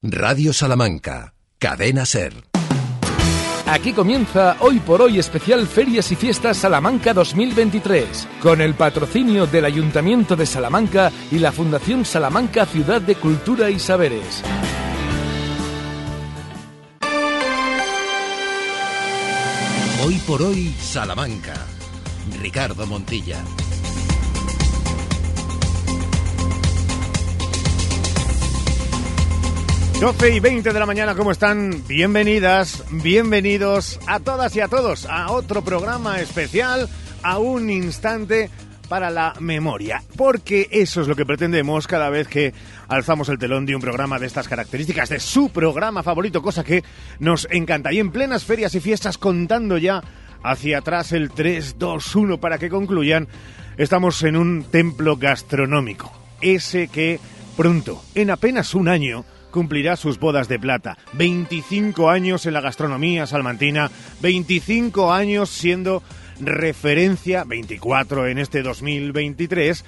[0.00, 2.32] Radio Salamanca, Cadena Ser.
[3.66, 9.64] Aquí comienza Hoy por Hoy especial Ferias y Fiestas Salamanca 2023, con el patrocinio del
[9.64, 14.44] Ayuntamiento de Salamanca y la Fundación Salamanca Ciudad de Cultura y Saberes.
[20.04, 21.54] Hoy por Hoy Salamanca.
[22.40, 23.42] Ricardo Montilla.
[30.00, 31.82] 12 y 20 de la mañana, ¿cómo están?
[31.88, 36.88] Bienvenidas, bienvenidos a todas y a todos a otro programa especial,
[37.24, 38.48] a un instante
[38.88, 42.54] para la memoria, porque eso es lo que pretendemos cada vez que
[42.86, 46.84] alzamos el telón de un programa de estas características, de su programa favorito, cosa que
[47.18, 47.92] nos encanta.
[47.92, 50.00] Y en plenas ferias y fiestas, contando ya
[50.44, 53.26] hacia atrás el 3, 2, 1 para que concluyan,
[53.76, 57.18] estamos en un templo gastronómico, ese que
[57.56, 60.98] pronto, en apenas un año, cumplirá sus bodas de plata.
[61.14, 63.90] 25 años en la gastronomía salmantina,
[64.20, 66.02] 25 años siendo
[66.40, 69.84] referencia, 24 en este 2023,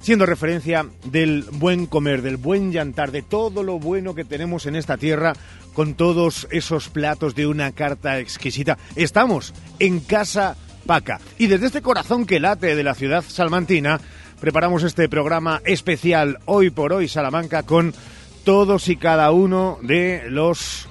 [0.00, 4.76] siendo referencia del buen comer, del buen llantar, de todo lo bueno que tenemos en
[4.76, 5.32] esta tierra,
[5.74, 8.78] con todos esos platos de una carta exquisita.
[8.94, 14.00] Estamos en Casa Paca y desde este corazón que late de la ciudad salmantina,
[14.40, 17.92] preparamos este programa especial hoy por hoy Salamanca con
[18.46, 20.88] todos y cada uno de los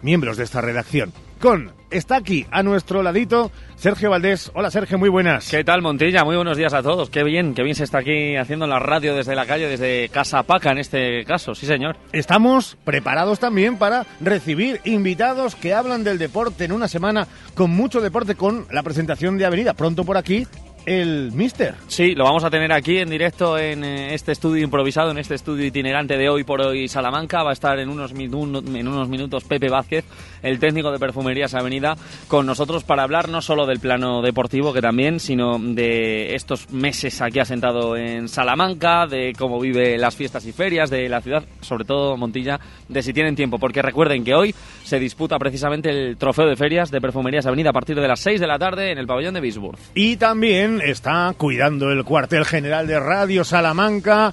[0.00, 1.12] miembros de esta redacción.
[1.38, 4.50] Con, está aquí a nuestro ladito Sergio Valdés.
[4.54, 5.50] Hola Sergio, muy buenas.
[5.50, 6.24] ¿Qué tal Montilla?
[6.24, 7.10] Muy buenos días a todos.
[7.10, 10.44] Qué bien, qué bien se está aquí haciendo la radio desde la calle, desde Casa
[10.44, 11.98] Paca en este caso, sí señor.
[12.10, 18.00] Estamos preparados también para recibir invitados que hablan del deporte en una semana con mucho
[18.00, 19.74] deporte con la presentación de Avenida.
[19.74, 20.46] Pronto por aquí
[20.86, 21.74] el Mister.
[21.86, 25.34] Sí, lo vamos a tener aquí en directo en eh, este estudio improvisado, en este
[25.34, 27.42] estudio itinerante de hoy por hoy Salamanca.
[27.42, 30.04] Va a estar en unos, en unos minutos Pepe Vázquez,
[30.42, 31.96] el técnico de Perfumerías Avenida,
[32.28, 37.20] con nosotros para hablar no solo del plano deportivo, que también, sino de estos meses
[37.20, 41.84] aquí asentado en Salamanca, de cómo vive las fiestas y ferias de la ciudad, sobre
[41.84, 42.58] todo Montilla,
[42.88, 46.90] de si tienen tiempo, porque recuerden que hoy se disputa precisamente el trofeo de ferias
[46.90, 49.40] de Perfumerías Avenida a partir de las 6 de la tarde en el pabellón de
[49.40, 49.78] Bisburg.
[49.94, 54.32] Y también está cuidando el cuartel general de Radio Salamanca.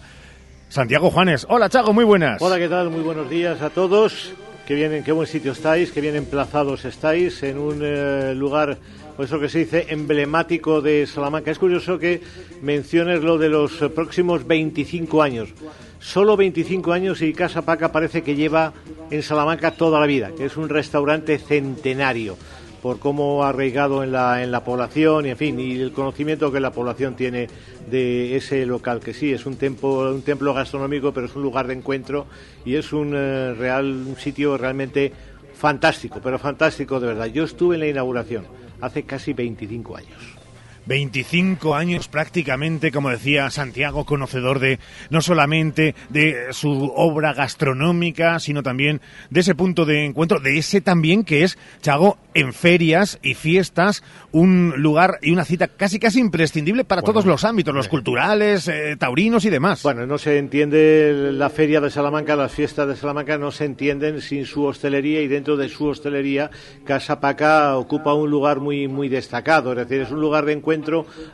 [0.70, 1.46] Santiago Juanes.
[1.50, 2.42] Hola, Chago, muy buenas.
[2.42, 2.90] Hola, ¿qué tal?
[2.90, 4.34] Muy buenos días a todos.
[4.66, 8.78] Qué bien, qué buen sitio estáis, qué bien emplazados estáis en un eh, lugar,
[9.18, 11.50] pues eso que se dice, emblemático de Salamanca.
[11.50, 12.22] Es curioso que
[12.62, 15.50] menciones lo de los próximos 25 años.
[16.00, 18.74] Solo 25 años y Casa Paca parece que lleva
[19.10, 22.38] en Salamanca toda la vida, que es un restaurante centenario
[22.82, 26.52] por cómo ha arraigado en la, en la población y en fin, y el conocimiento
[26.52, 27.48] que la población tiene
[27.90, 31.68] de ese local, que sí, es un templo, un templo gastronómico, pero es un lugar
[31.68, 32.28] de encuentro
[32.66, 35.12] y es un eh, real un sitio realmente
[35.54, 37.26] fantástico, pero fantástico de verdad.
[37.28, 38.46] Yo estuve en la inauguración
[38.82, 40.40] hace casi 25 años.
[40.90, 44.80] 25 años prácticamente, como decía Santiago, conocedor de
[45.12, 50.82] no solamente de su obra gastronómica, sino también de ese punto de encuentro, de ese
[50.82, 56.20] también que es, Chago, en ferias y fiestas, un lugar y una cita casi casi
[56.20, 59.84] imprescindible para todos los ámbitos, los culturales, eh, taurinos y demás.
[59.84, 64.22] Bueno, no se entiende la feria de Salamanca, las fiestas de Salamanca no se entienden
[64.22, 66.50] sin su hostelería y dentro de su hostelería
[66.84, 70.79] Casa Paca ocupa un lugar muy muy destacado, es decir, es un lugar de encuentro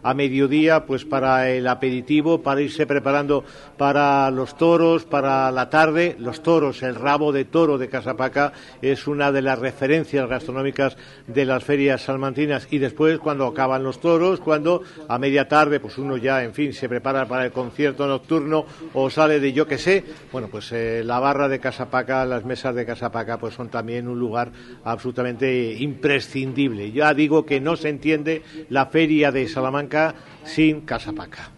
[0.03, 3.43] a mediodía pues para el aperitivo, para irse preparando
[3.77, 6.15] para los toros, para la tarde.
[6.19, 10.97] Los toros, el rabo de toro de Casapaca es una de las referencias gastronómicas
[11.27, 15.97] de las ferias salmantinas y después cuando acaban los toros, cuando a media tarde pues
[15.97, 19.77] uno ya en fin se prepara para el concierto nocturno o sale de yo que
[19.77, 24.07] sé, bueno pues eh, la barra de Casapaca, las mesas de Casapaca pues son también
[24.07, 24.51] un lugar
[24.83, 26.91] absolutamente imprescindible.
[26.91, 31.51] Ya digo que no se entiende la feria de Salamanca sin Casapaca.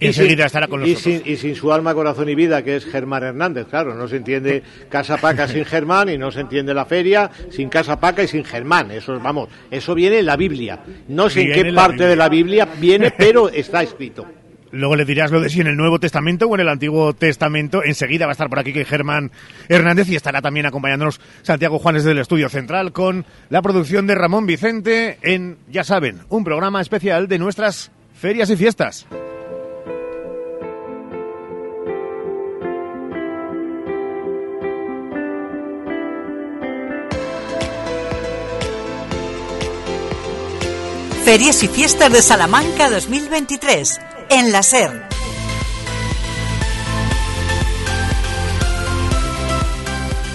[0.00, 1.06] Y enseguida estará con nosotros.
[1.06, 3.66] Y sin, y sin, su alma, corazón y vida, que es Germán Hernández.
[3.68, 7.68] Claro, no se entiende Casa Paca sin Germán y no se entiende la feria sin
[7.68, 8.92] Casa Paca y sin Germán.
[8.92, 10.78] Eso, vamos, eso viene en la Biblia.
[11.08, 14.24] No sé en qué parte de la Biblia viene, pero está escrito.
[14.70, 17.82] Luego le dirás lo de si en el Nuevo Testamento o en el Antiguo Testamento.
[17.84, 19.30] Enseguida va a estar por aquí Germán
[19.68, 24.46] Hernández y estará también acompañándonos Santiago Juanes del Estudio Central con la producción de Ramón
[24.46, 29.06] Vicente en, ya saben, un programa especial de nuestras ferias y fiestas.
[41.28, 45.06] Ferias y Fiestas de Salamanca 2023 en la SER.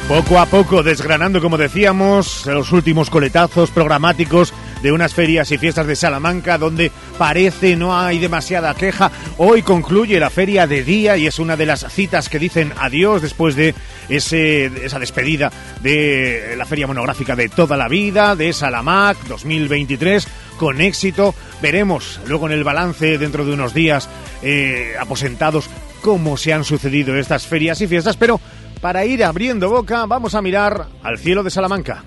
[0.08, 4.54] Poco a poco desgranando, como decíamos, los últimos coletazos programáticos
[4.84, 9.10] de unas ferias y fiestas de Salamanca donde parece no hay demasiada queja.
[9.38, 13.24] Hoy concluye la feria de día y es una de las citas que dicen adiós
[13.24, 13.74] después de
[14.10, 15.52] esa despedida
[15.82, 20.28] de la feria monográfica de toda la vida, de Salamac 2023
[20.64, 21.36] con éxito.
[21.62, 24.08] Veremos luego en el balance dentro de unos días
[24.42, 25.70] eh, aposentados
[26.02, 28.40] cómo se han sucedido estas ferias y fiestas, pero
[28.80, 32.06] para ir abriendo boca vamos a mirar al cielo de Salamanca.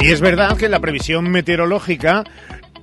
[0.00, 2.24] Y es verdad que la previsión meteorológica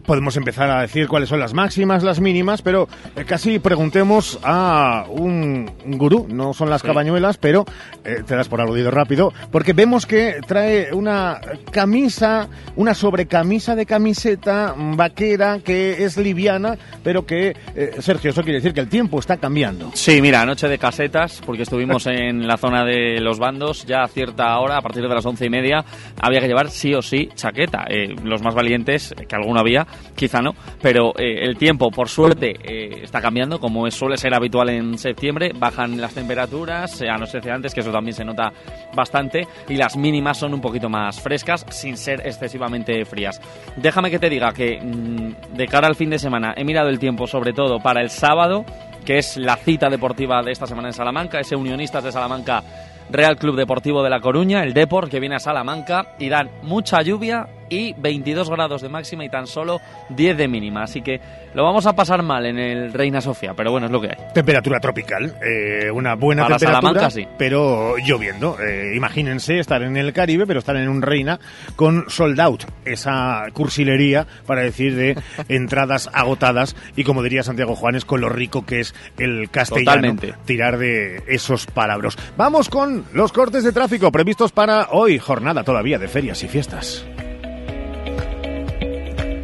[0.08, 5.06] podemos empezar a decir cuáles son las máximas, las mínimas, pero eh, casi preguntemos a
[5.10, 7.66] un, gurú, no son las cabañuelas, pero
[8.06, 13.86] eh, te das por aludido rápido, porque vemos que trae una camisa, una sobrecamisa de
[13.86, 19.20] camiseta vaquera que es liviana, pero que, eh, Sergio, eso quiere decir que el tiempo
[19.20, 19.92] está cambiando.
[19.94, 24.08] Sí, mira, noche de casetas, porque estuvimos en la zona de los bandos, ya a
[24.08, 25.84] cierta hora, a partir de las once y media,
[26.22, 27.86] había que llevar sí o sí chaqueta.
[28.24, 29.86] los más valientes, que alguno había,
[30.16, 34.70] quizá no, pero eh, el tiempo, por suerte, eh, está cambiando, como suele ser habitual
[34.70, 38.52] en septiembre, bajan las temperaturas, a no ser antes, que eso también se nota
[38.94, 43.40] bastante, y las mínimas son un poquito más frescas, sin ser excesivamente frías.
[43.76, 47.00] Déjame que te diga que mm, de cara al fin de semana he mirado el
[47.00, 48.66] tiempo, sobre todo para el sábado,
[49.06, 52.64] que es la cita deportiva de esta semana en Salamanca, ese Unionistas de Salamanca
[53.10, 57.02] Real Club Deportivo de La Coruña, el Deport, que viene a Salamanca y dan mucha
[57.02, 59.80] lluvia y 22 grados de máxima y tan solo
[60.10, 60.84] 10 de mínima.
[60.84, 61.20] Así que
[61.54, 64.34] lo vamos a pasar mal en el Reina Sofía, pero bueno, es lo que hay.
[64.34, 67.28] Temperatura tropical, eh, una buena Para temperatura, sí.
[67.38, 68.58] pero lloviendo.
[68.60, 71.40] Eh, imagínense estar en el Caribe, pero estar en un Reina
[71.76, 75.18] con sold out, esa cursilería para decir de
[75.50, 80.16] entradas agotadas y como diría Santiago Juanes, con lo rico que es el castellano.
[80.46, 82.18] Tirar de esos palabras.
[82.38, 87.06] Vamos con los cortes de tráfico previstos para hoy, jornada todavía de ferias y fiestas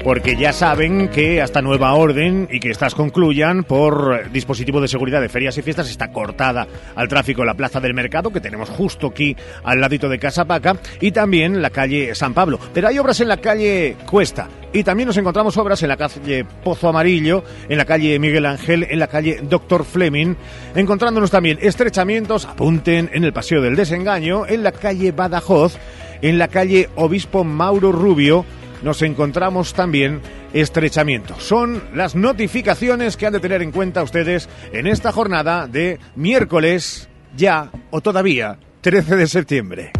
[0.03, 5.21] porque ya saben que hasta nueva orden y que estas concluyan por dispositivo de seguridad
[5.21, 9.07] de ferias y fiestas está cortada al tráfico la plaza del mercado que tenemos justo
[9.07, 12.59] aquí al ladito de Casapaca y también la calle San Pablo.
[12.73, 16.45] Pero hay obras en la calle Cuesta y también nos encontramos obras en la calle
[16.63, 20.35] Pozo Amarillo, en la calle Miguel Ángel, en la calle Doctor Fleming,
[20.75, 25.77] encontrándonos también estrechamientos, apunten en el Paseo del Desengaño, en la calle Badajoz,
[26.21, 28.45] en la calle Obispo Mauro Rubio,
[28.83, 30.21] nos encontramos también
[30.53, 31.39] estrechamiento.
[31.39, 37.09] Son las notificaciones que han de tener en cuenta ustedes en esta jornada de miércoles,
[37.35, 39.91] ya o todavía 13 de septiembre.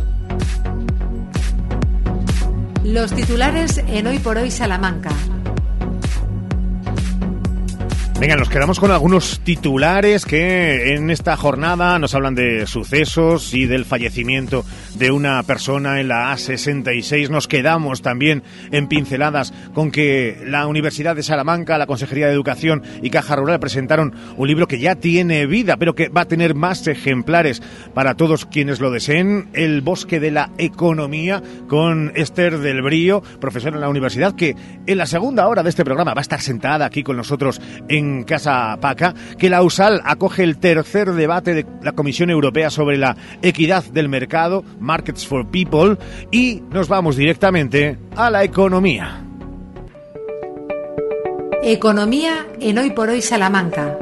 [2.84, 5.12] Los titulares en Hoy por Hoy Salamanca.
[8.19, 13.65] Venga, nos quedamos con algunos titulares que en esta jornada nos hablan de sucesos y
[13.65, 14.63] del fallecimiento
[14.95, 17.30] de una persona en la A66.
[17.30, 22.83] Nos quedamos también en pinceladas con que la Universidad de Salamanca, la Consejería de Educación
[23.01, 26.56] y Caja Rural presentaron un libro que ya tiene vida, pero que va a tener
[26.56, 27.62] más ejemplares
[27.94, 29.50] para todos quienes lo deseen.
[29.54, 34.56] El Bosque de la Economía con Esther del Brío, profesora en la universidad, que
[34.86, 38.02] en la segunda hora de este programa va a estar sentada aquí con nosotros en
[38.25, 43.15] Casa Paca, que la USAL acoge el tercer debate de la Comisión Europea sobre la
[43.41, 45.98] equidad del mercado, Markets for People,
[46.31, 49.24] y nos vamos directamente a la economía.
[51.63, 53.98] Economía en Hoy por Hoy Salamanca.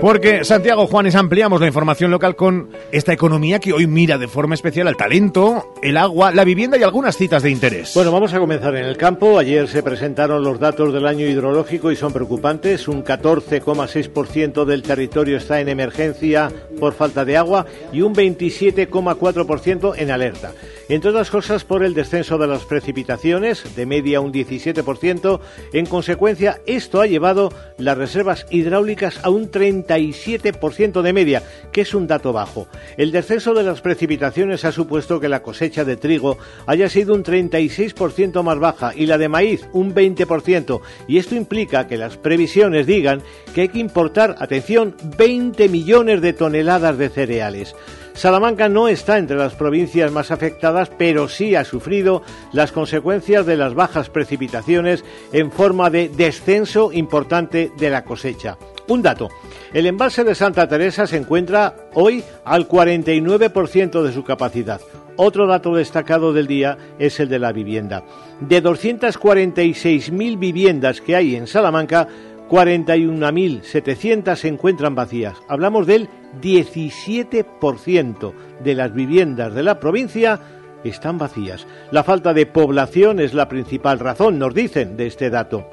[0.00, 4.54] Porque Santiago Juanes ampliamos la información local con esta economía que hoy mira de forma
[4.54, 7.92] especial al talento, el agua, la vivienda y algunas citas de interés.
[7.94, 9.38] Bueno, vamos a comenzar en el campo.
[9.38, 12.88] Ayer se presentaron los datos del año hidrológico y son preocupantes.
[12.88, 20.10] Un 14,6% del territorio está en emergencia por falta de agua y un 27,4% en
[20.10, 20.52] alerta
[20.88, 25.40] entre otras cosas por el descenso de las precipitaciones, de media un 17%.
[25.72, 31.94] En consecuencia, esto ha llevado las reservas hidráulicas a un 37% de media, que es
[31.94, 32.68] un dato bajo.
[32.96, 37.24] El descenso de las precipitaciones ha supuesto que la cosecha de trigo haya sido un
[37.24, 42.86] 36% más baja y la de maíz un 20%, y esto implica que las previsiones
[42.86, 43.22] digan
[43.54, 47.74] que hay que importar, atención, 20 millones de toneladas de cereales.
[48.14, 53.56] Salamanca no está entre las provincias más afectadas, pero sí ha sufrido las consecuencias de
[53.56, 58.56] las bajas precipitaciones en forma de descenso importante de la cosecha.
[58.86, 59.30] Un dato,
[59.72, 64.80] el embalse de Santa Teresa se encuentra hoy al 49% de su capacidad,
[65.16, 68.02] Otro dato destacado del día es el de la vivienda.
[68.40, 72.08] De 246.000 viviendas que hay en Salamanca,
[72.48, 75.36] 41.700 se encuentran vacías.
[75.48, 76.08] Hablamos del
[76.40, 78.32] 17%
[78.62, 80.40] de las viviendas de la provincia
[80.84, 81.66] están vacías.
[81.90, 85.68] La falta de población es la principal razón, nos dicen, de este dato.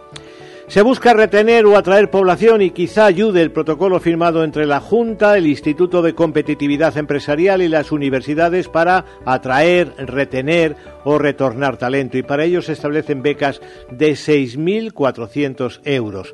[0.71, 5.37] Se busca retener o atraer población y quizá ayude el protocolo firmado entre la Junta,
[5.37, 12.23] el Instituto de Competitividad Empresarial y las universidades para atraer, retener o retornar talento y
[12.23, 13.59] para ello se establecen becas
[13.89, 16.33] de 6.400 euros.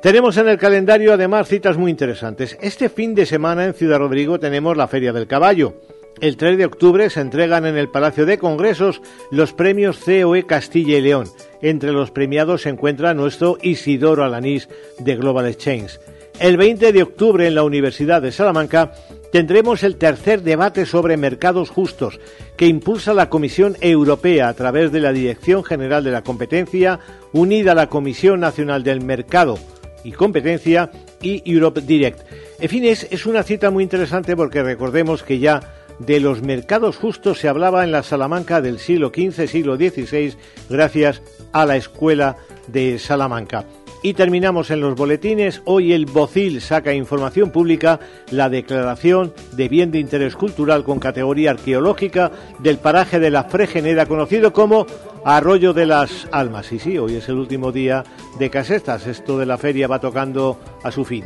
[0.00, 2.56] Tenemos en el calendario además citas muy interesantes.
[2.62, 5.74] Este fin de semana en Ciudad Rodrigo tenemos la Feria del Caballo.
[6.20, 10.96] El 3 de octubre se entregan en el Palacio de Congresos los premios COE Castilla
[10.96, 11.28] y León.
[11.60, 16.00] Entre los premiados se encuentra nuestro Isidoro Alanís de Global Exchange.
[16.40, 18.92] El 20 de octubre en la Universidad de Salamanca
[19.30, 22.18] tendremos el tercer debate sobre mercados justos
[22.56, 26.98] que impulsa la Comisión Europea a través de la Dirección General de la Competencia,
[27.34, 29.58] unida a la Comisión Nacional del Mercado
[30.02, 32.20] y Competencia y Europe Direct.
[32.58, 35.60] En fin, es, es una cita muy interesante porque recordemos que ya
[35.98, 40.34] de los mercados justos se hablaba en la Salamanca del siglo XV, siglo XVI,
[40.68, 41.22] gracias
[41.52, 42.36] a la Escuela
[42.66, 43.64] de Salamanca.
[44.02, 45.62] Y terminamos en los boletines.
[45.64, 47.98] Hoy el Bocil saca información pública
[48.30, 54.06] la declaración de bien de interés cultural con categoría arqueológica del paraje de la Fregeneda,
[54.06, 54.86] conocido como
[55.24, 56.70] Arroyo de las Almas.
[56.72, 58.04] Y sí, hoy es el último día
[58.38, 59.06] de Casestas.
[59.06, 61.24] Esto de la feria va tocando a su fin.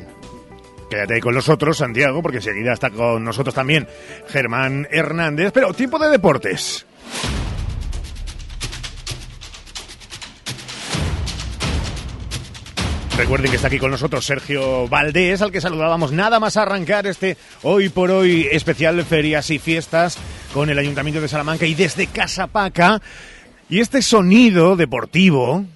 [0.90, 3.86] Quédate ahí con nosotros, Santiago, porque enseguida está con nosotros también
[4.28, 5.52] Germán Hernández.
[5.54, 6.84] Pero tiempo de deportes.
[13.16, 17.36] Recuerden que está aquí con nosotros Sergio Valdés, al que saludábamos nada más arrancar este
[17.62, 20.18] hoy por hoy especial Ferias y Fiestas
[20.52, 23.00] con el Ayuntamiento de Salamanca y desde Casa Paca.
[23.68, 25.66] Y este sonido deportivo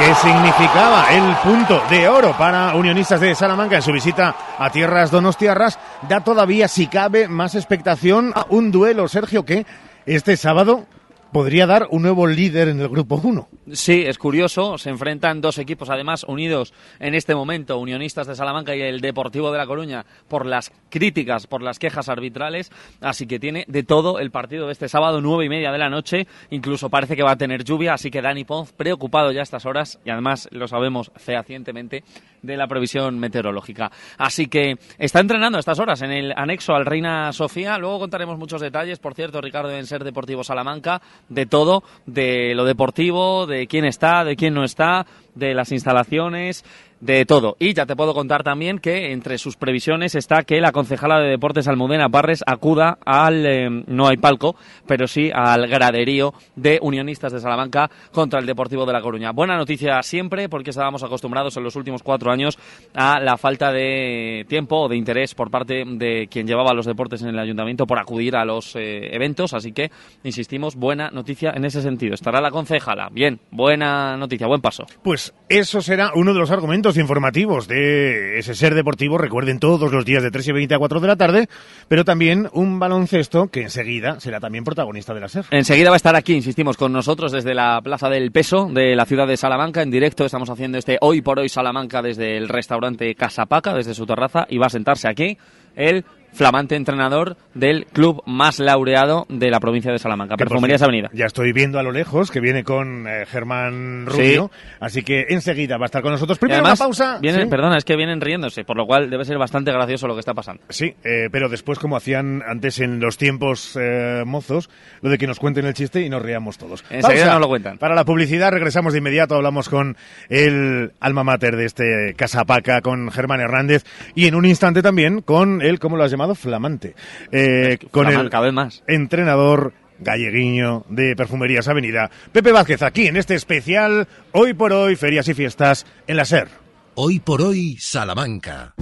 [0.00, 5.10] que significaba el punto de oro para Unionistas de Salamanca en su visita a tierras
[5.10, 5.78] donostiarras,
[6.08, 9.66] da todavía, si cabe, más expectación a un duelo, Sergio, que
[10.06, 10.86] este sábado
[11.32, 13.48] podría dar un nuevo líder en el grupo 1.
[13.72, 14.78] Sí, es curioso.
[14.78, 19.52] Se enfrentan dos equipos, además, unidos en este momento, Unionistas de Salamanca y el Deportivo
[19.52, 22.70] de La Coruña, por las críticas, por las quejas arbitrales.
[23.00, 25.88] Así que tiene de todo el partido de este sábado, nueve y media de la
[25.88, 26.26] noche.
[26.50, 29.66] Incluso parece que va a tener lluvia, así que Dani Ponz, preocupado ya a estas
[29.66, 32.04] horas, y además lo sabemos fehacientemente,
[32.42, 33.90] de la previsión meteorológica.
[34.18, 37.78] Así que está entrenando a estas horas en el anexo al Reina Sofía.
[37.78, 38.98] Luego contaremos muchos detalles.
[38.98, 44.24] Por cierto, Ricardo en Ser Deportivo Salamanca, de todo, de lo deportivo, de quién está,
[44.24, 45.06] de quién no está,
[45.40, 46.64] de las instalaciones,
[47.00, 47.56] de todo.
[47.58, 51.30] Y ya te puedo contar también que entre sus previsiones está que la concejala de
[51.30, 54.56] Deportes Almudena Barres acuda al, eh, no hay palco,
[54.86, 59.32] pero sí al graderío de Unionistas de Salamanca contra el Deportivo de La Coruña.
[59.32, 62.58] Buena noticia siempre porque estábamos acostumbrados en los últimos cuatro años
[62.94, 67.22] a la falta de tiempo o de interés por parte de quien llevaba los deportes
[67.22, 69.90] en el ayuntamiento por acudir a los eh, eventos, así que
[70.22, 72.14] insistimos, buena noticia en ese sentido.
[72.14, 73.08] Estará la concejala.
[73.10, 74.84] Bien, buena noticia, buen paso.
[75.02, 79.18] Pues eso será uno de los argumentos informativos de ese ser deportivo.
[79.18, 81.48] Recuerden todos los días de 3 y 20 a 4 de la tarde,
[81.88, 85.46] pero también un baloncesto que enseguida será también protagonista de la SER.
[85.50, 89.06] Enseguida va a estar aquí, insistimos, con nosotros desde la Plaza del Peso de la
[89.06, 89.82] ciudad de Salamanca.
[89.82, 94.06] En directo estamos haciendo este Hoy por Hoy Salamanca desde el restaurante Casapaca, desde su
[94.06, 95.36] terraza, y va a sentarse aquí
[95.74, 101.10] el flamante entrenador del club más laureado de la provincia de Salamanca, Perfumerías Avenida.
[101.12, 105.76] Ya estoy viendo a lo lejos que viene con eh, Germán Rubio, así que enseguida
[105.76, 106.38] va a estar con nosotros.
[106.38, 107.18] Primero Además, una pausa.
[107.20, 107.50] Vienen, ¿sí?
[107.50, 110.34] Perdona, es que vienen riéndose, por lo cual debe ser bastante gracioso lo que está
[110.34, 110.62] pasando.
[110.68, 114.70] Sí, eh, pero después, como hacían antes en los tiempos eh, mozos,
[115.02, 116.84] lo de que nos cuenten el chiste y nos riamos todos.
[116.90, 117.32] Enseguida Pausa.
[117.32, 117.78] nos lo cuentan.
[117.78, 119.96] Para la publicidad regresamos de inmediato, hablamos con
[120.28, 123.84] el alma mater de este Casapaca, con Germán Hernández,
[124.14, 126.19] y en un instante también con el, ¿cómo lo has llamado?
[126.34, 126.94] Flamante.
[127.32, 128.82] Eh, con Flamán, el más.
[128.86, 135.28] entrenador galleguiño de Perfumerías Avenida, Pepe Vázquez, aquí en este especial Hoy por Hoy, Ferias
[135.28, 136.48] y Fiestas en la SER.
[136.94, 138.74] Hoy por hoy, Salamanca.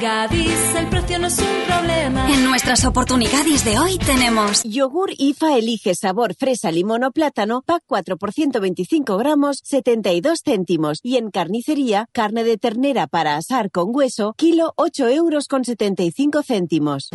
[0.00, 2.30] Ven a Gadis, el precio no es un problema.
[2.30, 7.82] En nuestras oportunidades de hoy tenemos Yogur IFA elige sabor fresa, limón o plátano, pack
[7.86, 11.00] 4 por 125 gramos, 72 céntimos.
[11.02, 16.42] Y en carnicería, carne de ternera para asar con hueso, kilo 8 euros con 75
[16.42, 17.10] céntimos.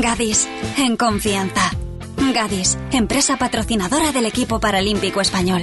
[0.00, 0.48] Gadis,
[0.78, 1.70] en confianza.
[2.34, 5.62] Gadis, empresa patrocinadora del equipo paralímpico español.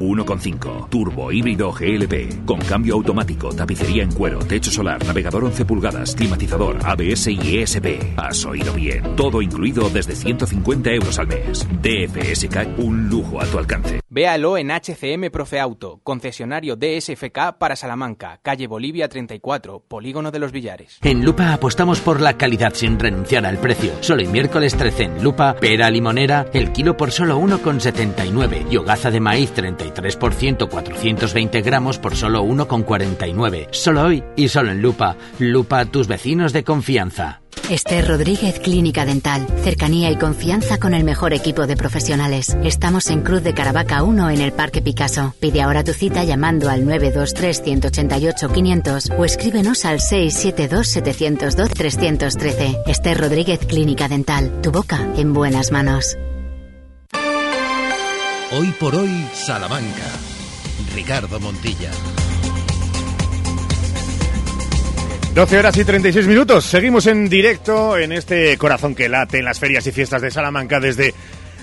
[0.00, 6.14] 1.5 Turbo híbrido GLP con cambio automático, tapicería en cuero, techo solar, navegador 11 pulgadas,
[6.14, 8.18] climatizador, ABS y ESP.
[8.18, 9.14] Has oído bien.
[9.16, 11.66] Todo incluido desde 150 euros al mes.
[11.82, 14.00] DFSK un lujo a tu alcance.
[14.08, 20.50] Véalo en HCM Profe Auto, concesionario DSFK para Salamanca, calle Bolivia 34, Polígono de los
[20.50, 20.98] Villares.
[21.02, 23.92] En Lupa apostamos por la calidad sin renunciar al precio.
[24.00, 29.12] Solo el miércoles 13 en Lupa, pera limonera, el kilo por solo 1,79 y hogaza
[29.12, 29.52] de maíz
[29.92, 33.68] 33% 420 gramos por solo 1,49.
[33.70, 35.16] Solo hoy y solo en Lupa.
[35.38, 37.40] Lupa, tus vecinos de confianza.
[37.68, 39.46] Esther Rodríguez Clínica Dental.
[39.62, 42.56] Cercanía y confianza con el mejor equipo de profesionales.
[42.64, 45.34] Estamos en Cruz de Caravaca 1 en el Parque Picasso.
[45.40, 52.76] Pide ahora tu cita llamando al 923 188 500 o escríbenos al 672 702 313.
[52.86, 54.60] Esther Rodríguez Clínica Dental.
[54.62, 56.16] Tu boca en buenas manos.
[58.52, 60.10] Hoy por hoy, Salamanca.
[60.92, 61.92] Ricardo Montilla.
[65.32, 66.64] 12 horas y 36 minutos.
[66.64, 70.80] Seguimos en directo en este corazón que late en las ferias y fiestas de Salamanca
[70.80, 71.14] desde,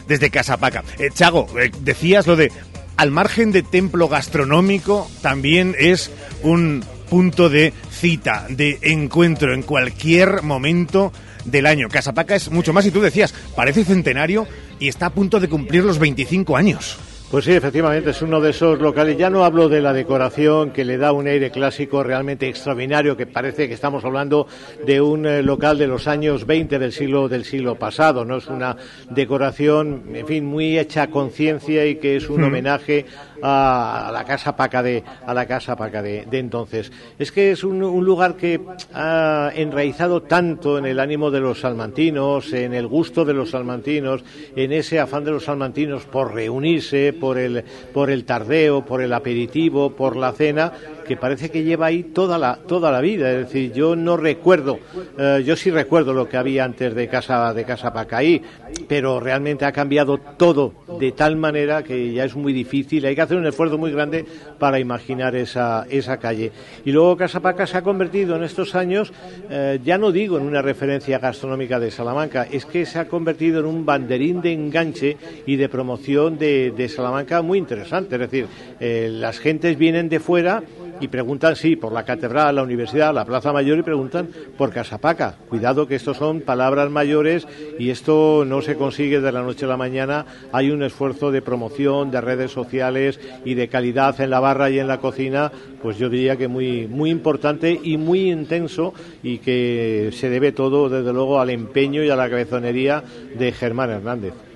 [0.08, 0.86] desde Casapaca.
[0.98, 2.54] Eh, Chago, eh, decías lo de
[2.96, 6.10] al margen de templo gastronómico, también es
[6.42, 11.12] un punto de cita, de encuentro en cualquier momento
[11.48, 11.90] del año.
[11.90, 14.48] Casapaca es mucho más y tú decías, parece centenario
[14.80, 16.98] y está a punto de cumplir los 25 años.
[17.30, 19.18] Pues sí, efectivamente, es uno de esos locales.
[19.18, 23.26] Ya no hablo de la decoración que le da un aire clásico realmente extraordinario, que
[23.26, 24.48] parece que estamos hablando
[24.86, 28.24] de un eh, local de los años 20 del siglo del siglo pasado.
[28.24, 28.78] No es una
[29.10, 33.06] decoración, en fin, muy hecha a conciencia y que es un homenaje
[33.42, 36.92] a, la casa paca de a la casa paca de, entonces.
[37.20, 38.62] Es que es un, un, lugar que
[38.94, 44.24] ha enraizado tanto en el ánimo de los salmantinos, en el gusto de los salmantinos,
[44.56, 49.14] en ese afán de los salmantinos por reunirse por el, por el tardeo, por el
[49.14, 50.72] aperitivo, por la cena,
[51.08, 53.32] que parece que lleva ahí toda la, toda la vida.
[53.32, 54.80] Es decir, yo no recuerdo,
[55.18, 58.42] eh, yo sí recuerdo lo que había antes de Casa, de Casa Pacaí,
[58.88, 63.22] pero realmente ha cambiado todo de tal manera que ya es muy difícil, hay que
[63.22, 64.26] hacer un esfuerzo muy grande
[64.60, 66.52] para imaginar esa, esa calle.
[66.86, 69.14] Y luego Casa Paca se ha convertido en estos años,
[69.50, 73.60] eh, ya no digo en una referencia gastronómica de Salamanca, es que se ha convertido
[73.62, 78.16] en un banderín de enganche y de promoción de, de Salamanca muy interesante.
[78.16, 78.48] Es decir,
[78.80, 80.64] eh, las gentes vienen de fuera
[81.00, 85.36] y preguntan, sí, por la catedral, la universidad, la plaza mayor y preguntan por Casapaca.
[85.50, 87.48] Cuidado que esto son palabras mayores
[87.80, 90.26] y esto no se consigue de la noche a la mañana.
[90.52, 94.80] Hay un esfuerzo de promoción, de redes sociales y de calidad en la barra y
[94.80, 100.12] en la cocina, pues yo diría que muy, muy importante y muy intenso y que
[100.14, 103.04] se debe todo, desde luego, al empeño y a la cabezonería
[103.38, 104.47] de Germán Hernández.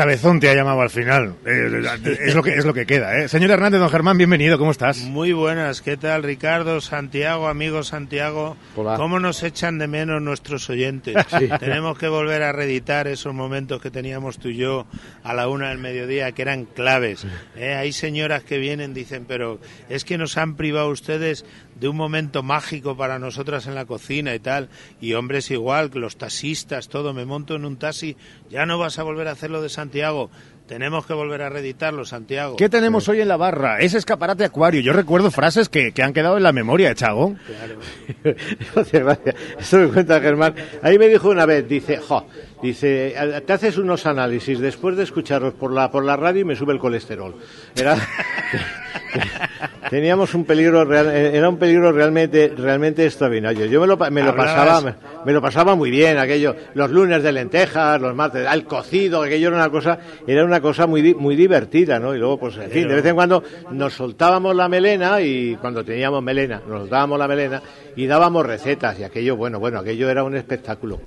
[0.00, 1.34] Cabezón te ha llamado al final.
[1.44, 1.82] Eh,
[2.24, 3.18] es, lo que, es lo que queda.
[3.18, 3.28] ¿eh?
[3.28, 4.56] Señor Hernández, don Germán, bienvenido.
[4.56, 5.02] ¿Cómo estás?
[5.02, 5.82] Muy buenas.
[5.82, 8.56] ¿Qué tal, Ricardo, Santiago, amigo Santiago?
[8.74, 11.14] ¿Cómo nos echan de menos nuestros oyentes?
[11.60, 14.86] Tenemos que volver a reeditar esos momentos que teníamos tú y yo
[15.22, 17.26] a la una del mediodía, que eran claves.
[17.54, 17.74] ¿eh?
[17.74, 19.60] Hay señoras que vienen, dicen, pero
[19.90, 21.44] es que nos han privado ustedes
[21.80, 24.68] de un momento mágico para nosotras en la cocina y tal.
[25.00, 27.14] Y hombres igual, los taxistas, todo.
[27.14, 28.16] Me monto en un taxi,
[28.50, 30.30] ya no vas a volver a hacerlo de Santiago.
[30.70, 32.54] Tenemos que volver a reeditarlo, Santiago.
[32.54, 33.80] ¿Qué tenemos hoy en la barra?
[33.80, 34.80] Ese escaparate acuario.
[34.80, 37.34] Yo recuerdo frases que, que han quedado en la memoria, Chago.
[37.44, 37.80] Claro.
[38.92, 39.34] gracias.
[39.58, 40.54] Esto me cuenta Germán.
[40.80, 42.24] Ahí me dijo una vez, dice, jo,
[42.62, 43.14] dice,
[43.46, 46.72] te haces unos análisis después de escucharlos por la, por la radio y me sube
[46.72, 47.34] el colesterol.
[47.76, 47.96] Era...
[49.90, 53.66] teníamos un peligro real, era un peligro realmente realmente extraordinario.
[53.66, 54.94] Yo me lo, me lo pasaba
[55.24, 59.48] me, lo pasaba muy bien aquello, los lunes de lentejas, los martes al cocido, aquello
[59.48, 62.14] era una cosa era una cosa muy muy divertida, ¿no?
[62.14, 63.42] Y luego pues en fin, de vez en cuando
[63.72, 67.62] nos soltábamos la melena y cuando teníamos melena, nos soltábamos la melena
[67.96, 71.00] y dábamos recetas y aquello, bueno, bueno, aquello era un espectáculo.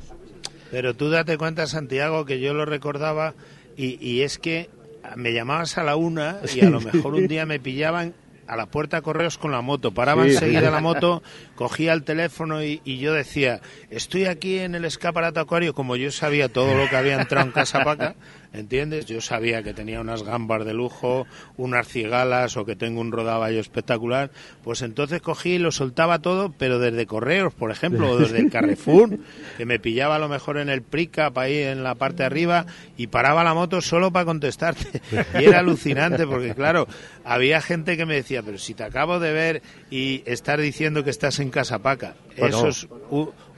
[0.73, 3.35] Pero tú date cuenta, Santiago, que yo lo recordaba
[3.77, 4.71] y, es que
[5.15, 8.15] me llamabas a la una y a lo mejor un día me pillaban
[8.47, 9.91] a la puerta de correos con la moto.
[9.91, 11.21] Paraba enseguida la moto,
[11.53, 16.49] cogía el teléfono y, yo decía, estoy aquí en el escaparate acuario, como yo sabía
[16.49, 18.15] todo lo que había entrado en Casa Paca,
[18.53, 19.05] ¿entiendes?
[19.05, 21.25] Yo sabía que tenía unas gambas de lujo,
[21.57, 24.31] unas cigalas o que tengo un rodaballo espectacular,
[24.63, 28.49] pues entonces cogí y lo soltaba todo, pero desde correos, por ejemplo, o desde el
[28.51, 29.17] Carrefour,
[29.57, 32.65] que me pillaba a lo mejor en el Pricap ahí en la parte de arriba
[32.97, 35.01] y paraba la moto solo para contestarte.
[35.39, 36.87] Y era alucinante porque, claro,
[37.23, 41.09] había gente que me decía, pero si te acabo de ver y estar diciendo que
[41.09, 42.87] estás en Casa Paca, eso es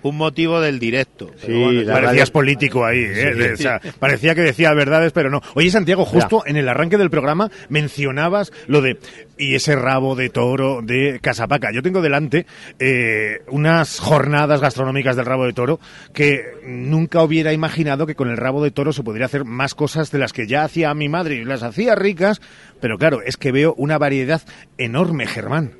[0.09, 1.31] un motivo del directo.
[1.37, 3.55] Sí, parecías político ahí, ¿eh?
[3.99, 5.41] parecía que decía verdades, pero no.
[5.55, 8.97] Oye, Santiago, justo en el arranque del programa mencionabas lo de
[9.37, 11.71] y ese rabo de toro de Casapaca.
[11.71, 12.45] Yo tengo delante
[12.79, 15.79] eh, unas jornadas gastronómicas del rabo de toro
[16.13, 20.11] que nunca hubiera imaginado que con el rabo de toro se podría hacer más cosas
[20.11, 22.41] de las que ya hacía mi madre y las hacía ricas,
[22.79, 24.41] pero claro, es que veo una variedad
[24.77, 25.73] enorme, Germán.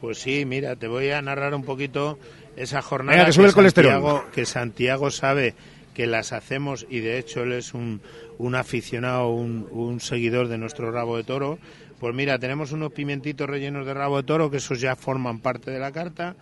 [0.00, 2.18] Pues sí, mira, te voy a narrar un poquito
[2.58, 5.54] esa jornada que, Santiago, que Santiago sabe
[5.94, 8.00] que las hacemos y de hecho él es un,
[8.38, 11.58] un aficionado, un, un, seguidor de nuestro rabo de toro.
[11.98, 15.70] Pues mira, tenemos unos pimentitos rellenos de rabo de toro, que esos ya forman parte
[15.70, 16.36] de la carta.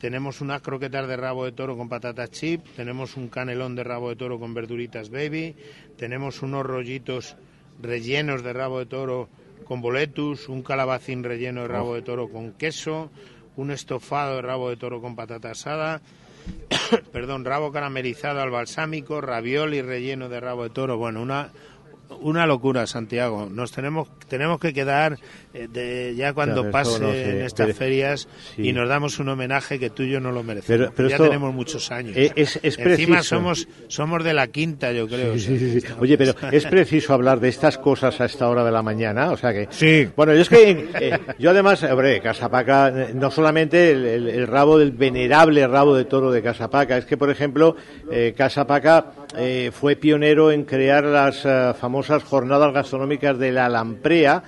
[0.00, 4.10] Tenemos unas croquetas de rabo de toro con patatas chip, tenemos un canelón de rabo
[4.10, 5.56] de toro con verduritas baby,
[5.96, 7.36] tenemos unos rollitos
[7.80, 9.28] rellenos de rabo de toro
[9.64, 13.10] con boletus, un calabacín relleno de rabo de toro con queso,
[13.56, 16.00] un estofado de rabo de toro con patata asada,
[17.12, 21.50] perdón, rabo caramelizado al balsámico, ravioli relleno de rabo de toro, bueno, una
[22.20, 23.48] una locura, Santiago.
[23.50, 25.18] Nos tenemos tenemos que quedar
[25.70, 27.04] de, ya cuando pasen
[27.42, 30.92] estas ferias y nos damos un homenaje que tú y yo no lo merecemos.
[30.94, 32.14] Pero, ya tenemos muchos años.
[32.16, 35.34] Es, Encima somos somos de la quinta, yo creo.
[36.00, 39.36] Oye, pero es preciso hablar de estas cosas a esta hora de la mañana, o
[39.36, 39.68] sea que.
[39.70, 40.08] Sí.
[40.16, 44.92] Bueno, yo es que eh, yo además, hombre, Casapaca, eh, no solamente el, rabo del
[44.92, 47.76] venerable rabo de toro de Casapaca, es que por ejemplo
[48.36, 49.12] Casapaca
[49.72, 51.42] fue pionero en crear las
[51.78, 54.42] famosas jornadas gastronómicas de la Lamprea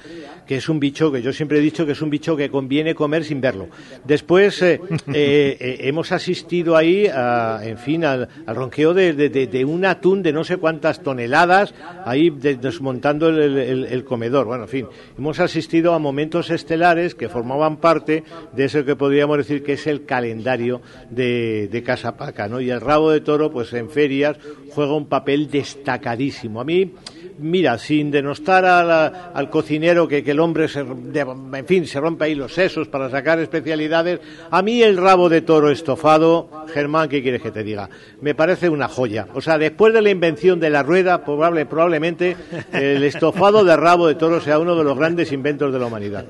[0.48, 2.94] que es un bicho que yo siempre he dicho que es un bicho que conviene
[2.94, 3.68] comer sin verlo.
[4.06, 4.80] Después eh,
[5.12, 10.56] eh, eh, hemos asistido ahí, en fin, al, ronqueo de, un atún de no sé
[10.56, 11.74] cuántas toneladas,
[12.06, 14.46] ahí desmontando el, comedor.
[14.46, 14.86] Bueno, en fin,
[15.18, 19.86] hemos asistido a momentos estelares que formaban parte de eso que podríamos decir que es
[19.86, 20.80] el calendario
[21.10, 22.62] de, de Casa Paca, ¿no?
[22.62, 24.38] Y el rabo de toro, pues en ferias
[24.70, 26.62] juega un papel destacadísimo.
[26.62, 26.94] A mí
[27.38, 32.54] mira, sin denostar al cocinero que, el hombre, se, en fin, se rompe ahí los
[32.54, 34.20] sesos para sacar especialidades,
[34.50, 37.88] a mí el rabo de toro estofado, Germán, ¿qué quieres que te diga?
[38.20, 39.26] Me parece una joya.
[39.34, 42.36] O sea, después de la invención de la rueda, probable, probablemente
[42.72, 46.26] el estofado de rabo de toro sea uno de los grandes inventos de la humanidad.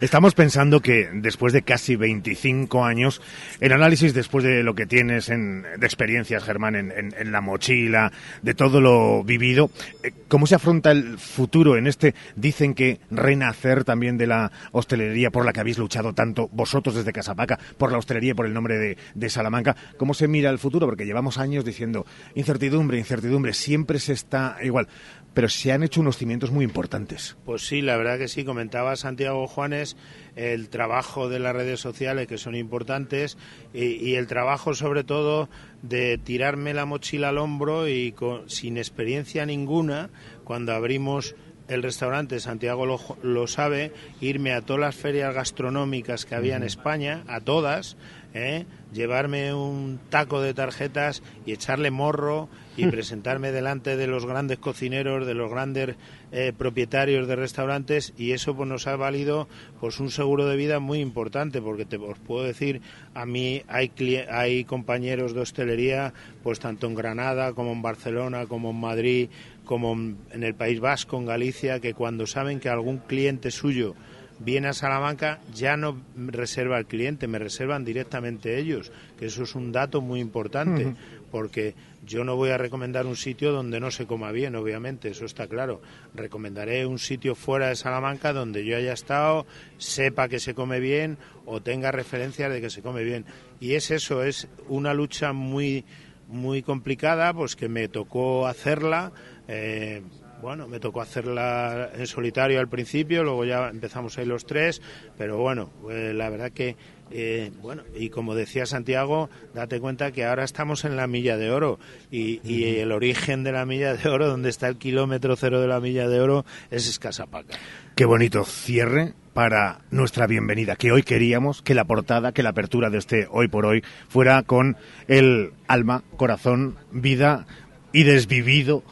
[0.00, 3.20] Estamos pensando que después de casi 25 años,
[3.60, 8.12] el análisis después de lo que tienes en, de experiencias, Germán, en, la mochila,
[8.42, 13.84] de todo lo vivido, eh, ¿cómo se afronta el futuro en este, dicen que renacer
[13.84, 17.98] también de la hostelería por la que habéis luchado tanto vosotros desde Casapaca, por la
[17.98, 19.76] hostelería y por el nombre de, de Salamanca?
[19.96, 20.86] ¿Cómo se mira el futuro?
[20.86, 24.88] Porque llevamos años diciendo incertidumbre, incertidumbre, siempre se está igual
[25.34, 27.36] pero se han hecho unos cimientos muy importantes.
[27.44, 28.44] Pues sí, la verdad que sí.
[28.44, 29.96] Comentaba Santiago Juanes
[30.36, 33.36] el trabajo de las redes sociales que son importantes
[33.72, 35.48] y, el trabajo sobre todo
[35.82, 38.14] de tirarme la mochila al hombro y
[38.46, 40.10] sin experiencia ninguna
[40.44, 41.34] cuando abrimos
[41.66, 46.62] el restaurante Santiago lo, lo, sabe, irme a todas las ferias gastronómicas que había en
[46.62, 47.96] España, a todas,
[48.34, 48.66] ¿eh?
[48.92, 55.26] llevarme un taco de tarjetas y echarle morro y presentarme delante de los grandes cocineros,
[55.26, 55.96] de los grandes
[56.32, 59.48] eh, propietarios de restaurantes y eso pues nos ha valido
[59.80, 62.82] pues un seguro de vida muy importante porque te os puedo decir
[63.14, 63.92] a mí hay
[64.28, 69.28] hay compañeros de hostelería pues tanto en Granada como en Barcelona como en Madrid
[69.64, 73.94] como en el País Vasco en Galicia que cuando saben que algún cliente suyo
[74.38, 79.54] viene a Salamanca, ya no reserva al cliente, me reservan directamente ellos, que eso es
[79.54, 80.94] un dato muy importante,
[81.30, 81.74] porque
[82.06, 85.46] yo no voy a recomendar un sitio donde no se coma bien, obviamente, eso está
[85.46, 85.80] claro.
[86.14, 89.46] Recomendaré un sitio fuera de Salamanca donde yo haya estado,
[89.78, 91.16] sepa que se come bien
[91.46, 93.24] o tenga referencias de que se come bien.
[93.60, 95.84] Y es eso, es una lucha muy
[96.28, 99.12] muy complicada, pues que me tocó hacerla.
[99.48, 100.02] Eh,
[100.44, 104.82] bueno, me tocó hacerla en solitario al principio, luego ya empezamos ahí los tres,
[105.16, 106.76] pero bueno, eh, la verdad que
[107.10, 111.50] Eh, bueno, y como decía Santiago, date cuenta que ahora estamos en la milla de
[111.50, 111.78] oro
[112.10, 115.80] y, el origen de la milla de oro, donde está el kilómetro cero de la
[115.80, 117.58] milla de oro, es Escasapaca.
[117.94, 122.88] Qué bonito cierre para nuestra bienvenida, que hoy queríamos que la portada, que la apertura
[122.88, 127.46] de este Hoy por Hoy fuera con el alma, corazón, vida
[127.92, 128.82] y desvivido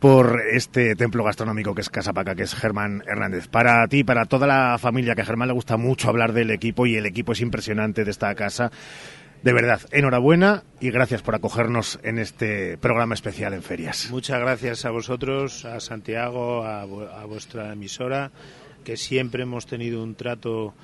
[0.00, 3.48] por este templo gastronómico que es Casapaca, que es Germán Hernández.
[3.48, 6.86] Para ti, para toda la familia, que a Germán le gusta mucho hablar del equipo
[6.86, 8.70] y el equipo es impresionante de esta casa.
[9.42, 14.08] De verdad, enhorabuena y gracias por acogernos en este programa especial en ferias.
[14.10, 18.32] Muchas gracias a vosotros, a Santiago, a, a vuestra emisora,
[18.84, 20.74] que siempre hemos tenido un trato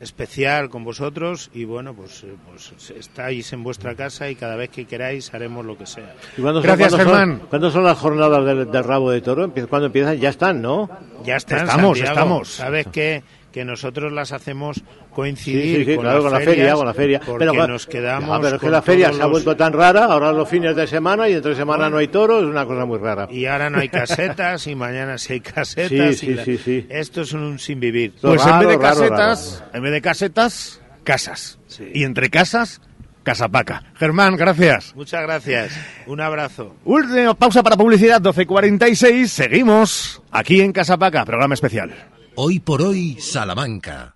[0.00, 4.70] especial con vosotros y bueno, pues, eh, pues estáis en vuestra casa y cada vez
[4.70, 6.14] que queráis haremos lo que sea.
[6.36, 7.42] Gracias, Germán.
[7.48, 9.50] ¿Cuándo son las jornadas del, rabo de toro?
[9.68, 10.18] ¿Cuándo empiezan?
[10.18, 10.90] Ya están, ¿no?
[11.24, 12.48] Ya están, estamos, estamos.
[12.48, 13.22] ¿Sabes qué?
[13.56, 17.20] Que nosotros las hacemos coincidir con, la feria, con la feria.
[17.24, 18.38] Porque pero, nos quedamos.
[18.42, 21.26] pero es que la feria se ha vuelto tan rara, ahora los fines de semana
[21.26, 23.28] y entre semana no hay toros, es una cosa muy rara.
[23.30, 26.16] Y ahora no hay casetas y mañana sí hay casetas.
[26.18, 28.12] Sí, sí, sí, Esto es un sin vivir.
[28.20, 31.58] Pues en vez de casetas, en vez de casetas, casas.
[31.94, 32.82] Y entre casas,
[33.22, 33.84] Casapaca.
[33.94, 34.94] Germán, gracias.
[34.94, 35.72] Muchas gracias.
[36.06, 36.76] Un abrazo.
[36.84, 39.26] Última pausa para publicidad, 12.46.
[39.28, 42.15] Seguimos aquí en Casapaca, programa especial.
[42.38, 44.14] Hoy por hoy, Salamanca.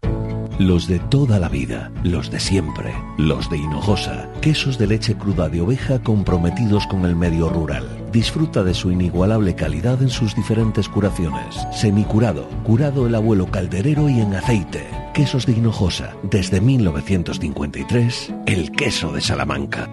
[0.58, 5.48] Los de toda la vida, los de siempre, los de Hinojosa, quesos de leche cruda
[5.48, 7.88] de oveja comprometidos con el medio rural.
[8.12, 11.66] Disfruta de su inigualable calidad en sus diferentes curaciones.
[11.72, 14.86] Semicurado, curado el abuelo calderero y en aceite.
[15.14, 19.88] Quesos de Hinojosa, desde 1953, el queso de Salamanca.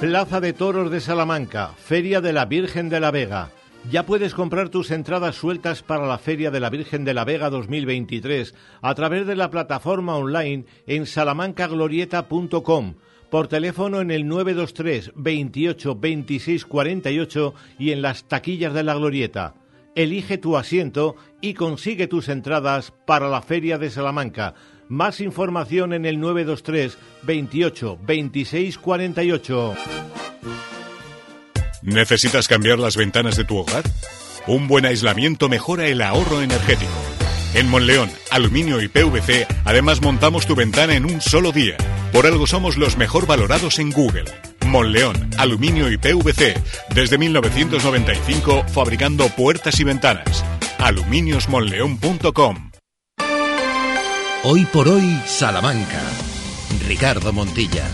[0.00, 3.52] Plaza de Toros de Salamanca, Feria de la Virgen de la Vega.
[3.90, 7.48] Ya puedes comprar tus entradas sueltas para la Feria de la Virgen de la Vega
[7.48, 12.96] 2023 a través de la plataforma online en salamancaglorieta.com,
[13.30, 19.54] por teléfono en el 923 28 26 48 y en las taquillas de la Glorieta.
[19.94, 24.54] Elige tu asiento y consigue tus entradas para la Feria de Salamanca.
[24.88, 29.74] Más información en el 923 28 26 48.
[31.82, 33.84] ¿Necesitas cambiar las ventanas de tu hogar?
[34.46, 36.90] Un buen aislamiento mejora el ahorro energético.
[37.54, 41.76] En Monleón, Aluminio y PVC, además montamos tu ventana en un solo día.
[42.12, 44.24] Por algo somos los mejor valorados en Google.
[44.66, 46.54] Monleón, Aluminio y PVC,
[46.94, 50.44] desde 1995 fabricando puertas y ventanas.
[50.78, 52.70] aluminiosmonleón.com
[54.44, 56.00] Hoy por hoy, Salamanca.
[56.86, 57.84] Ricardo Montilla.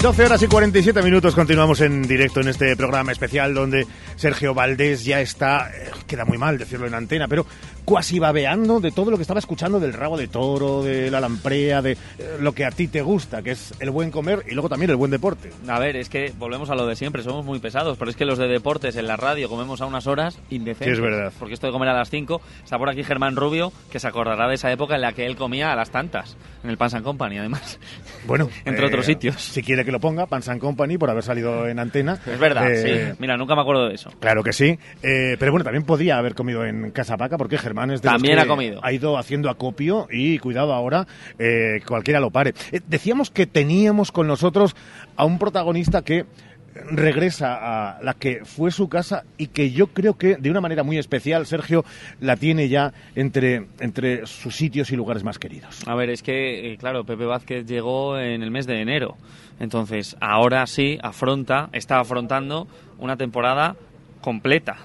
[0.00, 3.86] 12 horas y 47 minutos continuamos en directo en este programa especial donde
[4.16, 7.44] Sergio Valdés ya está, eh, queda muy mal decirlo en antena, pero
[7.84, 11.82] cuasi babeando de todo lo que estaba escuchando del rabo de toro, de la lamprea,
[11.82, 14.68] de eh, lo que a ti te gusta, que es el buen comer y luego
[14.68, 15.50] también el buen deporte.
[15.68, 18.24] A ver, es que volvemos a lo de siempre, somos muy pesados, pero es que
[18.24, 20.86] los de deportes en la radio comemos a unas horas indecentes.
[20.86, 21.32] Sí, es verdad.
[21.38, 24.48] Porque esto de comer a las 5, está por aquí Germán Rubio, que se acordará
[24.48, 27.38] de esa época en la que él comía a las tantas, en el Pans Company
[27.38, 27.78] además.
[28.26, 29.42] Bueno, entre otros eh, sitios.
[29.42, 32.18] Si quiere que lo ponga, Pans Company, por haber salido en antena.
[32.26, 33.16] Es verdad, eh, sí.
[33.18, 34.10] Mira, nunca me acuerdo de eso.
[34.20, 34.78] Claro que sí.
[35.00, 38.46] pero bueno, también podía haber comido en Casa Paca, porque Germán es de También ha
[38.46, 38.80] comido.
[38.82, 41.06] Ha ido haciendo acopio y cuidado ahora,
[41.38, 42.54] eh, cualquiera lo pare.
[42.72, 44.76] Eh, decíamos que teníamos con nosotros
[45.16, 46.26] a un protagonista que
[46.74, 50.82] regresa a la que fue su casa y que yo creo que de una manera
[50.82, 51.84] muy especial, Sergio,
[52.20, 55.86] la tiene ya entre, entre sus sitios y lugares más queridos.
[55.86, 59.16] A ver, es que, eh, claro, Pepe Vázquez llegó en el mes de enero.
[59.58, 62.66] Entonces, ahora sí, afronta, está afrontando
[62.98, 63.76] una temporada
[64.20, 64.76] completa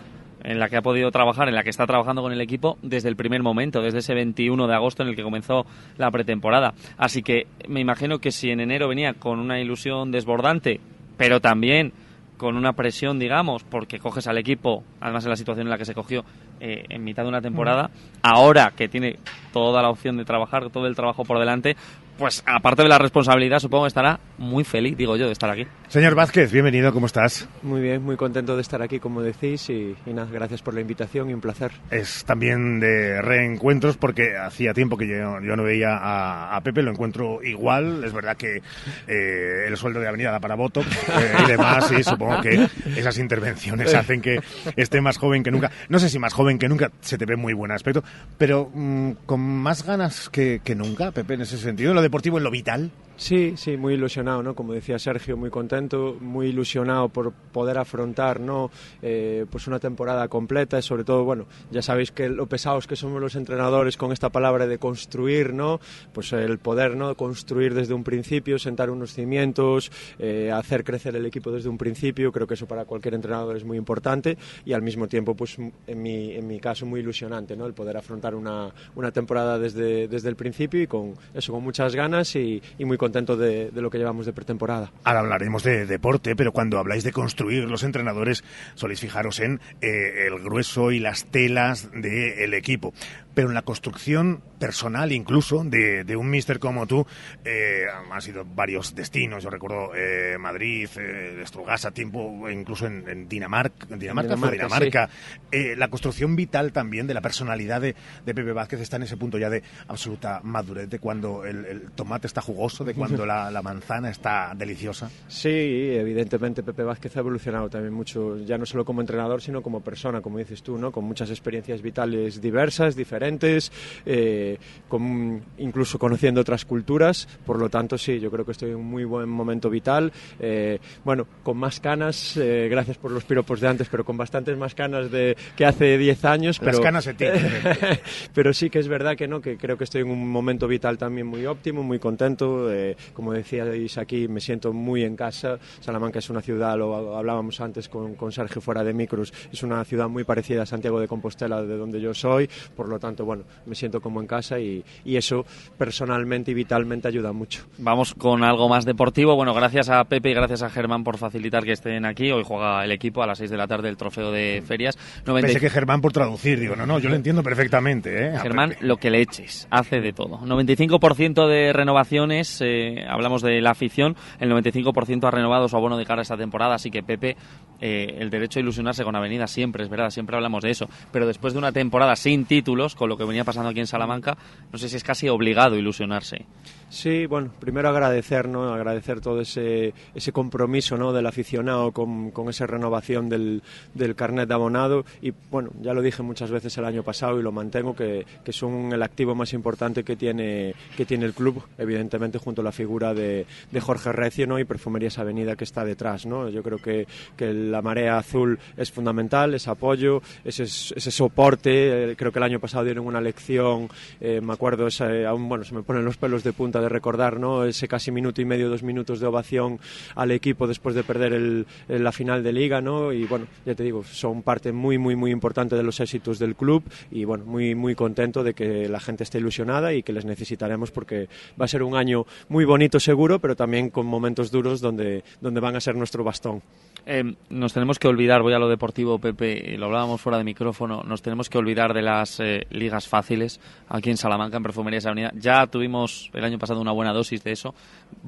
[0.46, 3.10] en la que ha podido trabajar, en la que está trabajando con el equipo desde
[3.10, 5.66] el primer momento, desde ese 21 de agosto en el que comenzó
[5.98, 6.74] la pretemporada.
[6.98, 10.80] Así que me imagino que si en enero venía con una ilusión desbordante,
[11.18, 11.94] pero también
[12.38, 15.86] con una presión, digamos, porque coges al equipo, además en la situación en la que
[15.86, 16.26] se cogió
[16.60, 17.90] eh, en mitad de una temporada,
[18.22, 19.18] ahora que tiene
[19.54, 21.76] toda la opción de trabajar, todo el trabajo por delante,
[22.17, 25.67] pues aparte de la responsabilidad, supongo que estará muy feliz, digo yo, de estar aquí.
[25.89, 27.47] Señor Vázquez, bienvenido, ¿cómo estás?
[27.62, 31.30] Muy bien, muy contento de estar aquí, como decís, y, nada, gracias por la invitación
[31.30, 31.71] y un placer.
[31.91, 37.43] Es también de reencuentros, porque hacía tiempo que yo, no veía a, Pepe, lo encuentro
[37.43, 38.62] igual, es verdad que
[39.08, 43.17] eh, el sueldo de Avenida da para voto eh, y demás, y supongo que esas
[43.19, 44.39] intervenciones hacen que
[44.75, 45.71] esté más joven que nunca.
[45.89, 48.04] No sé si más joven que nunca, se te ve muy buen aspecto,
[48.38, 52.52] pero mm, con más ganas que, que nunca, Pepe, en ese sentido deportivo, en lo
[52.52, 52.91] vital?
[53.17, 54.56] Sí, sí, muy ilusionado, ¿no?
[54.56, 58.69] Como decía Sergio, muy contento, muy ilusionado por poder afrontar, ¿no?
[59.01, 62.97] Eh, pues una temporada completa y sobre todo, bueno, ya sabéis que lo pesados que
[62.97, 65.80] somos los entrenadores con esta palabra de construir, ¿no?
[66.12, 67.15] Pues el poder, ¿no?
[67.15, 72.34] Construir desde un principio, sentar unos cimientos, eh, hacer crecer el equipo desde un principio,
[72.34, 76.01] creo que eso para cualquier entrenador es muy importante y al mismo tiempo, pues en
[76.01, 77.65] mi, en mi caso, muy ilusionante, ¿no?
[77.65, 81.95] El poder afrontar una, una temporada desde, desde el principio y con eso, con muchas
[81.95, 84.91] ganas y, y muy contento de, de, lo que llevamos de pretemporada.
[85.04, 88.44] Ahora hablaremos de deporte, pero cuando habláis de construir, los entrenadores
[88.76, 92.94] soléis fijaros en eh, el grueso y las telas del equipo
[93.36, 97.06] pero en la construcción personal incluso de, de un mister como tú
[97.44, 103.28] eh, han sido varios destinos yo recuerdo eh, Madrid eh, Estrugasa tiempo incluso en, en
[103.28, 105.10] Dinamarca en Dinamarca, Dinamarca, Dinamarca.
[105.10, 105.48] Sí.
[105.52, 109.18] Eh, la construcción vital también de la personalidad de, de, Pepe Vázquez está en ese
[109.18, 113.52] punto ya de absoluta madurez de cuando el, el tomate está jugoso de cuando la,
[113.52, 118.86] la, manzana está deliciosa sí evidentemente Pepe Vázquez ha evolucionado también mucho ya no solo
[118.86, 123.72] como entrenador sino como persona como dices tú no con muchas experiencias vitales diversas diferentes
[124.06, 128.78] eh, con, incluso conociendo otras culturas, por lo tanto sí, yo creo que estoy en
[128.78, 133.60] un muy buen momento vital, eh, bueno, con más canas, eh, gracias por los piropos
[133.62, 136.60] de antes, pero con bastantes más canas de que hace 10 años.
[136.60, 137.42] Pero, Las canas se tienen.
[138.34, 140.98] pero sí que es verdad que no, que creo que estoy en un momento vital
[140.98, 146.19] también muy óptimo, muy contento, eh, como decíais aquí, me siento muy en casa, Salamanca
[146.19, 150.08] es una ciudad, lo hablábamos antes con, con Sergio fuera de micros, es una ciudad
[150.10, 153.76] muy parecida a Santiago de Compostela, de donde yo soy, por lo tanto, bueno, me
[153.76, 155.45] siento como en casa y, y, eso
[155.78, 157.63] personalmente y vitalmente ayuda mucho.
[157.78, 159.36] Vamos con algo más deportivo.
[159.36, 162.32] Bueno, gracias a Pepe y gracias a Germán por facilitar que estén aquí.
[162.32, 164.98] Hoy juega el equipo a las 6 de la tarde el trofeo de ferias.
[165.26, 165.48] 90...
[165.48, 168.28] Pensé que Germán por traducir, digo, no, no, yo lo entiendo perfectamente.
[168.28, 168.39] ¿eh?
[168.39, 170.39] Germán, lo que le eches, hace de todo.
[170.39, 172.75] 95% de renovaciones, eh,
[173.08, 176.76] hablamos de la afición, el 95% ha renovado su abono de cara a esta temporada,
[176.76, 177.36] así que Pepe,
[177.82, 180.88] eh, el derecho a ilusionarse con Avenida siempre, es verdad, siempre hablamos de eso.
[181.12, 184.38] Pero después de una temporada sin títulos, con lo que venía pasando aquí en Salamanca,
[184.72, 186.46] no sé si es casi obligado ilusionarse.
[186.90, 188.74] Sí, bueno, primero agradecer, ¿no?
[188.74, 191.14] Agradecer todo ese, ese compromiso, ¿no?
[191.14, 196.02] Del aficionado con, con esa renovación del, del, carnet de abonado y, bueno, ya lo
[196.02, 199.54] dije muchas veces el año pasado y lo mantengo, que, que son el activo más
[199.54, 204.47] importante que tiene, que tiene el club, evidentemente junto la figura de, de Jorge Recio,
[204.47, 204.60] ¿no?
[204.60, 206.49] Y Perfumerías Avenida que está detrás, ¿no?
[206.49, 212.15] Yo creo que, que la marea azul es fundamental, ese apoyo, ese, ese soporte, eh,
[212.15, 215.73] creo que el año pasado dieron una lección, eh, me acuerdo, esa, aún, bueno, se
[215.73, 217.63] me ponen los pelos de punta de recordar ¿no?
[217.63, 219.80] ese casi minuto y medio, dos minutos de ovación
[220.15, 223.12] al equipo después de perder el, la final de liga, ¿no?
[223.13, 226.56] Y bueno, ya te digo, son parte muy, muy, muy importante de los éxitos del
[226.56, 230.25] club y bueno, muy, muy contento de que la gente esté ilusionada y que les
[230.25, 231.28] necesitaremos porque
[231.60, 235.60] va a ser un año muy bonito seguro, pero también con momentos duros donde, donde
[235.60, 236.62] van a ser nuestro bastón.
[237.08, 241.04] Eh, nos tenemos que olvidar, voy a lo deportivo, Pepe, lo hablábamos fuera de micrófono,
[241.04, 245.32] nos tenemos que olvidar de las eh, ligas fáciles aquí en Salamanca, en Perfumerías Avenida.
[245.36, 247.76] Ya tuvimos el año pasado una buena dosis de eso.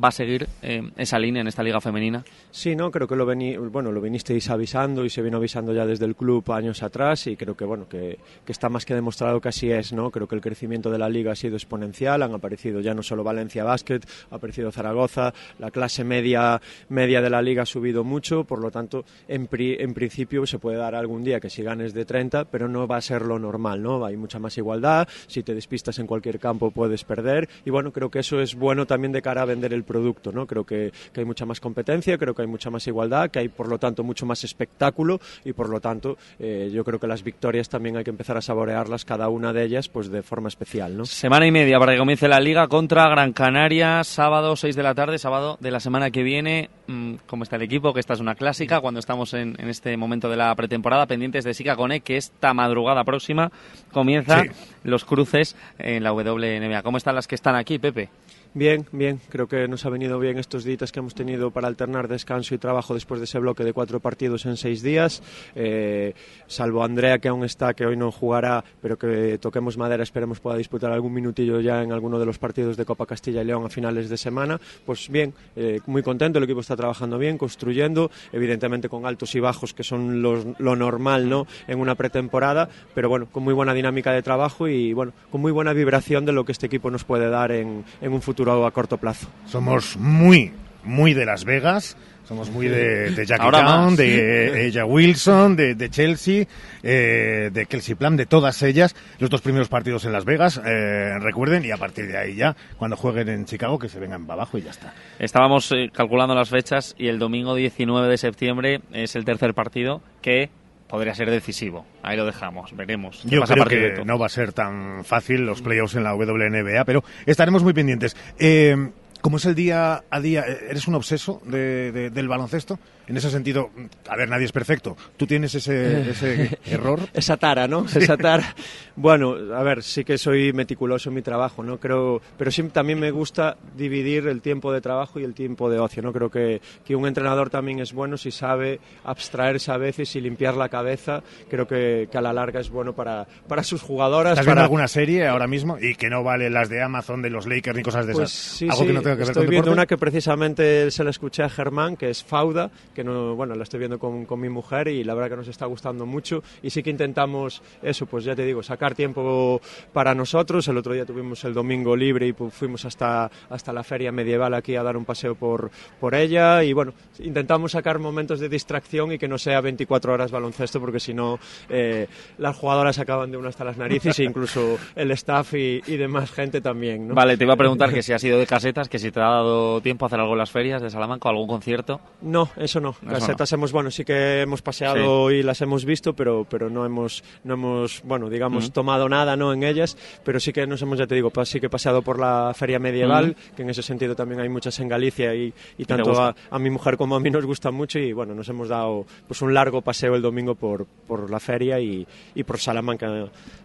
[0.03, 2.23] ¿Va a seguir eh, esa línea en esta liga femenina?
[2.51, 5.85] Sí, no, creo que lo, vení, bueno, lo vinisteis avisando y se vino avisando ya
[5.85, 9.41] desde el club años atrás y creo que, bueno, que, que está más que demostrado
[9.41, 10.11] que así es, ¿no?
[10.11, 13.23] Creo que el crecimiento de la liga ha sido exponencial, han aparecido ya no solo
[13.23, 14.01] Valencia Basket,
[14.31, 18.71] ha aparecido Zaragoza, la clase media, media de la liga ha subido mucho, por lo
[18.71, 22.45] tanto, en, pri, en principio se puede dar algún día que si ganes de 30,
[22.45, 24.05] pero no va a ser lo normal, ¿no?
[24.05, 28.09] Hay mucha más igualdad, si te despistas en cualquier campo puedes perder y bueno, creo
[28.09, 30.45] que eso es bueno también de cara a vender el producto, ¿no?
[30.45, 33.49] Creo que, que hay mucha más competencia, creo que hay mucha más igualdad, que hay
[33.49, 37.23] por lo tanto mucho más espectáculo y por lo tanto eh, yo creo que las
[37.23, 40.97] victorias también hay que empezar a saborearlas cada una de ellas pues de forma especial,
[40.97, 41.05] ¿no?
[41.05, 44.95] Semana y media para que comience la liga contra Gran Canaria, sábado 6 de la
[44.95, 47.93] tarde, sábado de la semana que viene, mmm, ¿cómo está el equipo?
[47.93, 51.43] Que esta es una clásica cuando estamos en, en este momento de la pretemporada, pendientes
[51.43, 53.51] de Sica Cone, que esta madrugada próxima
[53.91, 54.49] comienza sí.
[54.83, 56.83] los cruces en la WNBA.
[56.83, 58.09] ¿Cómo están las que están aquí, Pepe?
[58.57, 59.21] Bien, bien.
[59.29, 62.57] Creo que nos ha venido bien estos días que hemos tenido para alternar descanso y
[62.57, 65.21] trabajo después de ese bloque de cuatro partidos en seis días.
[65.53, 66.15] Eh,
[66.47, 70.57] salvo Andrea, que aún está, que hoy no jugará, pero que toquemos madera, esperemos pueda
[70.57, 73.69] disputar algún minutillo ya en alguno de los partidos de Copa Castilla y León a
[73.69, 74.59] finales de semana.
[74.87, 76.39] Pues bien, eh, muy contento.
[76.39, 80.75] El equipo está trabajando bien, construyendo, evidentemente con altos y bajos, que son los, lo
[80.75, 81.45] normal ¿no?
[81.67, 85.51] en una pretemporada, pero bueno, con muy buena dinámica de trabajo y bueno, con muy
[85.51, 88.71] buena vibración de lo que este equipo nos puede dar en, en un futuro a
[88.71, 89.27] corto plazo.
[89.45, 95.55] Somos muy, muy de Las Vegas, Somos muy de, de Jackie Brown, de ella Wilson,
[95.55, 96.45] de, de Chelsea,
[96.83, 98.97] eh, de Kelsey Plum, de todas ellas.
[99.19, 102.53] Los dos primeros partidos en Las Vegas, eh, recuerden, y a partir de ahí ya,
[102.77, 104.93] cuando jueguen en Chicago, que se vengan para abajo y ya está.
[105.19, 110.01] Estábamos eh, calculando las fechas y el domingo 19 de septiembre es el tercer partido
[110.21, 110.49] que
[110.87, 111.85] podría ser decisivo.
[112.03, 113.23] Ahí lo dejamos, veremos.
[113.23, 114.05] Yo pasa a creo partir de que todo.
[114.05, 118.15] no va a ser tan fácil los playoffs en la WNBA, pero estaremos muy pendientes.
[118.39, 118.89] Eh,
[119.21, 122.79] como es el día a día, ¿eres un obseso de- de- del baloncesto?
[123.07, 123.69] En ese sentido,
[124.09, 124.97] a ver, nadie es perfecto.
[125.15, 126.99] ¿Tú tienes ese, ese error?
[127.13, 127.85] Esa tara, ¿no?
[127.85, 128.53] Esa tara.
[128.95, 131.79] Bueno, a ver, sí que soy meticuloso en mi trabajo, ¿no?
[131.79, 135.79] Creo, pero sí también me gusta dividir el tiempo de trabajo y el tiempo de
[135.79, 136.11] ocio, ¿no?
[136.11, 140.55] Creo que, que un entrenador también es bueno si sabe abstraerse a veces y limpiar
[140.55, 141.23] la cabeza.
[141.49, 144.33] Creo que, que a la larga es bueno para, para sus jugadoras.
[144.33, 144.65] ¿Estás viendo para...
[144.65, 147.83] alguna serie ahora mismo y que no vale las de Amazon, de los Lakers ni
[147.83, 148.57] cosas de Pues esas?
[148.57, 149.73] sí, ¿Algo sí, que no tenga que ver estoy con viendo deporte?
[149.79, 153.61] una que precisamente se la escuché a Germán, que es Fauda, que no, bueno, la
[153.61, 156.71] estoy viendo con, con mi mujer y la verdad que nos está gustando mucho y
[156.71, 159.61] sí que intentamos eso, pues ya te digo, sacar tiempo
[159.93, 160.67] para nosotros.
[160.67, 164.55] El otro día tuvimos el domingo libre y pues, fuimos hasta, hasta la feria medieval
[164.55, 165.69] aquí a dar un paseo por,
[165.99, 170.31] por ella y bueno, intentamos sacar momentos de distracción y que no sea 24 horas
[170.31, 171.37] baloncesto porque si no
[171.69, 172.07] eh,
[172.39, 176.31] las jugadoras acaban de uno hasta las narices e incluso el staff y, y demás
[176.31, 177.09] gente también.
[177.09, 177.13] ¿no?
[177.13, 179.25] Vale, te iba a preguntar que si has ido de casetas, que si te ha
[179.25, 182.01] dado tiempo a hacer algo en las ferias de Salamanca o algún concierto.
[182.21, 182.86] No, eso no.
[183.01, 183.11] No.
[183.11, 187.23] Casetas hemos, bueno, sí que hemos paseado y las hemos visto, pero, pero no hemos,
[187.43, 188.73] no hemos, bueno, digamos, Ujú.
[188.73, 189.53] tomado nada, ¿no?
[189.53, 192.19] En ellas, pero sí que nos hemos, ya te digo, sí que he paseado por
[192.19, 193.55] la feria medieval, Ujú.
[193.55, 196.35] que en ese sentido también hay muchas en Galicia y, y tanto gusta?
[196.51, 199.05] a, a mi mujer como a mí nos gustan mucho y bueno, nos hemos dado
[199.27, 203.07] pues un largo paseo el domingo por, por la feria y, y por Salamanca,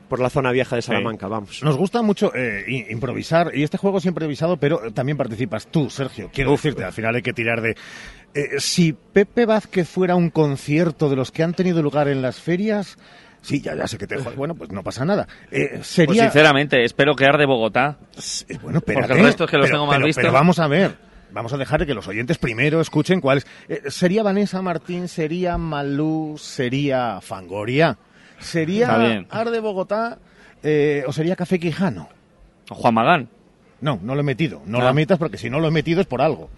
[0.08, 1.62] por la zona vieja de Salamanca, vamos.
[1.62, 6.30] Nos gusta mucho eh, improvisar y este juego es improvisado, pero también participas tú, Sergio.
[6.32, 7.76] Quiero decirte, al final hay que tirar de...
[8.34, 12.40] eh, si Pepe Vázquez fuera un concierto de los que han tenido lugar en las
[12.40, 12.96] ferias...
[13.42, 14.16] Sí, ya, ya sé que te...
[14.18, 15.26] Bueno, pues no pasa nada.
[15.50, 16.22] Eh, Pues sería...
[16.24, 17.96] sinceramente, espero que Arde Bogotá.
[18.62, 20.22] bueno, espérate, Porque el resto es que los pero- tengo mal pero- vistos.
[20.22, 20.96] Pero vamos a ver.
[21.32, 23.46] Vamos a dejar de que los oyentes primero escuchen cuáles.
[23.68, 25.08] Eh, ¿Sería Vanessa Martín?
[25.08, 26.36] ¿Sería Malú?
[26.38, 27.96] ¿Sería Fangoria?
[28.38, 29.26] ¿Sería bien.
[29.30, 30.18] Arde Bogotá?
[30.62, 32.08] eh, ¿O sería Café Quijano?
[32.70, 33.28] ¿O Juan Magán?
[33.80, 34.62] No, no lo he metido.
[34.66, 34.84] No Ah.
[34.84, 36.48] lo metas porque si no lo he metido es por algo.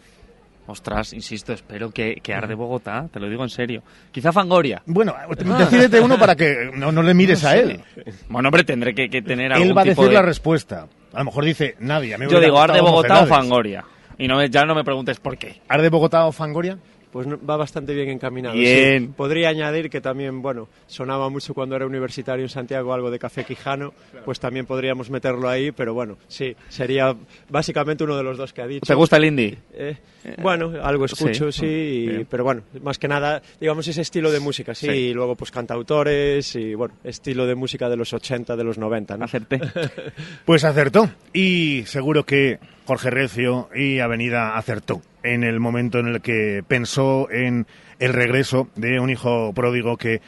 [0.67, 3.83] Ostras, insisto, espero que, que Arde Bogotá, te lo digo en serio.
[4.11, 4.83] Quizá Fangoria.
[4.87, 5.15] Bueno,
[5.59, 7.61] decídete uno para que no, no le mires No a sé.
[7.63, 7.81] él.
[8.29, 10.13] Bueno, hombre, tendré que, que tener algún Él va a decir de...
[10.15, 10.87] la respuesta.
[11.13, 12.15] A lo mejor dice nadie.
[12.15, 13.27] A mí me Yo digo Arde Bogotá o.
[13.27, 13.85] Fangoria.
[14.17, 15.61] Y no me- ya no me preguntes por qué.
[15.69, 16.79] ¿Arde Bogotá o Fangoria?
[17.15, 18.57] Pues va bastante bien encaminado.
[18.57, 19.07] Bien.
[19.07, 19.13] sí.
[19.17, 23.45] Podría añadir que también, bueno, sonaba mucho cuando era universitario en Santiago algo de Café
[23.45, 23.95] Quijano,
[24.25, 27.15] pues también podríamos meterlo ahí, pero bueno, sí, sería
[27.49, 28.85] básicamente uno de los dos que ha dicho.
[28.85, 29.57] ¿Te gusta el indie?
[29.75, 29.97] Eh,
[30.43, 31.61] bueno, algo escucho, Sí.
[31.61, 32.27] sí, y- Bien.
[32.29, 34.93] pero bueno, más que nada, digamos ese estilo de música, sí, Sí.
[34.93, 39.17] y luego pues cantautores y bueno, estilo de música de los 80, de los 90,
[39.17, 39.25] ¿no?
[39.27, 39.61] Acerté.
[40.45, 41.09] Pues acertó.
[41.33, 47.29] Y seguro que Jorge Recio y Avenida acertó en el momento en el que pensó
[47.31, 47.67] en
[47.99, 50.21] el regreso de un hijo pródigo que,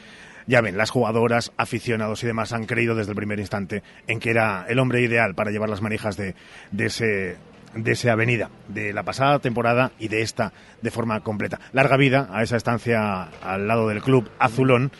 [0.47, 4.31] ya ven, las jugadoras, aficionados y demás han creído desde el primer instante en que
[4.31, 6.35] era el hombre ideal para llevar las manijas de,
[6.71, 7.37] de ese
[7.75, 11.59] de esa avenida, de la pasada temporada y de esta de forma completa.
[11.73, 14.91] Larga vida a esa estancia al lado del club azulón.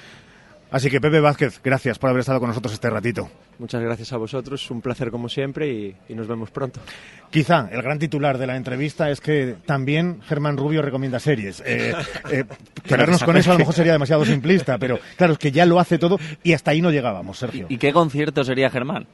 [0.69, 3.29] Así que Pepe Vázquez, gracias por haber estado con nosotros este ratito.
[3.57, 6.81] Muchas gracias a vosotros, un placer como siempre y, y nos vemos pronto.
[7.29, 11.63] Quizá el gran titular de la entrevista es que también Germán Rubio recomienda series.
[11.65, 11.93] Eh,
[12.31, 12.43] eh,
[12.83, 15.79] quedarnos con eso a lo mejor sería demasiado simplista, pero claro, es que ya lo
[15.79, 17.67] hace todo y hasta ahí no llegábamos, Sergio.
[17.69, 19.07] ¿Y qué concierto sería Germán?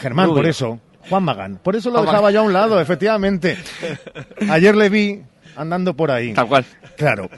[0.00, 0.36] Germán, Rubio.
[0.36, 1.58] por eso, Juan Magán.
[1.62, 2.34] Por eso lo Juan dejaba Magán.
[2.34, 3.56] yo a un lado, efectivamente.
[4.48, 5.22] Ayer le vi
[5.56, 6.32] andando por ahí.
[6.32, 6.64] Tal cual.
[6.96, 7.30] Claro.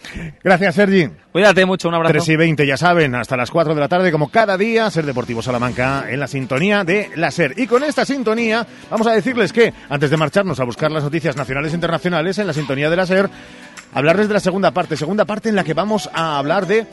[0.42, 1.08] Gracias, Sergi.
[1.30, 2.12] Cuídate mucho, un abrazo.
[2.12, 5.06] 3 y 20, ya saben, hasta las 4 de la tarde, como cada día, Ser
[5.06, 7.54] Deportivo Salamanca en la sintonía de la SER.
[7.56, 11.36] Y con esta sintonía, vamos a decirles que, antes de marcharnos a buscar las noticias
[11.36, 13.30] nacionales e internacionales en la sintonía de la SER,
[13.94, 14.96] hablarles de la segunda parte.
[14.96, 16.86] Segunda parte en la que vamos a hablar de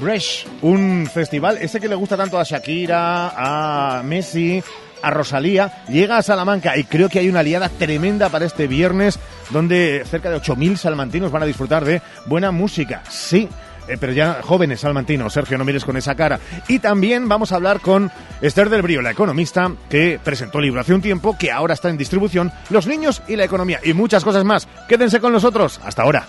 [0.00, 4.62] Bresh, un festival, ese que le gusta tanto a Shakira, a Messi,
[5.02, 9.18] a Rosalía, llega a Salamanca y creo que hay una aliada tremenda para este viernes
[9.50, 13.02] donde cerca de 8.000 salmantinos van a disfrutar de buena música.
[13.08, 13.48] Sí.
[13.88, 16.38] eh, pero ya jóvenes salmantinos, Sergio, no mires con esa cara.
[16.68, 20.80] Y también vamos a hablar con Esther del Brío, la economista, que presentó el libro
[20.80, 24.22] hace un tiempo, que ahora está en distribución, Los niños y la economía, y muchas
[24.24, 24.68] cosas más.
[24.88, 25.80] Quédense con nosotros.
[25.84, 26.28] Hasta ahora.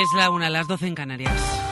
[0.00, 1.69] Es la una, las doce en Canarias.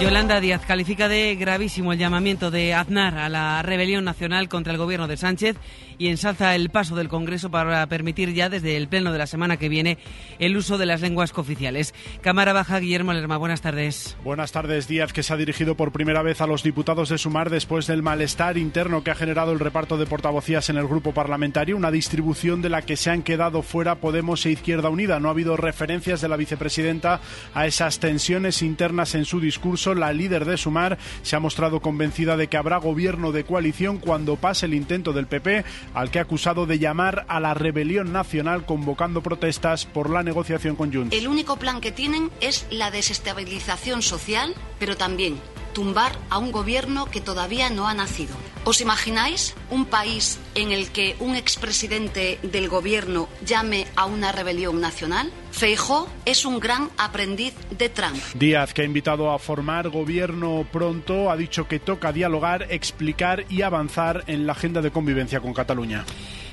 [0.00, 4.78] Yolanda Díaz califica de gravísimo el llamamiento de Aznar a la rebelión nacional contra el
[4.78, 5.56] gobierno de Sánchez
[5.98, 9.58] y ensalza el paso del Congreso para permitir ya desde el pleno de la semana
[9.58, 9.98] que viene
[10.38, 11.94] el uso de las lenguas cooficiales.
[12.22, 14.16] Cámara Baja, Guillermo Lerma, buenas tardes.
[14.24, 17.50] Buenas tardes, Díaz, que se ha dirigido por primera vez a los diputados de Sumar
[17.50, 21.76] después del malestar interno que ha generado el reparto de portavocías en el grupo parlamentario,
[21.76, 25.20] una distribución de la que se han quedado fuera Podemos e Izquierda Unida.
[25.20, 27.20] No ha habido referencias de la vicepresidenta
[27.52, 29.89] a esas tensiones internas en su discurso.
[29.94, 34.36] La líder de Sumar se ha mostrado convencida de que habrá gobierno de coalición cuando
[34.36, 35.64] pase el intento del PP
[35.94, 40.76] al que ha acusado de llamar a la rebelión nacional convocando protestas por la negociación
[40.76, 41.16] con Junts.
[41.16, 45.36] El único plan que tienen es la desestabilización social, pero también
[45.72, 48.34] tumbar a un gobierno que todavía no ha nacido.
[48.62, 54.82] ¿Os imagináis un país en el que un expresidente del gobierno llame a una rebelión
[54.82, 55.32] nacional?
[55.50, 58.20] Feijó es un gran aprendiz de Trump.
[58.34, 63.62] Díaz, que ha invitado a formar gobierno pronto, ha dicho que toca dialogar, explicar y
[63.62, 66.04] avanzar en la agenda de convivencia con Cataluña.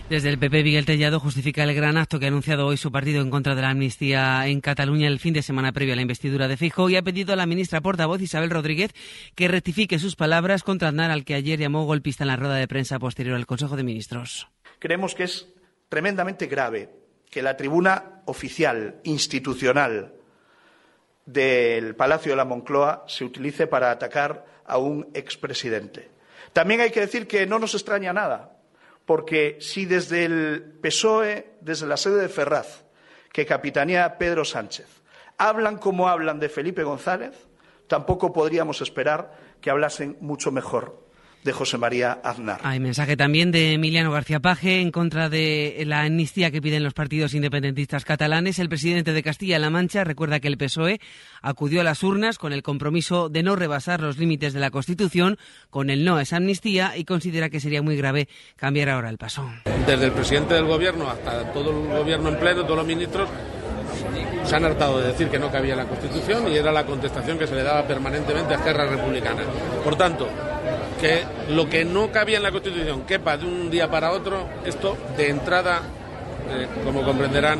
[0.10, 3.22] Desde el PP, Miguel Tellado justifica el gran acto que ha anunciado hoy su partido
[3.22, 6.48] en contra de la amnistía en Cataluña el fin de semana previo a la investidura
[6.48, 8.94] de Fijo y ha pedido a la ministra portavoz Isabel Rodríguez
[9.36, 12.70] que rectifique sus palabras contra Aznar, al que ayer llamó golpista en la rueda de
[12.70, 14.48] prensa posterior al Consejo de Ministros.
[14.80, 15.50] Creemos que es
[15.90, 16.90] tremendamente grave
[17.30, 20.14] que la tribuna oficial, institucional
[21.26, 26.10] del Palacio de la Moncloa se utilice para atacar a un expresidente.
[26.54, 28.57] También hay que decir que no nos extraña nada
[29.08, 32.84] porque si desde el PSOE, desde la sede de Ferraz,
[33.32, 35.02] que capitanea Pedro Sánchez,
[35.38, 37.34] hablan como hablan de Felipe González,
[37.88, 39.32] tampoco podríamos esperar
[39.62, 41.07] que hablasen mucho mejor
[41.44, 42.60] de José María Aznar.
[42.64, 46.94] Hay mensaje también de Emiliano García Paje en contra de la amnistía que piden los
[46.94, 48.60] partidos independentistas catalanes.
[48.60, 51.00] El presidente de Castilla-La Mancha recuerda que el PSOE
[51.42, 55.38] acudió a las urnas con el compromiso de no rebasar los límites de la Constitución
[55.70, 59.18] con el no a esa amnistía y considera que sería muy grave cambiar ahora el
[59.18, 59.50] paso.
[59.86, 63.30] Desde el presidente del gobierno hasta todo el gobierno en pleno, todos los ministros
[64.44, 67.48] se han hartado de decir que no cabía la Constitución y era la contestación que
[67.48, 69.44] se le daba permanentemente a Esquerra Republicana.
[69.84, 70.28] Por tanto,
[71.00, 74.98] que lo que no cabía en la Constitución quepa de un día para otro, esto
[75.16, 75.82] de entrada,
[76.50, 77.60] eh, como comprenderán,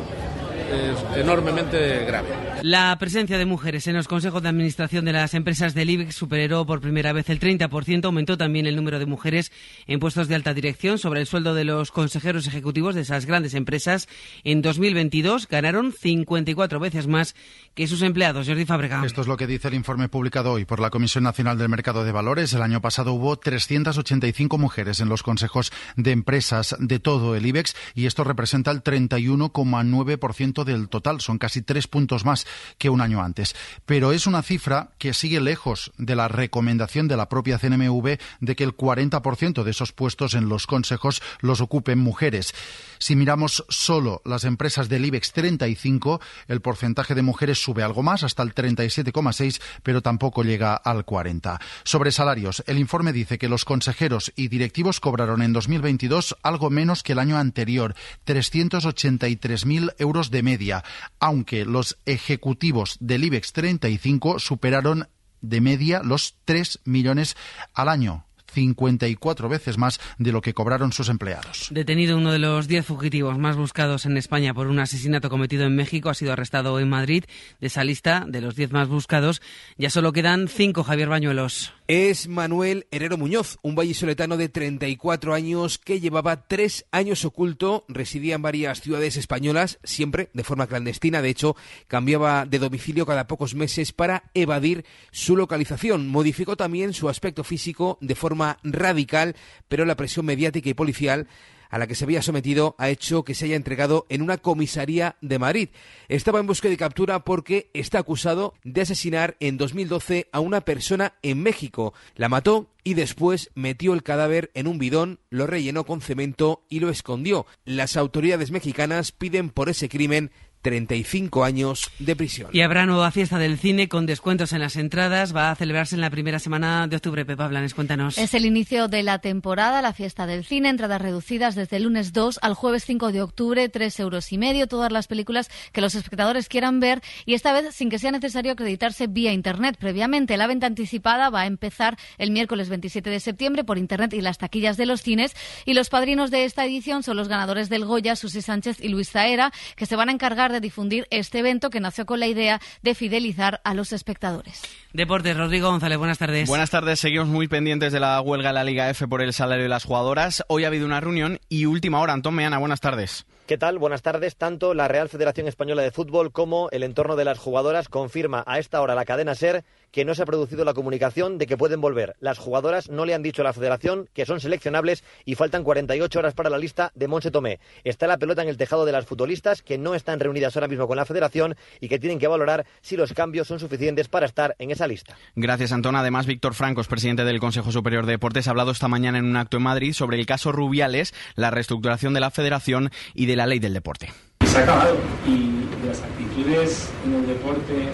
[0.70, 2.28] es enormemente grave.
[2.62, 6.66] La presencia de mujeres en los consejos de administración de las empresas del IBEX superó
[6.66, 9.52] por primera vez el 30%, aumentó también el número de mujeres
[9.86, 10.98] en puestos de alta dirección.
[10.98, 14.08] Sobre el sueldo de los consejeros ejecutivos de esas grandes empresas,
[14.44, 17.34] en 2022 ganaron 54 veces más
[17.74, 18.46] que sus empleados.
[18.46, 19.04] Jordi Fábrega.
[19.04, 22.04] Esto es lo que dice el informe publicado hoy por la Comisión Nacional del Mercado
[22.04, 22.52] de Valores.
[22.52, 27.76] El año pasado hubo 385 mujeres en los consejos de empresas de todo el IBEX
[27.94, 31.20] y esto representa el 31,9% del total.
[31.20, 32.46] Son casi tres puntos más
[32.78, 33.54] que un año antes.
[33.86, 38.56] Pero es una cifra que sigue lejos de la recomendación de la propia CNMV de
[38.56, 42.54] que el 40% de esos puestos en los consejos los ocupen mujeres.
[42.98, 48.22] Si miramos solo las empresas del IBEX 35, el porcentaje de mujeres sube algo más,
[48.22, 51.60] hasta el 37,6, pero tampoco llega al 40.
[51.84, 57.02] Sobre salarios, el informe dice que los consejeros y directivos cobraron en 2022 algo menos
[57.02, 57.94] que el año anterior,
[58.26, 60.84] 383.000 euros de media,
[61.18, 65.08] aunque los ejecutivos del IBEX 35 superaron
[65.40, 67.36] de media los 3 millones
[67.74, 68.27] al año.
[68.52, 71.68] 54 veces más de lo que cobraron sus empleados.
[71.70, 75.76] Detenido uno de los 10 fugitivos más buscados en España por un asesinato cometido en
[75.76, 77.24] México, ha sido arrestado en Madrid.
[77.60, 79.42] De esa lista, de los 10 más buscados,
[79.76, 81.72] ya solo quedan 5 Javier Bañuelos.
[81.88, 88.34] Es Manuel Herrero Muñoz, un vallisoletano de 34 años que llevaba tres años oculto, residía
[88.34, 91.22] en varias ciudades españolas, siempre de forma clandestina.
[91.22, 96.08] De hecho, cambiaba de domicilio cada pocos meses para evadir su localización.
[96.08, 99.34] Modificó también su aspecto físico de forma radical,
[99.68, 101.26] pero la presión mediática y policial
[101.70, 105.16] a la que se había sometido ha hecho que se haya entregado en una comisaría
[105.20, 105.68] de Madrid.
[106.08, 111.14] Estaba en búsqueda de captura porque está acusado de asesinar en 2012 a una persona
[111.22, 111.94] en México.
[112.16, 116.80] La mató y después metió el cadáver en un bidón, lo rellenó con cemento y
[116.80, 117.46] lo escondió.
[117.64, 120.30] Las autoridades mexicanas piden por ese crimen
[120.62, 122.50] 35 años de prisión.
[122.52, 125.34] Y habrá nueva fiesta del cine con descuentos en las entradas.
[125.34, 127.24] Va a celebrarse en la primera semana de octubre.
[127.24, 128.18] Pepa Blanes, cuéntanos.
[128.18, 130.68] Es el inicio de la temporada, la fiesta del cine.
[130.68, 134.66] Entradas reducidas desde el lunes 2 al jueves 5 de octubre, 3 euros y medio.
[134.66, 138.52] Todas las películas que los espectadores quieran ver y esta vez sin que sea necesario
[138.52, 140.36] acreditarse vía Internet previamente.
[140.36, 144.38] La venta anticipada va a empezar el miércoles 27 de septiembre por Internet y las
[144.38, 145.34] taquillas de los cines.
[145.64, 149.10] Y los padrinos de esta edición son los ganadores del Goya, Susi Sánchez y Luis
[149.10, 152.60] Zaera, que se van a encargar de difundir este evento que nació con la idea
[152.82, 154.62] de fidelizar a los espectadores.
[154.92, 156.48] Deportes, Rodrigo González, buenas tardes.
[156.48, 159.64] Buenas tardes, seguimos muy pendientes de la huelga de la Liga F por el salario
[159.64, 160.44] de las jugadoras.
[160.48, 162.12] Hoy ha habido una reunión y última hora.
[162.12, 163.26] Antón Meana, buenas tardes.
[163.46, 163.78] ¿Qué tal?
[163.78, 164.36] Buenas tardes.
[164.36, 168.58] Tanto la Real Federación Española de Fútbol como el entorno de las jugadoras confirma a
[168.58, 171.80] esta hora la cadena SER que no se ha producido la comunicación de que pueden
[171.80, 172.16] volver.
[172.20, 176.18] Las jugadoras no le han dicho a la federación que son seleccionables y faltan 48
[176.18, 177.60] horas para la lista de Monse Tomé.
[177.84, 180.86] Está la pelota en el tejado de las futbolistas que no están reunidas ahora mismo
[180.86, 184.54] con la federación y que tienen que valorar si los cambios son suficientes para estar
[184.58, 185.16] en esa lista.
[185.34, 185.96] Gracias, Antón.
[185.96, 189.36] Además, Víctor Francos, presidente del Consejo Superior de Deportes, ha hablado esta mañana en un
[189.36, 193.46] acto en Madrid sobre el caso Rubiales, la reestructuración de la federación y de la
[193.46, 194.12] ley del deporte.
[194.44, 197.88] Se ha acabado y las actitudes en el deporte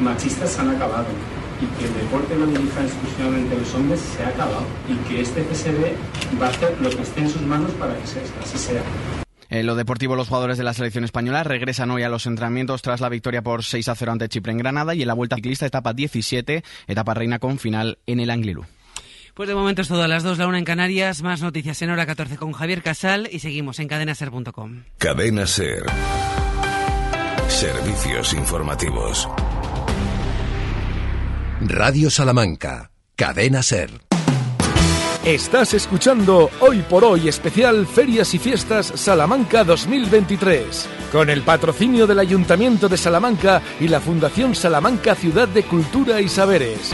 [0.00, 1.06] machistas se han acabado
[1.60, 5.20] y que el deporte no dirija exclusivamente a los hombres se ha acabado y que
[5.22, 8.82] este CSD va a hacer lo que esté en sus manos para que así sea.
[9.48, 13.00] En lo deportivo, los jugadores de la selección española regresan hoy a los entrenamientos tras
[13.00, 15.66] la victoria por 6 a 0 ante Chipre en Granada y en la Vuelta Ciclista
[15.66, 18.64] etapa 17, etapa reina con final en el Angliru.
[19.34, 21.90] Pues de momento es todo a las 2, la 1 en Canarias, más noticias en
[21.90, 24.84] hora 14 con Javier Casal y seguimos en cadenaser.com.
[24.98, 25.84] Cadena Ser.
[27.48, 29.28] Servicios informativos.
[31.60, 33.90] Radio Salamanca, Cadena Ser.
[35.24, 42.18] Estás escuchando Hoy por Hoy especial Ferias y Fiestas Salamanca 2023, con el patrocinio del
[42.18, 46.92] Ayuntamiento de Salamanca y la Fundación Salamanca Ciudad de Cultura y Saberes.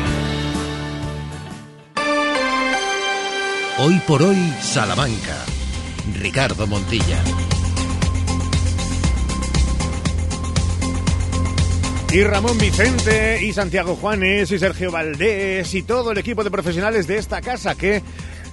[3.78, 5.44] Hoy por Hoy Salamanca,
[6.20, 7.18] Ricardo Montilla.
[12.12, 17.06] Y Ramón Vicente, y Santiago Juanes, y Sergio Valdés, y todo el equipo de profesionales
[17.06, 18.02] de esta casa que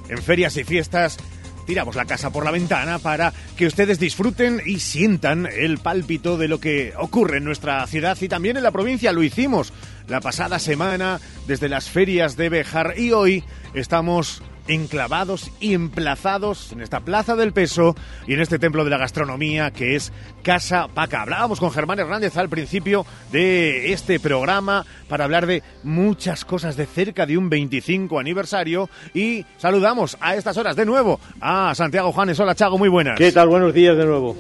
[0.08, 1.18] en ferias y fiestas
[1.66, 6.48] tiramos la casa por la ventana para que ustedes disfruten y sientan el pálpito de
[6.48, 9.12] lo que ocurre en nuestra ciudad y también en la provincia.
[9.12, 9.74] Lo hicimos
[10.08, 13.44] la pasada semana desde las ferias de Bejar y hoy
[13.74, 17.96] estamos enclavados y emplazados en esta Plaza del Peso
[18.28, 20.14] y en este templo de la gastronomía que es
[20.44, 21.24] Casa Paca.
[21.24, 26.86] Hablábamos con Germán Hernández al principio de este programa para hablar de muchas cosas de
[26.86, 32.40] cerca de un 25 aniversario y saludamos a estas horas de nuevo a Santiago Juanes.
[32.40, 33.18] Hola Chago, muy buenas.
[33.18, 33.50] ¿Qué tal?
[33.50, 34.38] Buenos días de nuevo.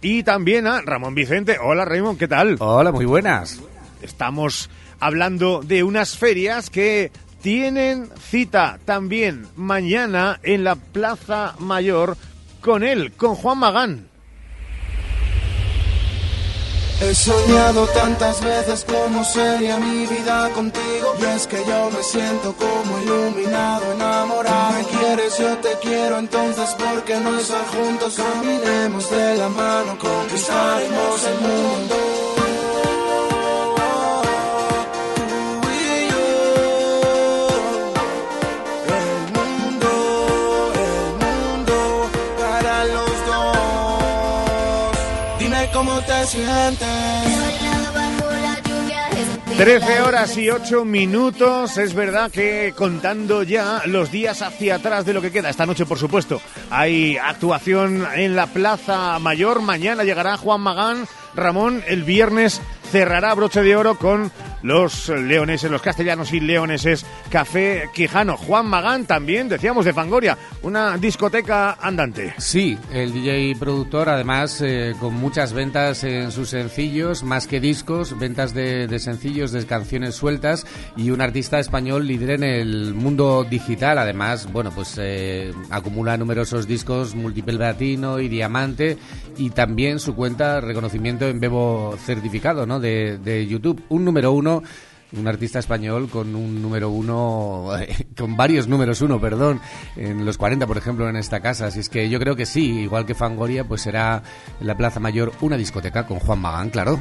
[0.00, 1.58] Y también a Ramón Vicente.
[1.62, 2.56] Hola Raymond, ¿qué tal?
[2.58, 3.60] Hola, muy buenas.
[4.00, 7.10] Estamos hablando de unas ferias que
[7.42, 12.16] tienen cita también mañana en la Plaza Mayor
[12.60, 14.08] con él, con Juan Magán.
[17.00, 22.52] He soñado tantas veces como sería mi vida contigo Y es que yo me siento
[22.56, 28.16] como iluminado, enamorado Me quieres, yo te quiero, entonces ¿por qué no estar juntos?
[28.16, 32.37] Caminemos de la mano, conquistaremos el mundo
[49.56, 51.78] 13 horas y 8 minutos.
[51.78, 55.86] Es verdad que contando ya los días hacia atrás de lo que queda, esta noche
[55.86, 59.62] por supuesto, hay actuación en la Plaza Mayor.
[59.62, 61.08] Mañana llegará Juan Magán.
[61.34, 62.60] Ramón, el viernes
[62.90, 64.30] cerrará broche de oro con
[64.62, 68.36] los leoneses, los castellanos y leoneses Café Quijano.
[68.36, 72.34] Juan Magán también, decíamos, de Fangoria, una discoteca andante.
[72.38, 78.18] Sí, el DJ productor, además, eh, con muchas ventas en sus sencillos, más que discos,
[78.18, 80.66] ventas de, sencillos, de canciones sueltas
[80.96, 83.98] y un artista español líder en el mundo digital.
[83.98, 88.98] Además, bueno, pues eh, acumula numerosos discos, múltiple platino y diamante
[89.36, 92.77] y también su cuenta reconocimiento en Bebo certificado, ¿no?
[92.80, 93.82] De, de YouTube.
[93.88, 94.62] Un número uno
[95.12, 97.70] un artista español con un número uno,
[98.16, 99.60] con varios números uno, perdón,
[99.96, 101.66] en los 40, por ejemplo, en esta casa.
[101.66, 104.22] Así es que yo creo que sí, igual que Fangoria, pues será
[104.60, 107.00] en la Plaza Mayor una discoteca con Juan Magán, claro.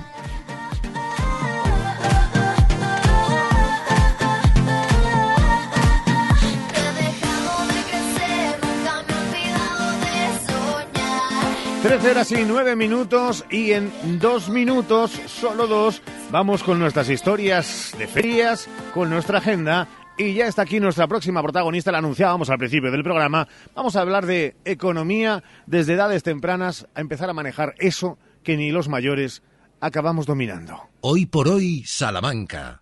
[11.88, 17.96] 13 horas y 9 minutos y en dos minutos, solo dos, vamos con nuestras historias
[17.98, 22.58] de ferias, con nuestra agenda y ya está aquí nuestra próxima protagonista, la anunciábamos al
[22.58, 23.48] principio del programa.
[23.74, 28.70] Vamos a hablar de economía desde edades tempranas, a empezar a manejar eso que ni
[28.70, 29.42] los mayores
[29.80, 30.90] acabamos dominando.
[31.00, 32.82] Hoy por hoy, Salamanca.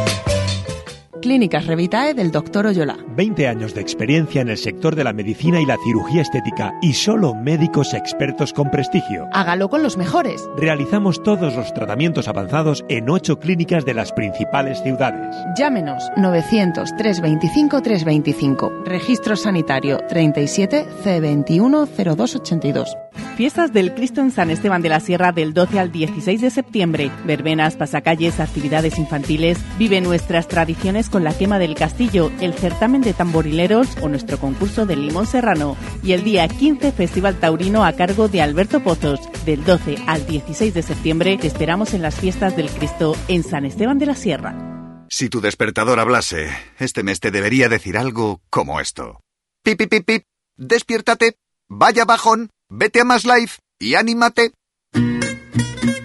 [1.21, 2.65] Clínicas Revitae del Dr.
[2.65, 2.97] Oyola.
[3.15, 6.93] 20 años de experiencia en el sector de la medicina y la cirugía estética y
[6.93, 9.27] solo médicos expertos con prestigio.
[9.31, 10.49] Hágalo con los mejores.
[10.57, 15.35] Realizamos todos los tratamientos avanzados en 8 clínicas de las principales ciudades.
[15.57, 18.83] Llámenos 900 325 325.
[18.85, 22.97] Registro sanitario 37 C21 0282.
[23.35, 27.11] Fiestas del Cristo en San Esteban de la Sierra del 12 al 16 de septiembre.
[27.25, 29.57] Verbenas, pasacalles, actividades infantiles.
[29.77, 34.85] Vive nuestras tradiciones con la quema del castillo, el certamen de tamborileros o nuestro concurso
[34.85, 35.77] del limón serrano.
[36.01, 39.19] Y el día 15 Festival Taurino a cargo de Alberto Pozos.
[39.45, 43.65] Del 12 al 16 de septiembre te esperamos en las fiestas del Cristo en San
[43.65, 45.05] Esteban de la Sierra.
[45.09, 46.49] Si tu despertador hablase,
[46.79, 49.19] este mes te debería decir algo como esto.
[49.61, 50.23] Pip, pip, pip.
[50.55, 51.35] Despiértate.
[51.67, 52.49] Vaya bajón.
[52.69, 54.53] Vete a Más Life y anímate.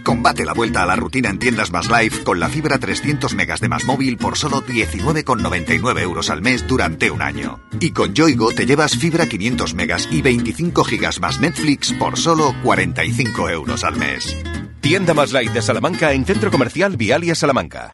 [0.07, 3.59] Combate la vuelta a la rutina en tiendas Más Life con la fibra 300 megas
[3.59, 7.59] de Más Móvil por solo 19,99 euros al mes durante un año.
[7.80, 12.54] Y con Yoigo te llevas fibra 500 megas y 25 gigas más Netflix por solo
[12.62, 14.36] 45 euros al mes.
[14.80, 17.90] Tienda Más Life de Salamanca en Centro Comercial Vialia Salamanca.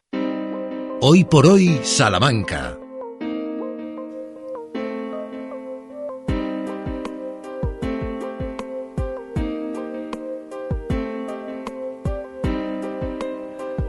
[1.01, 2.77] Hoy por hoy, Salamanca.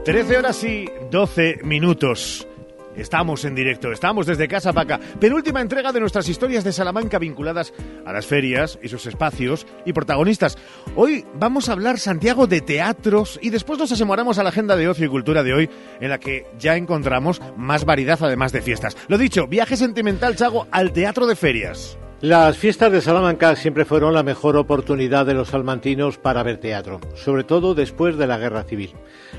[0.05, 2.47] Trece horas y 12 minutos.
[2.95, 4.99] Estamos en directo, estamos desde Casa Paca.
[5.19, 7.73] Penúltima entrega de nuestras historias de Salamanca vinculadas
[8.05, 10.59] a las ferias y sus espacios y protagonistas.
[10.95, 14.87] Hoy vamos a hablar, Santiago, de teatros y después nos asombramos a la agenda de
[14.87, 18.95] ocio y cultura de hoy, en la que ya encontramos más variedad además de fiestas.
[19.07, 21.97] Lo dicho, viaje sentimental, Chago, al teatro de ferias.
[22.25, 26.99] Las fiestas de Salamanca siempre fueron la mejor oportunidad de los salmantinos para ver teatro,
[27.13, 28.93] sobre todo después de la Guerra Civil.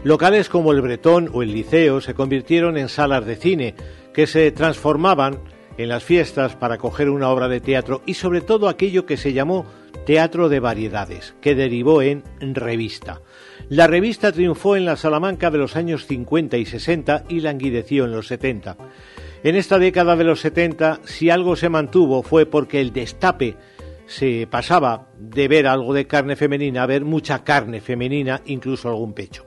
[0.05, 3.74] Locales como el Bretón o el Liceo se convirtieron en salas de cine
[4.14, 5.41] que se transformaban
[5.78, 9.32] en las fiestas para acoger una obra de teatro y sobre todo aquello que se
[9.32, 9.66] llamó
[10.07, 13.20] teatro de variedades, que derivó en revista.
[13.68, 18.12] La revista triunfó en la Salamanca de los años 50 y 60 y languideció en
[18.12, 18.76] los 70.
[19.47, 23.55] En esta década de los 70, si algo se mantuvo fue porque el destape
[24.07, 29.12] se pasaba de ver algo de carne femenina a ver mucha carne femenina, incluso algún
[29.12, 29.47] pecho.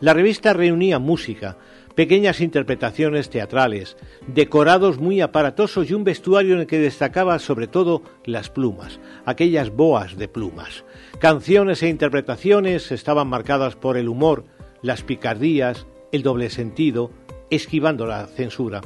[0.00, 1.58] La revista reunía música,
[1.94, 8.00] pequeñas interpretaciones teatrales, decorados muy aparatosos y un vestuario en el que destacaba sobre todo
[8.24, 10.86] las plumas, aquellas boas de plumas.
[11.18, 14.46] Canciones e interpretaciones estaban marcadas por el humor,
[14.80, 17.10] las picardías, el doble sentido,
[17.50, 18.80] esquivando la censura.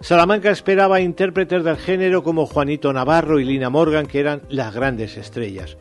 [0.00, 5.16] Salamanca esperaba intérpretes del género como Juanito Navarro y Lina Morgan, que eran las grandes
[5.16, 5.78] estrellas.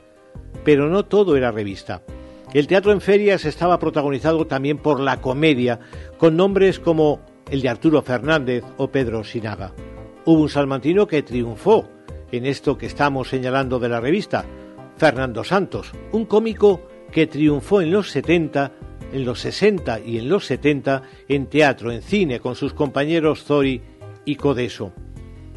[0.64, 2.02] Pero no todo era revista.
[2.54, 5.80] El teatro en ferias estaba protagonizado también por la comedia,
[6.18, 7.20] con nombres como
[7.52, 9.74] el de Arturo Fernández o Pedro Sinaga.
[10.24, 11.88] Hubo un salmantino que triunfó
[12.32, 14.46] en esto que estamos señalando de la revista,
[14.98, 18.72] Fernando Santos, un cómico que triunfó en los 70,
[19.12, 23.82] en los 60 y en los 70 en teatro, en cine, con sus compañeros Zori
[24.26, 24.94] y Codeso.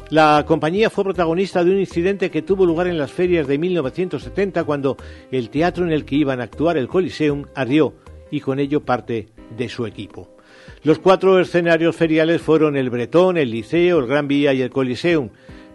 [0.09, 4.63] La compañía fue protagonista de un incidente que tuvo lugar en las ferias de 1970
[4.63, 4.97] cuando
[5.31, 7.93] el teatro en el que iban a actuar, el Coliseum, ardió
[8.31, 10.35] y con ello parte de su equipo.
[10.83, 15.29] Los cuatro escenarios feriales fueron el Bretón, el Liceo, el Gran Vía y el Coliseum,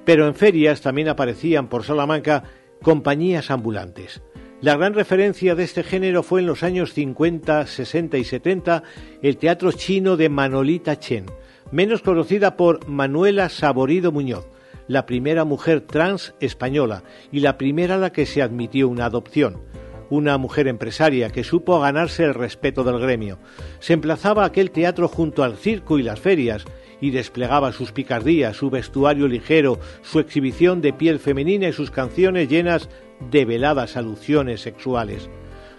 [0.05, 2.43] pero en ferias también aparecían por Salamanca
[2.83, 4.21] compañías ambulantes.
[4.61, 8.83] La gran referencia de este género fue en los años 50, 60 y 70
[9.23, 11.27] el teatro chino de Manolita Chen,
[11.75, 14.47] menos conocida por Manuela Saborido Muñoz,
[14.87, 17.03] la primera mujer trans española
[17.33, 19.61] y la primera a la que se admitió una adopción.
[20.09, 23.41] Una mujer empresaria que supo ganarse el respeto del gremio.
[23.81, 26.65] Se emplazaba aquel teatro junto al circo y las ferias
[27.01, 32.49] y desplegaba sus picardías, su vestuario ligero, su exhibición de piel femenina y sus canciones
[32.49, 32.89] llenas
[33.33, 35.29] de veladas alusiones sexuales.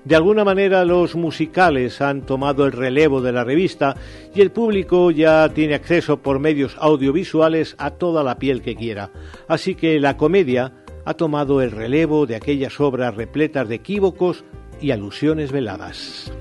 [0.06, 3.96] De alguna manera los musicales han tomado el relevo de la revista
[4.36, 9.10] y el público ya tiene acceso por medios audiovisuales a toda la piel que quiera.
[9.48, 10.74] Así que la comedia
[11.06, 14.46] ha tomado el relevo de aquellas obras repletas de equívocos
[14.80, 16.32] y alusiones veladas.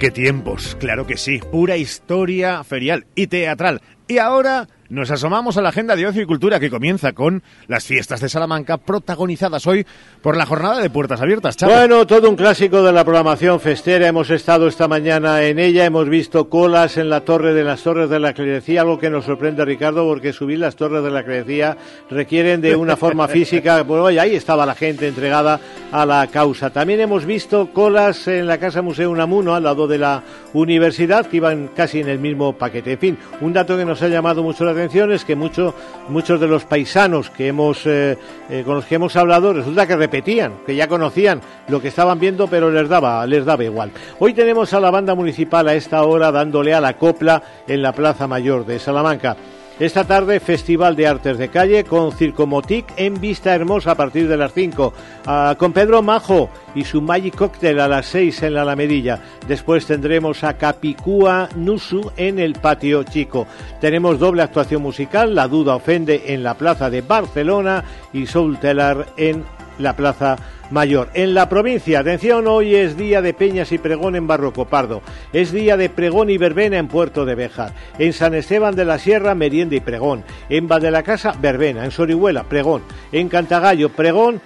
[0.00, 0.76] ¡Qué tiempos!
[0.80, 3.82] Claro que sí, pura historia ferial y teatral.
[4.08, 7.84] Y ahora nos asomamos a la agenda de ocio y cultura que comienza con las
[7.84, 9.86] fiestas de Salamanca protagonizadas hoy
[10.20, 11.56] por la jornada de puertas abiertas.
[11.56, 11.72] Chavo.
[11.72, 14.08] Bueno, todo un clásico de la programación festera.
[14.08, 18.10] Hemos estado esta mañana en ella, hemos visto colas en la torre de las torres
[18.10, 21.76] de la clerecía, algo que nos sorprende Ricardo porque subir las torres de la clerecía
[22.10, 23.84] requieren de una forma física.
[23.84, 25.60] Bueno, y ahí estaba la gente entregada
[25.92, 26.70] a la causa.
[26.70, 31.36] También hemos visto colas en la Casa Museo Unamuno al lado de la universidad que
[31.36, 32.94] iban casi en el mismo paquete.
[32.94, 35.74] En fin, un dato que nos ha llamado mucho la atención que mucho,
[36.08, 38.16] muchos de los paisanos que hemos, eh,
[38.48, 42.18] eh, con los que hemos hablado resulta que repetían, que ya conocían lo que estaban
[42.18, 43.90] viendo, pero les daba, les daba igual.
[44.18, 47.92] Hoy tenemos a la banda municipal a esta hora dándole a la copla en la
[47.92, 49.36] Plaza Mayor de Salamanca.
[49.80, 54.36] Esta tarde, Festival de Artes de Calle con Circomotic en Vista Hermosa a partir de
[54.36, 54.92] las 5.
[55.24, 59.22] Ah, con Pedro Majo y su Magic Cocktail a las 6 en la Alamedilla.
[59.48, 63.46] Después tendremos a Capicúa Nusu en el Patio Chico.
[63.80, 69.06] Tenemos doble actuación musical, La Duda Ofende en la Plaza de Barcelona y Soul Teller
[69.16, 69.44] en
[69.78, 70.36] la Plaza
[70.70, 71.08] Mayor.
[71.14, 75.02] En la provincia, atención, hoy es día de peñas y pregón en Barroco Pardo.
[75.32, 77.72] Es día de pregón y verbena en Puerto de Béjar.
[77.98, 80.24] En San Esteban de la Sierra, merienda y pregón.
[80.48, 81.84] En de la Casa, verbena.
[81.84, 82.82] En Sorihuela, pregón.
[83.10, 84.40] En Cantagallo, pregón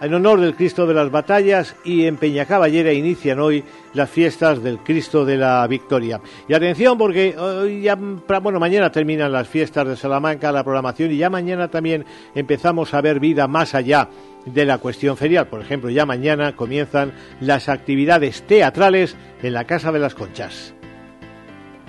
[0.00, 3.64] en honor del Cristo de las Batallas y en Peñacaballera inician hoy
[3.94, 6.20] las fiestas del Cristo de la Victoria.
[6.48, 11.16] Y atención porque hoy ya, bueno, mañana terminan las fiestas de Salamanca, la programación y
[11.16, 14.08] ya mañana también empezamos a ver vida más allá
[14.46, 15.48] de la cuestión ferial.
[15.48, 20.74] Por ejemplo, ya mañana comienzan las actividades teatrales en la Casa de las Conchas.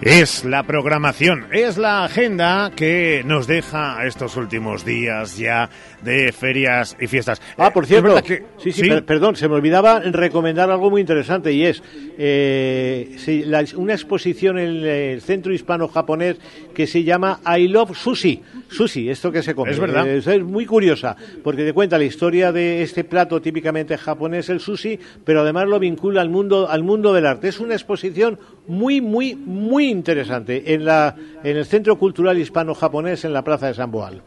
[0.01, 5.69] Es la programación, es la agenda que nos deja estos últimos días ya
[6.03, 7.41] de ferias y fiestas.
[7.57, 8.15] Ah, por cierto,
[8.57, 11.81] sí, sí, per- perdón, se me olvidaba recomendar algo muy interesante y es
[12.17, 16.37] eh, sí, la- una exposición en el Centro Hispano-Japonés
[16.73, 18.41] que se llama I Love Sushi.
[18.69, 19.71] Sushi, esto que se come.
[19.71, 20.07] Es verdad.
[20.07, 24.59] Eh, es muy curiosa porque te cuenta la historia de este plato típicamente japonés, el
[24.59, 27.47] sushi, pero además lo vincula al mundo, al mundo del arte.
[27.49, 33.33] Es una exposición muy, muy, muy interesante en, la, en el Centro Cultural Hispano-Japonés en
[33.33, 34.21] la Plaza de San Boal.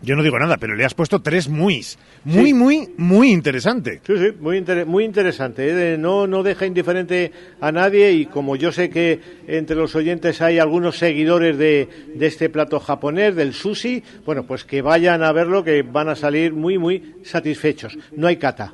[0.00, 1.98] Yo no digo nada, pero le has puesto tres muis.
[2.24, 4.00] Muy, muy, muy interesante.
[4.06, 5.94] Sí, sí, muy, inter- muy interesante.
[5.94, 5.98] ¿eh?
[5.98, 9.18] No, no deja indiferente a nadie y como yo sé que
[9.48, 14.64] entre los oyentes hay algunos seguidores de, de este plato japonés, del sushi, bueno, pues
[14.64, 17.98] que vayan a verlo, que van a salir muy, muy satisfechos.
[18.16, 18.72] No hay kata.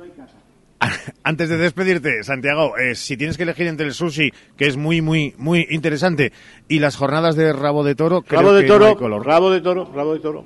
[1.23, 5.01] Antes de despedirte, Santiago, eh, si tienes que elegir entre el sushi, que es muy,
[5.01, 6.31] muy, muy interesante,
[6.67, 9.25] y las jornadas de rabo de toro, creo Rabo de que no toro, hay color.
[9.25, 10.45] rabo de toro, rabo de toro.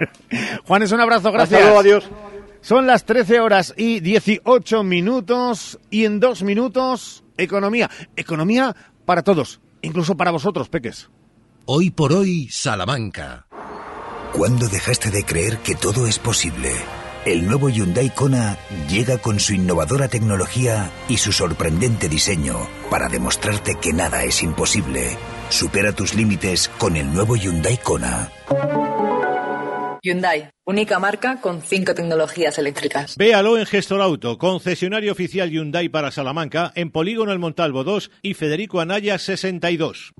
[0.64, 1.60] Juanes, un abrazo, gracias.
[1.60, 2.10] Hasta luego, adiós.
[2.62, 7.90] Son las 13 horas y 18 minutos y en dos minutos, economía.
[8.16, 11.08] Economía para todos, incluso para vosotros, peques.
[11.64, 13.46] Hoy por hoy, Salamanca.
[14.32, 16.70] ¿Cuándo dejaste de creer que todo es posible?
[17.26, 18.56] El nuevo Hyundai Kona
[18.88, 25.18] llega con su innovadora tecnología y su sorprendente diseño para demostrarte que nada es imposible.
[25.50, 28.30] Supera tus límites con el nuevo Hyundai Kona.
[30.02, 33.16] Hyundai, única marca con cinco tecnologías eléctricas.
[33.18, 38.32] Véalo en Gestor Auto, concesionario oficial Hyundai para Salamanca, en Polígono El Montalvo 2 y
[38.32, 40.14] Federico Anaya 62.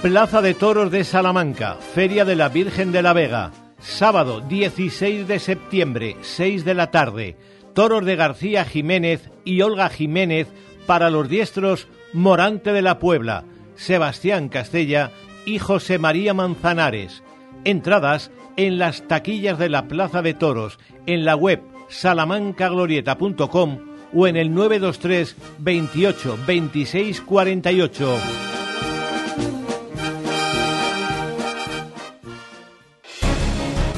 [0.00, 3.52] Plaza de Toros de Salamanca, Feria de la Virgen de la Vega.
[3.84, 7.36] Sábado 16 de septiembre, 6 de la tarde.
[7.74, 10.48] Toros de García Jiménez y Olga Jiménez
[10.86, 13.44] para los diestros Morante de la Puebla,
[13.76, 15.12] Sebastián Castella
[15.44, 17.22] y José María Manzanares.
[17.64, 23.78] Entradas en las taquillas de la Plaza de Toros, en la web salamancaglorieta.com
[24.14, 28.53] o en el 923 28 26 48.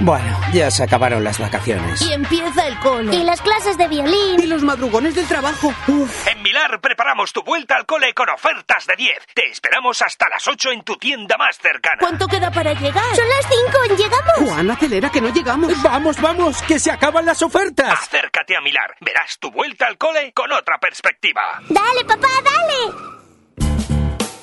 [0.00, 2.00] Bueno, ya se acabaron las vacaciones.
[2.00, 3.14] Y empieza el cole.
[3.14, 4.40] Y las clases de violín.
[4.40, 5.74] Y los madrugones del trabajo.
[6.26, 9.12] En Milar preparamos tu vuelta al cole con ofertas de 10.
[9.34, 11.98] Te esperamos hasta las 8 en tu tienda más cercana.
[12.00, 13.14] ¿Cuánto queda para llegar?
[13.14, 14.50] Son las 5, ¿llegamos?
[14.50, 15.82] Juan, acelera que no llegamos.
[15.82, 17.92] Vamos, vamos, que se acaban las ofertas.
[17.92, 18.96] Acércate a Milar.
[19.00, 21.60] Verás tu vuelta al cole con otra perspectiva.
[21.68, 23.19] Dale, papá, dale.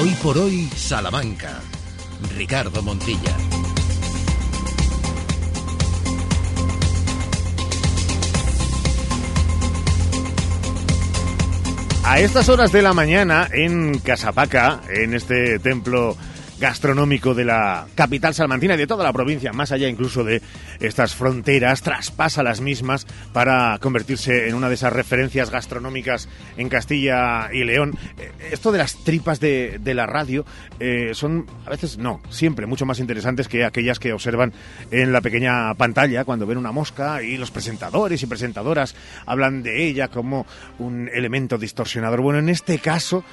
[0.00, 1.60] Hoy por hoy, Salamanca.
[2.36, 3.36] Ricardo Montilla.
[12.02, 16.16] A estas horas de la mañana, en Casapaca, en este templo
[16.58, 20.40] gastronómico de la capital salmantina y de toda la provincia, más allá incluso de
[20.80, 27.48] estas fronteras, traspasa las mismas para convertirse en una de esas referencias gastronómicas en Castilla
[27.52, 27.96] y León.
[28.18, 30.44] Eh, Esto de las tripas de, la radio
[30.80, 34.52] eh, son a veces, no, siempre mucho más interesantes que aquellas que observan
[34.90, 38.94] en la pequeña pantalla cuando ven una mosca y los presentadores y presentadoras
[39.26, 40.46] hablan de ella como
[40.78, 42.20] un elemento distorsionador.
[42.20, 43.24] Bueno, en este caso,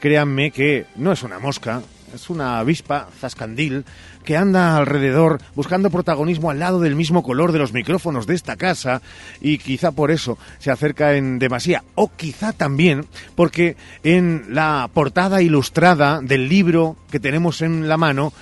[0.00, 1.82] créanme que no es una mosca,
[2.14, 3.84] es una avispa zascandil
[4.24, 8.56] que anda alrededor buscando protagonismo al lado del mismo color de los micrófonos de esta
[8.56, 9.02] casa
[9.40, 15.42] y quizá por eso se acerca en demasía o quizá también porque en la portada
[15.42, 18.32] ilustrada del libro que tenemos en la mano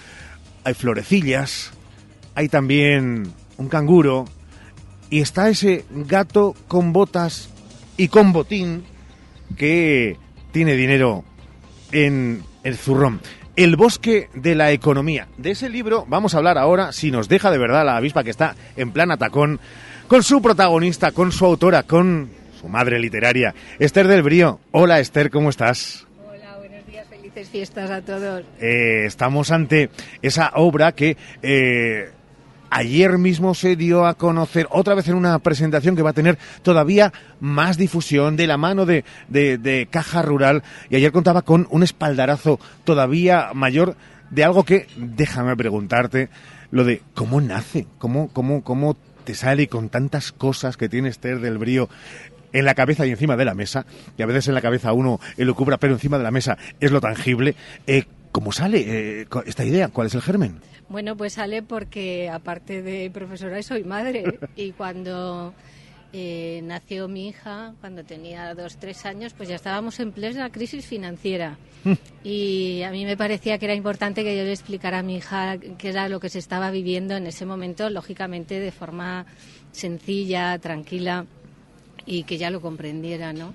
[0.65, 1.73] hay florecillas,
[2.35, 4.27] hay también un canguro
[5.11, 7.51] y está ese gato con botas
[7.97, 8.85] y con botín
[9.57, 10.19] que
[10.53, 11.25] tiene dinero
[11.93, 13.21] en el zurrón.
[13.57, 15.29] El bosque de la economía.
[15.39, 18.31] De ese libro vamos a hablar ahora, si nos deja de verdad la avispa que
[18.31, 19.61] está en plan atacón,
[20.09, 22.29] con su protagonista, con su autora, con
[22.61, 24.61] su madre literaria, Esther del Brío.
[24.73, 26.07] Hola Esther, ¿cómo estás?
[27.09, 28.45] Felices fiestas a todos.
[28.61, 29.91] Eh, estamos ante
[30.23, 32.11] esa obra que eh,
[32.71, 36.39] ayer mismo se dio a conocer otra vez en una presentación que va a tener
[36.63, 41.83] todavía más difusión de la mano de, de, Caja Rural y ayer contaba con un
[41.83, 43.97] espaldarazo todavía mayor
[44.31, 46.29] de algo que, déjame preguntarte,
[46.71, 51.41] lo de cómo nace, cómo, cómo, cómo te sale con tantas cosas que tiene Esther
[51.41, 51.89] del Brío
[52.53, 53.87] en la cabeza y encima de la mesa,
[54.17, 57.01] y a veces en la cabeza uno elucubra, pero encima de la mesa es lo
[57.01, 57.55] tangible.
[57.87, 58.05] Eh,
[58.37, 59.89] ¿Cómo sale eh, esta idea?
[59.89, 60.61] ¿Cuál es el germen?
[60.91, 65.55] Bueno, pues sale porque aparte de profesora soy madre y cuando
[66.13, 70.85] eh, nació mi hija, cuando tenía dos, tres años, pues ya estábamos en plena crisis
[70.85, 71.57] financiera.
[72.23, 75.57] Y a mí me parecía que era importante que yo le explicara a mi hija
[75.79, 79.25] qué era lo que se estaba viviendo en ese momento, lógicamente de forma
[79.73, 81.25] sencilla, tranquila
[82.05, 83.55] y que ya lo comprendiera, ¿no?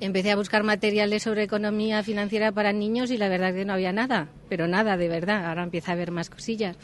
[0.00, 3.72] Empecé a buscar materiales sobre economía financiera para niños y la verdad es que no
[3.72, 5.46] había nada, pero nada de verdad.
[5.46, 6.76] Ahora empieza a haber más cosillas.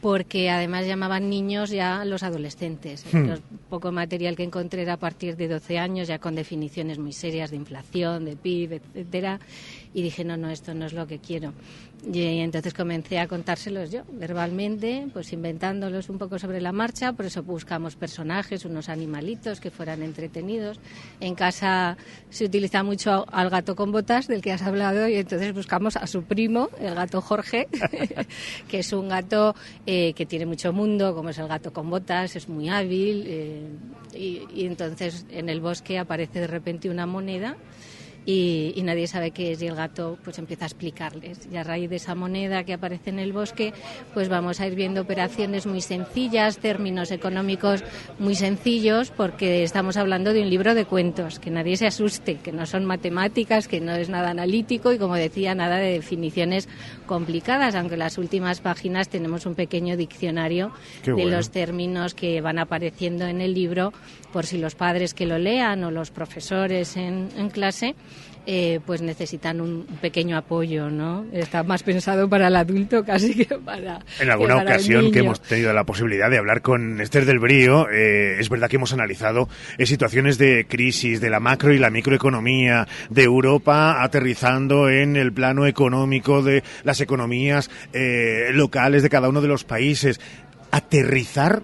[0.00, 3.04] porque además llamaban niños ya los adolescentes.
[3.12, 3.30] Hmm.
[3.30, 3.40] El
[3.70, 7.50] poco material que encontré era a partir de 12 años, ya con definiciones muy serias
[7.50, 9.40] de inflación, de PIB, etcétera.
[9.94, 11.54] Y dije, no, no, esto no es lo que quiero.
[12.04, 17.12] Y entonces comencé a contárselos yo, verbalmente, pues inventándolos un poco sobre la marcha.
[17.14, 20.78] Por eso buscamos personajes, unos animalitos que fueran entretenidos.
[21.18, 21.96] En casa
[22.30, 26.06] se utiliza mucho al gato con botas, del que has hablado, y entonces buscamos a
[26.06, 27.66] su primo, el gato Jorge,
[28.68, 32.36] que es un gato eh, que tiene mucho mundo, como es el gato con botas,
[32.36, 33.24] es muy hábil.
[33.26, 33.66] eh,
[34.14, 37.56] y, y entonces en el bosque aparece de repente una moneda
[38.26, 41.48] y, y nadie sabe qué es y el gato pues empieza a explicarles.
[41.50, 43.72] Y a raíz de esa moneda que aparece en el bosque
[44.12, 47.84] pues vamos a ir viendo operaciones muy sencillas términos económicos
[48.18, 51.38] muy sencillos porque estamos hablando de un libro de cuentos.
[51.38, 55.14] Que nadie se asuste que no son matemáticas que no es nada analítico y como
[55.14, 56.68] decía nada de definiciones
[57.06, 60.72] complicadas aunque en las últimas páginas tenemos un pequeño diccionario
[61.04, 63.92] de los términos que van apareciendo en el libro
[64.32, 67.94] por si los padres que lo lean o los profesores en, en clase
[68.46, 71.26] eh, pues necesitan un pequeño apoyo, ¿no?
[71.32, 75.10] Está más pensado para el adulto casi que para En alguna que para el ocasión
[75.10, 78.76] que hemos tenido la posibilidad de hablar con Esther del Brío, eh, es verdad que
[78.76, 79.48] hemos analizado
[79.78, 85.32] eh, situaciones de crisis de la macro y la microeconomía de Europa, aterrizando en el
[85.32, 90.20] plano económico de las economías eh, locales de cada uno de los países.
[90.70, 91.62] Aterrizar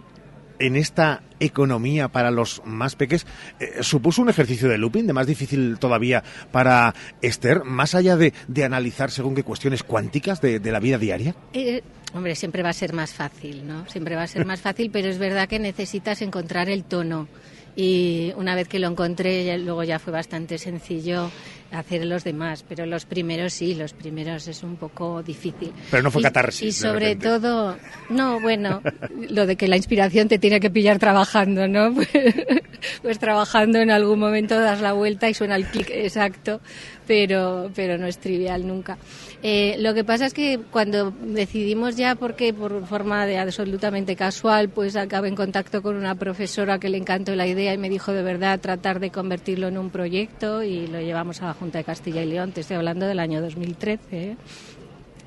[0.59, 3.27] en esta economía para los más peques
[3.61, 8.33] eh, supuso un ejercicio de looping, de más difícil todavía para Esther, más allá de,
[8.49, 11.35] de analizar según qué cuestiones cuánticas de, de la vida diaria.
[11.53, 11.83] Eh,
[12.15, 13.89] hombre, siempre va a ser más fácil, ¿no?
[13.89, 17.29] Siempre va a ser más fácil, pero es verdad que necesitas encontrar el tono.
[17.75, 21.31] Y una vez que lo encontré, ya- luego ya fue bastante sencillo
[21.71, 22.65] hacer los demás.
[22.69, 25.73] Pero los primeros sí, los primeros es un poco difícil.
[25.91, 27.77] Pero no fue Y- catarsis, Y sobre todo,
[28.11, 28.83] no, bueno,
[29.31, 31.95] lo de que la inspiración te tiene que pillar trabajando, ¿no?
[31.95, 32.09] Pues,
[33.03, 36.61] pues trabajando en algún momento das la vuelta y suena el clic exacto,
[37.07, 38.99] pero, pero no es trivial nunca.
[39.45, 44.69] Eh, lo que pasa es que cuando decidimos ya, porque por forma de absolutamente casual,
[44.69, 48.13] pues acabé en contacto con una profesora que le encantó la idea y me dijo
[48.13, 51.85] de verdad tratar de convertirlo en un proyecto y lo llevamos a la Junta de
[51.85, 52.53] Castilla y León.
[52.53, 54.37] Te estoy hablando del año 2013, ¿eh?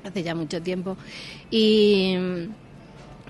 [0.02, 0.96] hace ya mucho tiempo.
[1.50, 2.16] Y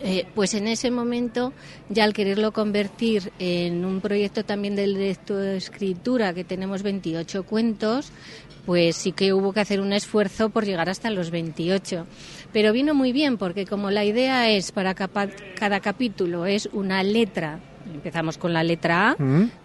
[0.02, 1.54] eh, pues en ese momento,
[1.88, 8.12] ya al quererlo convertir en un proyecto también de lectoescritura, que tenemos 28 cuentos,
[8.66, 12.06] pues sí que hubo que hacer un esfuerzo por llegar hasta los 28.
[12.52, 17.60] Pero vino muy bien porque como la idea es para cada capítulo es una letra,
[17.92, 19.16] empezamos con la letra A,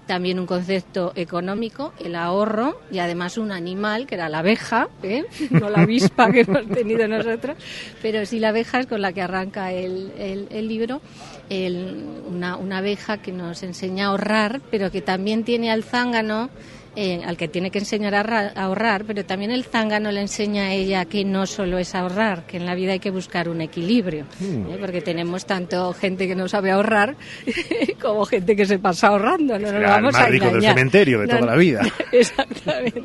[0.06, 5.24] también un concepto económico, el ahorro, y además un animal, que era la abeja, ¿eh?
[5.50, 7.56] no la avispa que hemos tenido nosotros,
[8.02, 11.02] pero sí la abeja es con la que arranca el, el- el libro,
[11.50, 16.50] el- una, una abeja que nos enseña a ahorrar, pero que también tiene al zángano,
[16.96, 20.22] eh, al que tiene que enseñar a, ra- a ahorrar, pero también el zángano le
[20.22, 23.48] enseña a ella que no solo es ahorrar, que en la vida hay que buscar
[23.50, 24.72] un equilibrio, Mm.
[24.74, 24.78] ¿eh?
[24.80, 27.16] porque tenemos tanto gente que no sabe ahorrar
[28.02, 30.76] como gente que se pasa ahorrando, no nos vamos más a rico del engañar.
[30.76, 31.82] cementerio de No, toda la vida.
[32.12, 33.04] Exactamente.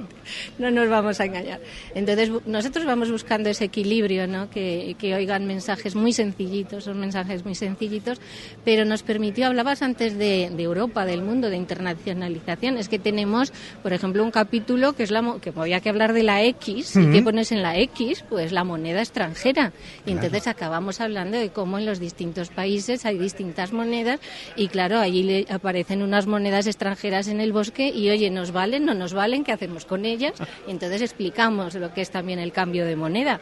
[0.58, 1.60] No nos vamos a engañar.
[1.94, 4.50] Entonces, nosotros vamos buscando ese equilibrio, ¿no?
[4.50, 8.20] Que, que oigan mensajes muy sencillitos, son mensajes muy sencillitos,
[8.64, 12.76] pero nos permitió, hablabas antes de, de Europa, del mundo, de internacionalización.
[12.78, 13.52] Es que tenemos,
[13.86, 17.08] por ejemplo, un capítulo que es la, que había que hablar de la X, y
[17.12, 19.72] que pones en la X, pues la moneda extranjera.
[20.04, 24.18] Y entonces acabamos hablando de cómo en los distintos países hay distintas monedas,
[24.56, 28.86] y claro, allí le aparecen unas monedas extranjeras en el bosque, y oye, ¿nos valen?
[28.86, 29.44] ¿No nos valen?
[29.44, 30.32] ¿Qué hacemos con ellas?
[30.66, 33.40] Y entonces explicamos lo que es también el cambio de moneda.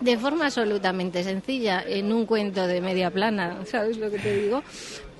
[0.00, 4.64] De forma absolutamente sencilla, en un cuento de media plana, ¿sabes lo que te digo?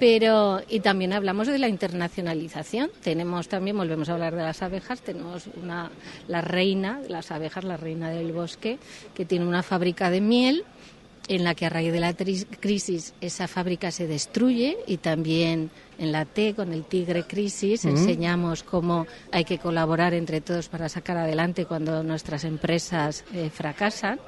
[0.03, 2.91] Pero, y también hablamos de la internacionalización.
[3.05, 5.93] Tenemos también, volvemos a hablar de las abejas, tenemos una,
[6.27, 8.81] la reina de las abejas, la reina del bosque,
[9.15, 10.65] que tiene una fábrica de miel
[11.29, 16.11] en la que a raíz de la crisis esa fábrica se destruye y también en
[16.11, 17.91] la T con el Tigre Crisis Mm.
[17.91, 24.19] enseñamos cómo hay que colaborar entre todos para sacar adelante cuando nuestras empresas eh, fracasan.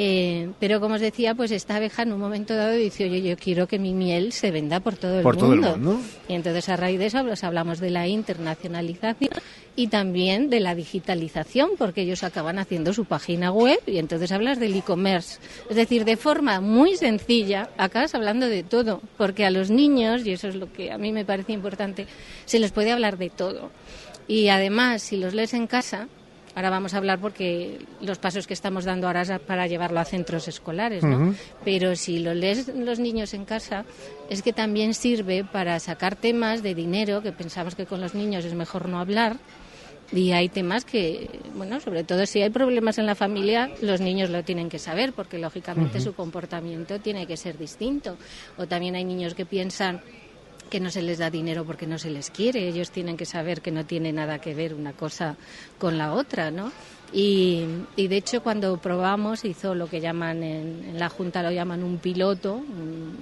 [0.00, 3.36] Eh, pero como os decía, pues esta abeja en un momento dado dice, oye, yo
[3.36, 5.76] quiero que mi miel se venda por todo el, Por todo el mundo.
[5.76, 6.00] mundo.
[6.28, 9.30] Y entonces a raíz de eso pues, hablamos de la internacionalización
[9.74, 14.60] y también de la digitalización, porque ellos acaban haciendo su página web y entonces hablas
[14.60, 15.40] del e-commerce.
[15.68, 20.30] Es decir, de forma muy sencilla, acabas hablando de todo, porque a los niños, y
[20.30, 22.06] eso es lo que a mí me parece importante,
[22.44, 23.72] se les puede hablar de todo.
[24.28, 26.06] Y además, si los lees en casa,
[26.58, 30.04] Ahora vamos a hablar porque los pasos que estamos dando ahora es para llevarlo a
[30.04, 31.32] centros escolares, ¿no?
[31.64, 33.84] Pero si lo lees los niños en casa,
[34.28, 38.44] es que también sirve para sacar temas de dinero que pensamos que con los niños
[38.44, 39.36] es mejor no hablar.
[40.10, 44.28] Y hay temas que, bueno, sobre todo si hay problemas en la familia, los niños
[44.28, 48.16] lo tienen que saber, porque lógicamente su comportamiento tiene que ser distinto.
[48.56, 50.00] O también hay niños que piensan
[50.68, 52.68] que no se les da dinero porque no se les quiere.
[52.68, 55.36] Ellos tienen que saber que no tiene nada que ver una cosa
[55.78, 56.72] con la otra, ¿no?
[57.12, 57.64] Y,
[57.96, 61.96] de hecho cuando probamos hizo lo que llaman en, en, la Junta lo llaman un
[61.98, 62.60] piloto,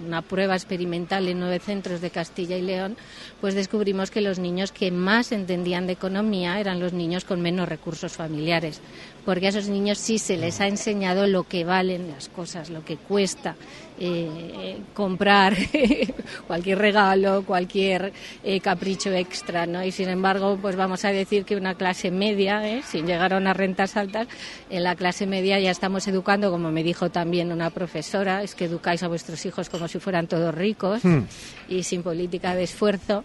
[0.05, 2.97] una prueba experimental en nueve centros de Castilla y León,
[3.40, 7.68] pues descubrimos que los niños que más entendían de economía eran los niños con menos
[7.68, 8.81] recursos familiares,
[9.24, 12.85] porque a esos niños sí se les ha enseñado lo que valen las cosas, lo
[12.85, 13.55] que cuesta
[13.98, 15.56] eh, comprar
[16.47, 18.12] cualquier regalo, cualquier
[18.44, 19.82] eh, capricho extra, ¿no?
[19.82, 22.82] Y sin embargo, pues vamos a decir que una clase media, ¿eh?
[22.86, 24.28] sin llegar a unas rentas altas,
[24.70, 28.66] en la clase media ya estamos educando, como me dijo también una profesora, es que
[28.66, 31.24] educáis a vuestros hijos como si fueran todos ricos Hmm.
[31.68, 33.24] y sin política de esfuerzo.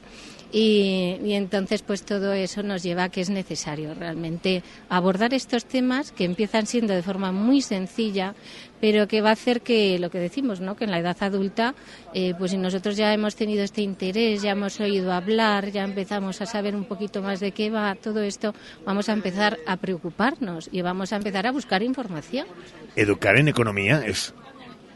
[0.54, 5.64] Y, y, entonces, pues todo eso nos lleva a que es necesario realmente abordar estos
[5.64, 8.36] temas que empiezan siendo de forma muy sencilla,
[8.82, 10.76] pero que va a hacer que lo que decimos, ¿no?
[10.76, 11.76] Que en la edad adulta,
[12.14, 16.42] eh, pues si nosotros ya hemos tenido este interés, ya hemos oído hablar, ya empezamos
[16.42, 18.54] a saber un poquito más de qué va todo esto,
[18.86, 22.48] vamos a empezar a preocuparnos y vamos a empezar a buscar información.
[22.96, 24.34] Educar en economía es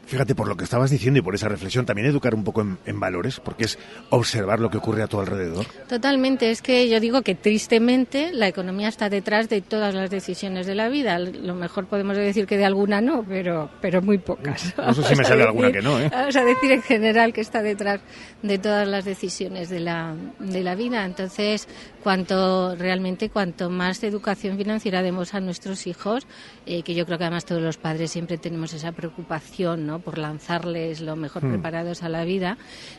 [0.06, 2.78] Fíjate, por lo que estabas diciendo y por esa reflexión, también educar un poco en,
[2.86, 3.80] en, valores, porque es
[4.10, 5.66] observar lo que ocurre a tu alrededor.
[5.88, 10.68] Totalmente, es que yo digo que tristemente la economía está detrás de todas las decisiones
[10.68, 11.18] de la vida.
[11.20, 14.74] Lo mejor podemos decir que de alguna no, pero, pero muy pocas.
[14.78, 16.10] No sé si me sale decir, alguna que no, ¿eh?
[16.12, 18.02] Vamos a decir en general que está detrás
[18.42, 21.06] de todas las decisiones de la, de la vida.
[21.06, 21.68] Entonces,
[22.04, 26.28] cuanto realmente, cuanto más educación financiera demos a nuestros hijos,
[26.66, 29.95] eh, que yo creo que además todos los padres siempre tenemos esa preocupación, ¿no?
[30.00, 31.48] Por lanzarles lo mejor Hmm.
[31.48, 31.52] mm.
[31.52, 32.58] preparados a la vida,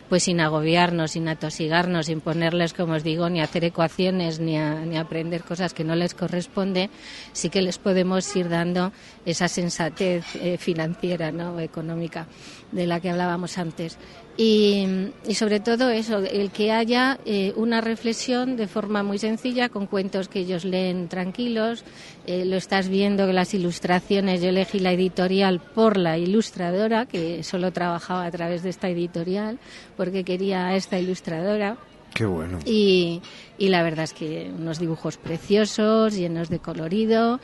[0.08, 4.84] pues sin agobiarnos, sin atosigarnos, sin ponerles, como os digo, ni hacer ecuaciones ni a,
[4.84, 6.90] ni aprender cosas que no les corresponde,
[7.32, 8.92] sí que les podemos ir dando
[9.24, 11.58] esa sensatez eh, financiera, ¿no?
[11.60, 12.26] económica
[12.72, 13.98] de la que hablábamos antes.
[14.38, 14.86] Y,
[15.26, 19.86] y, sobre todo eso, el que haya eh, una reflexión de forma muy sencilla, con
[19.86, 21.84] cuentos que ellos leen tranquilos.
[22.26, 27.42] Eh, lo estás viendo que las ilustraciones, yo elegí la editorial por la ilustradora, que
[27.44, 29.58] solo trabajaba a través de esta editorial,
[29.96, 31.78] porque quería a esta ilustradora.
[32.12, 32.58] Qué bueno.
[32.66, 33.22] Y,
[33.58, 37.40] y la verdad es que unos dibujos preciosos, llenos de colorido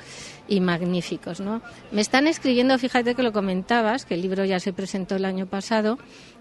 [0.48, 1.62] y magníficos, ¿no?
[1.90, 5.46] Me están escribiendo, fíjate que lo comentabas, que el libro ya se presentó el año
[5.46, 5.98] pasado,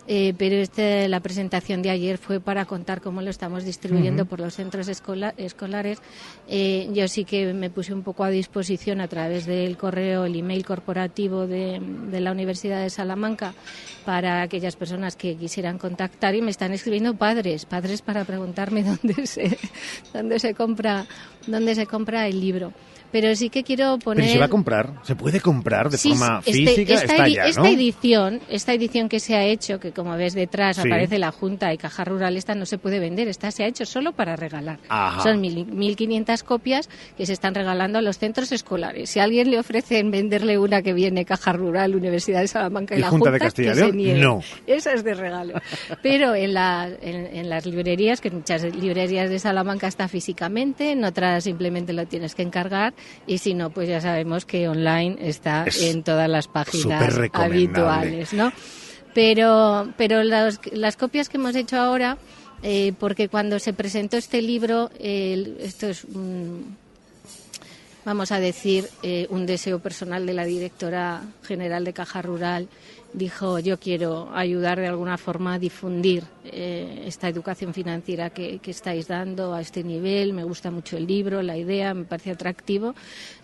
[0.07, 4.25] eh, pero este, la presentación de ayer fue para contar cómo lo estamos distribuyendo uh
[4.25, 4.29] -huh.
[4.29, 5.99] por los centros escola escolares.
[6.47, 10.35] Eh, yo sí que me puse un poco a disposición a través del correo, el
[10.35, 11.79] email corporativo de,
[12.09, 13.53] de la Universidad de Salamanca
[14.03, 19.27] para aquellas personas que quisieran contactar y me están escribiendo padres, padres para preguntarme dónde
[19.27, 19.57] se,
[20.13, 21.05] dónde se compra,
[21.47, 22.73] dónde se compra el libro
[23.11, 24.23] pero sí que quiero poner.
[24.23, 27.27] Pero se va a comprar, se puede comprar de sí, forma este, física, esta, está
[27.27, 27.49] ya, ¿no?
[27.49, 30.87] esta edición, esta edición que se ha hecho, que como ves detrás Sí.
[30.87, 33.85] aparece la Junta y Caja Rural, esta no se puede vender, esta se ha hecho
[33.85, 34.79] solo para regalar.
[34.89, 35.21] Ajá.
[35.23, 39.09] Son mil- 1.500 copias que se están regalando a los centros escolares.
[39.09, 42.99] Si a alguien le ofrecen venderle una que viene Caja Rural, Universidad de Salamanca y,
[42.99, 43.91] ¿Y la Junta de Castilla que se.
[43.91, 44.41] No.
[44.67, 45.53] Esa es de regalo.
[46.01, 50.91] Pero en, la- en- en las librerías, que en muchas librerías de Salamanca está físicamente,
[50.91, 52.93] en otras simplemente lo tienes que encargar
[53.27, 58.33] y si no, pues ya sabemos que online está Es en todas las páginas habituales,
[58.33, 58.51] ¿no?
[59.13, 62.17] Pero, pero las, las copias que hemos hecho ahora,
[62.63, 66.77] eh, porque cuando se presentó este libro, esto es un,
[68.05, 72.67] vamos a decir, eh, un deseo personal de la directora general de Caja Rural.
[73.13, 78.71] Dijo, yo quiero ayudar de alguna forma a difundir eh, esta educación financiera que, que
[78.71, 80.31] estáis dando a este nivel.
[80.31, 82.95] Me gusta mucho el libro, la idea, me parece atractivo.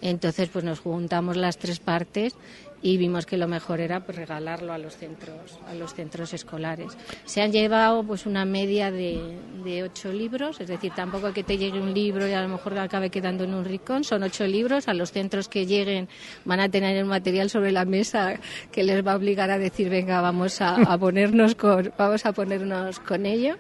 [0.01, 2.33] Entonces, pues nos juntamos las tres partes
[2.81, 6.97] y vimos que lo mejor era pues, regalarlo a los centros a los centros escolares.
[7.25, 11.57] Se han llevado pues una media de, de ocho libros es decir tampoco que te
[11.57, 14.87] llegue un libro y a lo mejor acabe quedando en un rincón son ocho libros.
[14.87, 16.07] A los centros que lleguen
[16.45, 18.39] van a tener el material sobre la mesa
[18.71, 22.31] que les va a obligar a decir venga vamos a, a ponernos con vamos a
[22.33, 23.57] ponernos con ello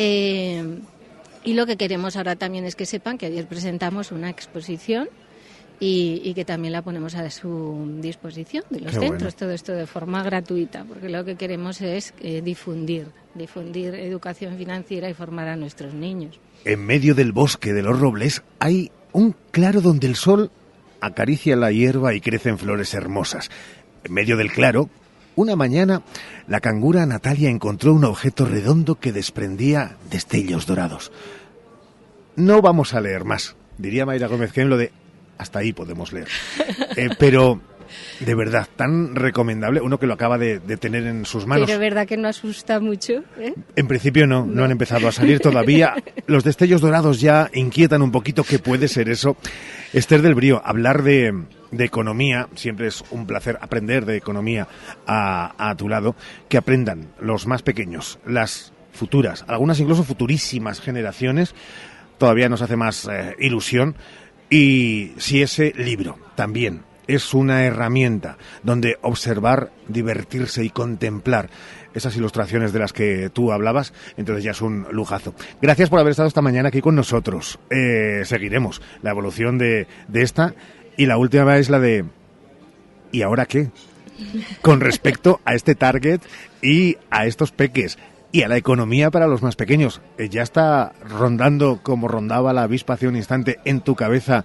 [0.00, 0.62] Eh,
[1.42, 5.08] y lo que queremos ahora también es que sepan que ayer presentamos una exposición
[5.80, 9.36] y, y que también la ponemos a su disposición de los Qué centros, bueno.
[9.38, 15.08] todo esto de forma gratuita, porque lo que queremos es eh, difundir, difundir educación financiera
[15.08, 16.40] y formar a nuestros niños.
[16.64, 20.50] En medio del bosque de los robles hay Un claro donde el sol
[21.00, 23.50] acaricia la hierba y crecen flores hermosas.
[24.04, 24.90] En medio del claro,
[25.34, 26.02] una mañana,
[26.46, 31.12] la cangura Natalia encontró un objeto redondo que desprendía destellos dorados.
[32.36, 34.92] No vamos a leer más, diría Mayra Gómez que en lo de
[35.38, 36.28] hasta ahí podemos leer.
[36.96, 37.60] Eh, pero
[38.20, 41.66] de verdad, tan recomendable, uno que lo acaba de, de tener en sus manos.
[41.66, 43.24] Pero verdad que no asusta mucho.
[43.38, 43.54] ¿eh?
[43.76, 45.94] En principio no, no han empezado a salir todavía.
[46.26, 49.36] Los destellos dorados ya inquietan un poquito qué puede ser eso.
[49.92, 51.32] Esther del Brío, hablar de,
[51.70, 54.68] de economía, siempre es un placer aprender de economía
[55.06, 56.14] a, a tu lado,
[56.48, 61.54] que aprendan los más pequeños, las futuras, algunas incluso futurísimas generaciones,
[62.18, 63.96] todavía nos hace más eh, ilusión.
[64.50, 71.50] Y si ese libro también es una herramienta donde observar, divertirse y contemplar
[71.94, 75.34] esas ilustraciones de las que tú hablabas, entonces ya es un lujazo.
[75.60, 77.58] Gracias por haber estado esta mañana aquí con nosotros.
[77.70, 80.54] Eh, seguiremos la evolución de, de esta
[80.96, 82.04] y la última es la de
[83.10, 83.70] ¿y ahora qué?
[84.62, 86.20] Con respecto a este target
[86.60, 87.98] y a estos peques
[88.32, 90.00] y a la economía para los más pequeños.
[90.18, 94.44] Eh, ¿Ya está rondando como rondaba la avispa hace un instante en tu cabeza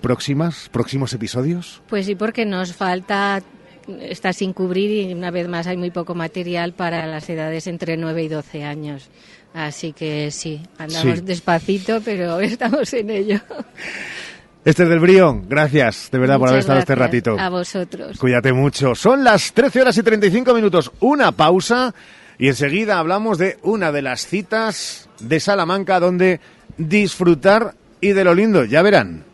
[0.00, 1.82] próximas, próximos episodios?
[1.88, 3.42] Pues sí, porque nos falta
[4.00, 7.96] está sin cubrir y una vez más hay muy poco material para las edades entre
[7.98, 9.10] 9 y 12 años.
[9.52, 11.24] Así que sí, andamos Sí.
[11.24, 13.40] despacito, pero estamos en ello.
[14.64, 17.36] Esther del Brío, gracias de verdad por haber estado este ratito.
[17.38, 18.18] A vosotros.
[18.18, 18.94] Cuídate mucho.
[18.94, 20.90] Son las 13 horas y 35 minutos.
[21.00, 21.94] Una pausa
[22.38, 26.40] y enseguida hablamos de una de las citas de Salamanca donde
[26.76, 28.64] disfrutar y de lo lindo.
[28.64, 29.24] Ya verán.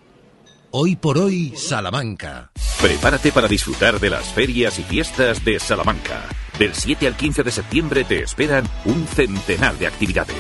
[0.72, 2.52] Hoy por hoy, Salamanca.
[2.80, 6.22] Prepárate para disfrutar de las ferias y fiestas de Salamanca.
[6.58, 10.36] Del 7 al 15 de septiembre te esperan un centenar de actividades.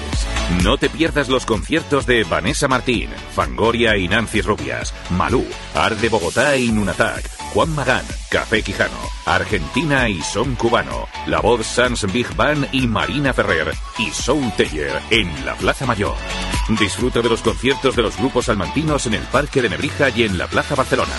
[0.62, 6.08] No te pierdas los conciertos de Vanessa Martín, Fangoria y Nancy Rubias, Malú, Ar de
[6.08, 8.96] Bogotá y Nunatak, Juan Magán, Café Quijano,
[9.26, 14.92] Argentina y Son Cubano, La Voz Sans Big Band y Marina Ferrer y Soul Teller
[15.10, 16.14] en la Plaza Mayor.
[16.78, 20.38] Disfruta de los conciertos de los grupos salmantinos en el Parque de Nebrija y en
[20.38, 21.14] la Plaza Barcelona.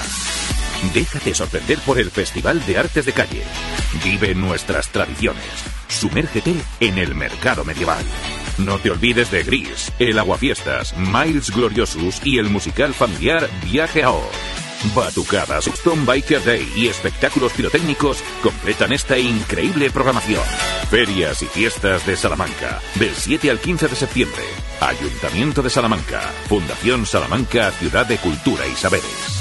[0.93, 3.43] Déjate sorprender por el Festival de Artes de Calle.
[4.01, 5.43] Vive nuestras tradiciones.
[5.89, 8.05] Sumérgete en el mercado medieval.
[8.57, 14.11] No te olvides de Gris, el Aguafiestas, Miles Gloriosus y el musical familiar Viaje a
[14.11, 14.70] Oz.
[14.95, 20.43] Batucadas, Stone Biker Day y espectáculos pirotécnicos completan esta increíble programación.
[20.89, 24.43] Ferias y fiestas de Salamanca, del 7 al 15 de septiembre.
[24.79, 29.40] Ayuntamiento de Salamanca, Fundación Salamanca, Ciudad de Cultura y Saberes.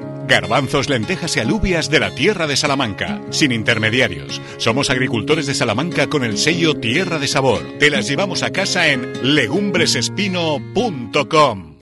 [0.31, 4.41] Garbanzos, lentejas y alubias de la tierra de Salamanca, sin intermediarios.
[4.55, 7.61] Somos agricultores de Salamanca con el sello Tierra de Sabor.
[7.79, 11.75] Te las llevamos a casa en legumbresespino.com.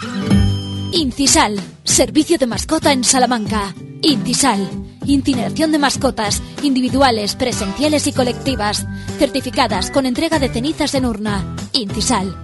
[0.94, 3.76] Incisal, servicio de mascota en Salamanca.
[4.02, 4.68] Incisal,
[5.06, 8.88] incineración de mascotas, individuales, presenciales y colectivas,
[9.20, 11.56] certificadas con entrega de cenizas en urna.
[11.74, 12.36] Incisal,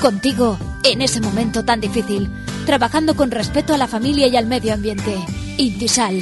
[0.00, 2.30] contigo en ese momento tan difícil,
[2.66, 5.14] trabajando con respeto a la familia y al medio ambiente.
[5.56, 6.20] Intisal,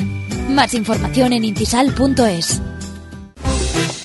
[0.51, 2.61] más información en intisal.es.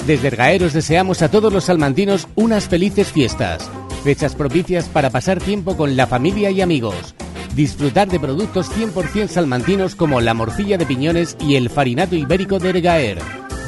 [0.06, 3.70] Desde Ergaer os deseamos a todos los salmantinos unas felices fiestas,
[4.04, 7.14] fechas propicias para pasar tiempo con la familia y amigos,
[7.56, 12.70] disfrutar de productos 100% salmantinos como la morcilla de piñones y el farinato ibérico de
[12.70, 13.20] Ergaer.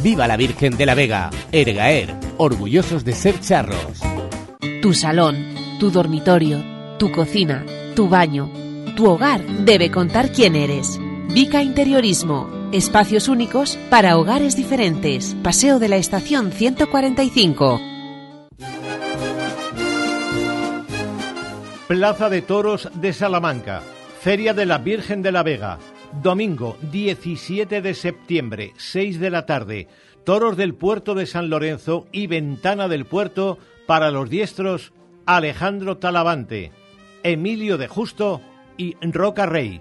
[0.01, 1.29] ¡Viva la Virgen de la Vega!
[1.51, 3.99] Ergaer, orgullosos de ser charros.
[4.81, 6.61] Tu salón, tu dormitorio,
[6.99, 7.65] tu cocina,
[7.95, 8.51] tu baño,
[8.97, 10.99] tu hogar debe contar quién eres.
[11.33, 12.49] Vica Interiorismo.
[12.71, 15.35] Espacios únicos para hogares diferentes.
[15.41, 17.79] Paseo de la Estación 145.
[21.87, 23.81] Plaza de Toros de Salamanca.
[24.19, 25.79] Feria de la Virgen de la Vega.
[26.21, 29.87] Domingo 17 de septiembre, 6 de la tarde.
[30.25, 33.57] Toros del Puerto de San Lorenzo y Ventana del Puerto
[33.87, 34.91] para los diestros
[35.35, 36.71] Alejandro Talavante,
[37.21, 38.41] Emilio de Justo
[38.77, 39.79] y Roca Rey.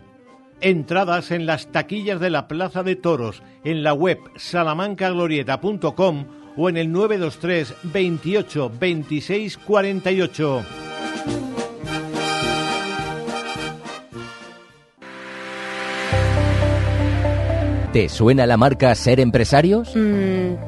[0.60, 6.76] Entradas en las taquillas de la Plaza de Toros en la web salamancaglorieta.com o en
[6.76, 10.64] el 923 28 26 48.
[17.94, 19.96] ¿Te suena la marca Ser Empresarios?
[19.96, 20.67] Mm,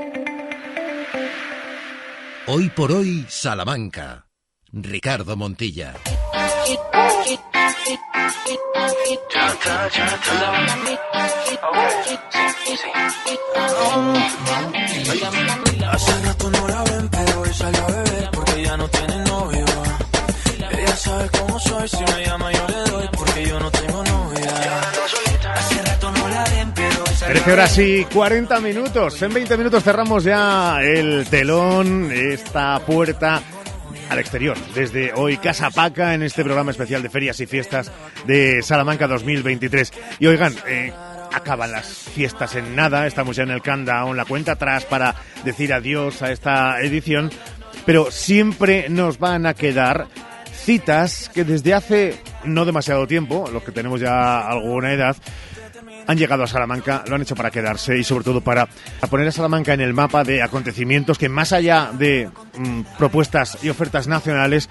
[2.47, 4.25] Hoy por hoy, Salamanca.
[4.71, 5.93] Ricardo Montilla.
[15.91, 19.65] Hace rato no la ven, pero hoy salió a beber porque ya no tiene novio.
[20.71, 23.07] Ella sabe cómo soy, si me llama yo le doy
[27.43, 29.19] 13 horas y 40 minutos.
[29.23, 33.41] En 20 minutos cerramos ya el telón, esta puerta
[34.11, 34.55] al exterior.
[34.75, 37.91] Desde hoy Casa Paca en este programa especial de ferias y fiestas
[38.27, 39.91] de Salamanca 2023.
[40.19, 40.93] Y oigan, eh,
[41.33, 43.07] acaban las fiestas en nada.
[43.07, 47.31] Estamos ya en el countdown, la cuenta atrás para decir adiós a esta edición.
[47.87, 50.05] Pero siempre nos van a quedar
[50.53, 55.15] citas que desde hace no demasiado tiempo, los que tenemos ya alguna edad,
[56.07, 58.67] han llegado a Salamanca, lo han hecho para quedarse y sobre todo para
[59.09, 63.69] poner a Salamanca en el mapa de acontecimientos que más allá de mm, propuestas y
[63.69, 64.69] ofertas nacionales,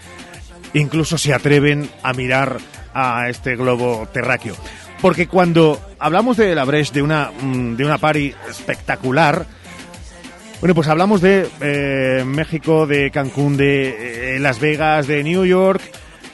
[0.75, 2.59] incluso se atreven a mirar
[2.95, 4.55] a este globo terráqueo.
[5.01, 9.47] Porque cuando hablamos de la Breche, de una, mm, de una party espectacular,
[10.61, 15.81] bueno, pues hablamos de eh, México, de Cancún, de eh, Las Vegas, de New York,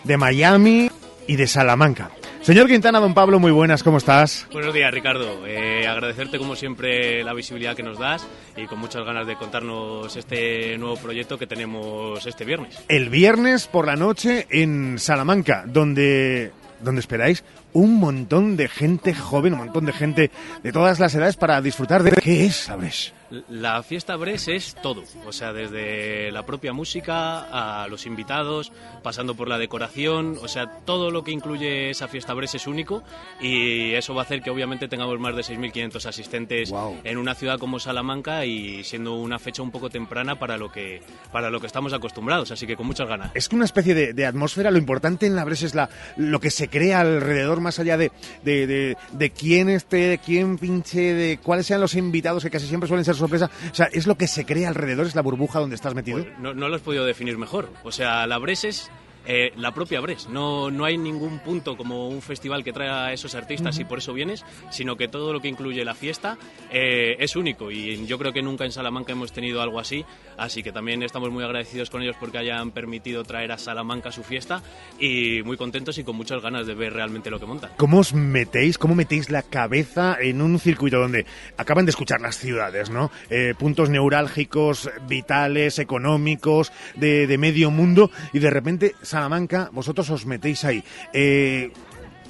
[0.02, 0.90] de Miami
[1.28, 2.10] y de Salamanca.
[2.46, 4.46] Señor Quintana, don Pablo, muy buenas, ¿cómo estás?
[4.52, 5.44] Buenos días, Ricardo.
[5.48, 8.24] Eh, agradecerte como siempre la visibilidad que nos das
[8.56, 12.78] y con muchas ganas de contarnos este nuevo proyecto que tenemos este viernes.
[12.86, 17.42] El viernes por la noche en Salamanca, donde, donde esperáis
[17.72, 20.30] un montón de gente joven, un montón de gente
[20.62, 22.12] de todas las edades para disfrutar de...
[22.12, 23.12] ¿Qué es Breche?
[23.48, 28.72] La fiesta Bres es todo, o sea, desde la propia música a los invitados,
[29.02, 33.02] pasando por la decoración, o sea, todo lo que incluye esa fiesta Bres es único
[33.40, 36.72] y eso va a hacer que obviamente tengamos más de 6.500 asistentes
[37.04, 41.02] en una ciudad como Salamanca y siendo una fecha un poco temprana para lo que
[41.32, 43.32] para lo que estamos acostumbrados, así que con muchas ganas.
[43.34, 46.38] Es que una especie de, de atmósfera, lo importante en la Bres es la, lo
[46.40, 48.12] que se crea alrededor, más allá de,
[48.44, 52.66] de, de, de quién esté, de quién pinche, de cuáles sean los invitados, que casi
[52.66, 53.50] siempre suelen ser sorpresa.
[53.70, 56.22] O sea, es lo que se crea alrededor, es la burbuja donde estás metido.
[56.22, 57.70] Pues no, no lo has podido definir mejor.
[57.84, 58.90] O sea, la Bres es
[59.26, 60.28] eh, la propia Bres.
[60.28, 63.98] No, no hay ningún punto como un festival que trae a esos artistas y por
[63.98, 66.38] eso vienes, sino que todo lo que incluye la fiesta
[66.70, 70.04] eh, es único y yo creo que nunca en Salamanca hemos tenido algo así,
[70.36, 74.22] así que también estamos muy agradecidos con ellos porque hayan permitido traer a Salamanca su
[74.22, 74.62] fiesta
[74.98, 77.70] y muy contentos y con muchas ganas de ver realmente lo que montan.
[77.76, 81.26] ¿Cómo os metéis, cómo metéis la cabeza en un circuito donde
[81.56, 83.10] acaban de escuchar las ciudades, ¿no?
[83.30, 90.28] Eh, puntos neurálgicos, vitales, económicos, de, de medio mundo y de repente Salamanca, vosotros os
[90.28, 90.84] metéis ahí.
[91.16, 91.72] Eh,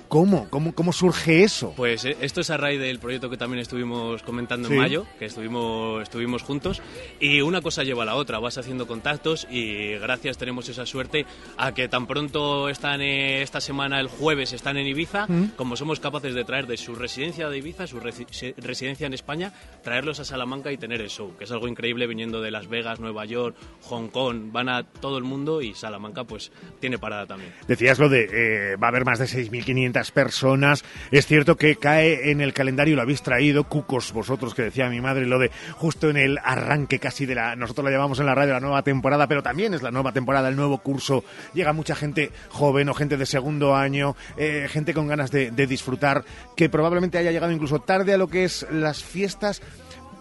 [0.09, 0.49] ¿Cómo?
[0.51, 0.75] ¿Cómo?
[0.75, 1.73] ¿Cómo surge eso?
[1.77, 4.75] Pues eh, esto es a raíz del proyecto que también estuvimos comentando Sí.
[4.75, 6.81] en mayo, que estuvimos, estuvimos juntos,
[7.21, 11.27] y una cosa lleva a la otra, vas haciendo contactos y gracias tenemos esa suerte
[11.57, 15.53] a que tan pronto están eh, esta semana, el jueves, están en Ibiza, Mm.
[15.57, 19.53] como somos capaces de traer de su residencia de Ibiza, su resi- residencia en España,
[19.83, 23.01] traerlos a Salamanca y tener el show, que es algo increíble viniendo de Las Vegas,
[23.01, 27.53] Nueva York, Hong Kong, van a todo el mundo y Salamanca pues tiene parada también.
[27.67, 30.85] Decías lo de eh, va a haber más de 6.500 personas.
[31.11, 35.01] Es cierto que cae en el calendario, lo habéis traído, cucos vosotros, que decía mi
[35.01, 38.35] madre, lo de justo en el arranque casi de la, nosotros la llamamos en la
[38.35, 41.25] radio la nueva temporada, pero también es la nueva temporada, el nuevo curso.
[41.55, 45.67] Llega mucha gente joven o gente de segundo año, eh, gente con ganas de, de
[45.67, 46.25] disfrutar,
[46.57, 49.63] que probablemente haya llegado incluso tarde a lo que es las fiestas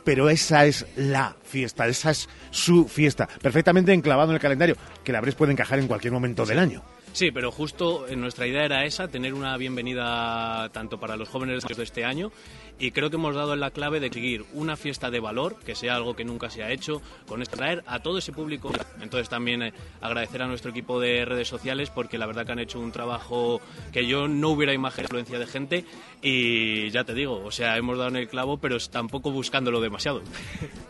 [0.06, 5.12] pero esa es la fiesta, esa es su fiesta, perfectamente enclavado en el calendario, que
[5.12, 6.84] la Bres puede encajar en cualquier momento del año.
[7.16, 11.64] Sí, pero justo en nuestra idea era esa, tener una bienvenida tanto para los jóvenes
[11.64, 12.30] de este año
[12.78, 15.76] y creo que hemos dado en la clave de seguir una fiesta de valor, que
[15.76, 18.70] sea algo que nunca se ha hecho, con extraer a todo ese público.
[19.02, 22.60] Entonces también eh, agradecer a nuestro equipo de redes sociales porque la verdad que han
[22.60, 23.62] hecho un trabajo
[23.94, 25.86] que yo no hubiera imaginado influencia de gente
[26.22, 30.22] y ya te digo, o sea, hemos dado en el clavo, pero tampoco buscándolo demasiado.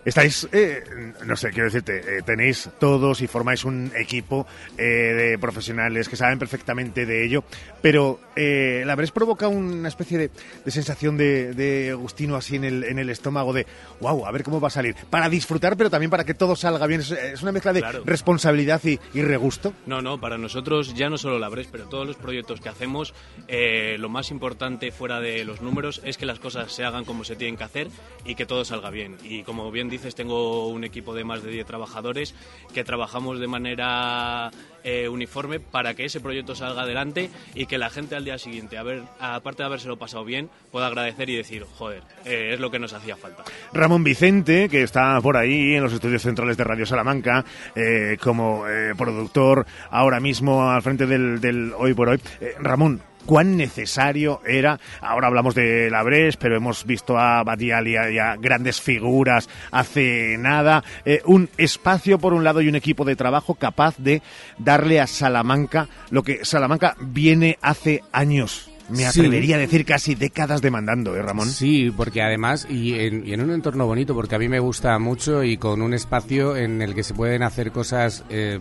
[0.06, 0.84] Estáis, eh,
[1.26, 6.39] no sé, quiero decirte, eh, tenéis todos y formáis un equipo de profesionales que saben
[6.39, 7.43] perfectamente de ello,
[7.81, 13.09] pero la habréis provoca una especie de, sensación de gustino así en el, en el
[13.09, 13.65] estómago de,
[13.99, 14.95] wow, a ver cómo va a salir.
[15.09, 17.01] Para disfrutar, pero también para que todo salga bien.
[17.01, 19.73] Es, una mezcla de responsabilidad y, y, regusto.
[19.85, 23.13] No, no, para nosotros ya no solo la Bres, pero todos los proyectos que hacemos,
[23.47, 27.23] eh, lo más importante fuera de los números es que las cosas se hagan como
[27.23, 27.87] se tienen que hacer
[28.25, 29.17] y que todo salga bien.
[29.23, 32.35] Y como bien dices, tengo un equipo de más de 10 trabajadores
[32.73, 34.51] que trabajamos de manera
[34.88, 38.78] eh, uniforme para que ese proyecto salga adelante y que la gente al día siguiente,
[38.78, 42.70] a ver, aparte de habérselo pasado bien, pueda agradecer y decir, joder, eh, es lo
[42.70, 43.44] que nos hacía falta.
[43.74, 47.44] Ramón Vicente, que está por ahí en los estudios centrales de Radio Salamanca,
[47.76, 48.64] eh, como
[48.95, 52.20] productor ahora mismo al frente del, del Hoy por Hoy.
[52.60, 54.80] Ramón, cuán necesario era.
[55.02, 60.84] Ahora hablamos de Labres, pero hemos visto a Badial y a, grandes figuras hace nada.
[61.06, 64.22] Eh, un espacio, por un lado, y un equipo de trabajo capaz de
[64.57, 70.61] darle a Salamanca lo que Salamanca viene hace años me atrevería a decir casi décadas
[70.61, 71.49] demandando, ¿eh, Ramón?
[71.49, 75.57] Sí, porque además, y en, un entorno bonito, porque a mí me gusta mucho y
[75.57, 78.60] con un espacio en el que se pueden hacer cosas eh,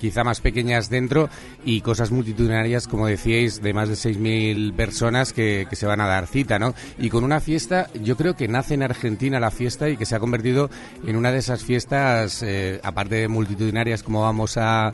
[0.00, 1.28] quizá más pequeñas dentro
[1.64, 6.26] y cosas multitudinarias, como decíais, de más de 6.000 personas que, se van a dar
[6.26, 6.74] cita, ¿no?
[6.98, 10.14] Y con una fiesta, yo creo que nace en Argentina la fiesta y que se
[10.14, 10.68] ha convertido
[11.06, 14.92] en una de esas fiestas, eh, aparte de multitudinarias como vamos a,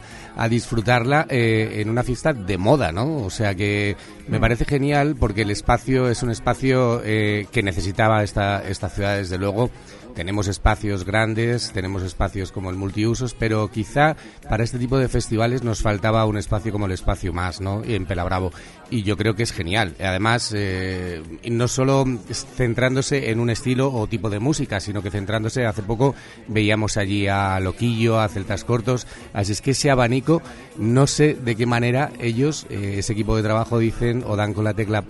[0.50, 3.18] disfrutarla, eh, en una fiesta de moda, ¿no?
[3.18, 3.96] O sea que
[4.28, 9.16] me parece genial porque el espacio es un espacio eh, que necesitaba esta, esta ciudad,
[9.16, 9.70] desde luego
[10.16, 14.16] tenemos espacios grandes, tenemos espacios como el multiusos, pero quizá
[14.48, 17.84] para este tipo de festivales nos faltaba un espacio como el espacio más, ¿no?
[17.84, 18.50] En Pelabravo.
[18.88, 19.94] Y yo creo que es genial.
[20.00, 25.66] Además, eh, no solo centrándose en un estilo o tipo de música, sino que centrándose,
[25.66, 26.14] hace poco
[26.48, 30.40] veíamos allí a Loquillo, a Celtas Cortos, así es que ese abanico,
[30.78, 34.64] no sé de qué manera ellos, eh, ese equipo de trabajo, dicen o dan con
[34.64, 35.04] la tecla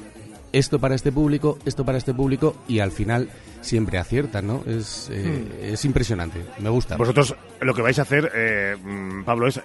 [0.53, 3.29] esto para este público, esto para este público y al final
[3.61, 4.63] siempre aciertan, ¿no?
[4.67, 5.65] Es, eh, hmm.
[5.73, 6.97] es impresionante, me gusta.
[6.97, 9.61] Vosotros lo que vais a hacer, eh, mm, Pablo, es...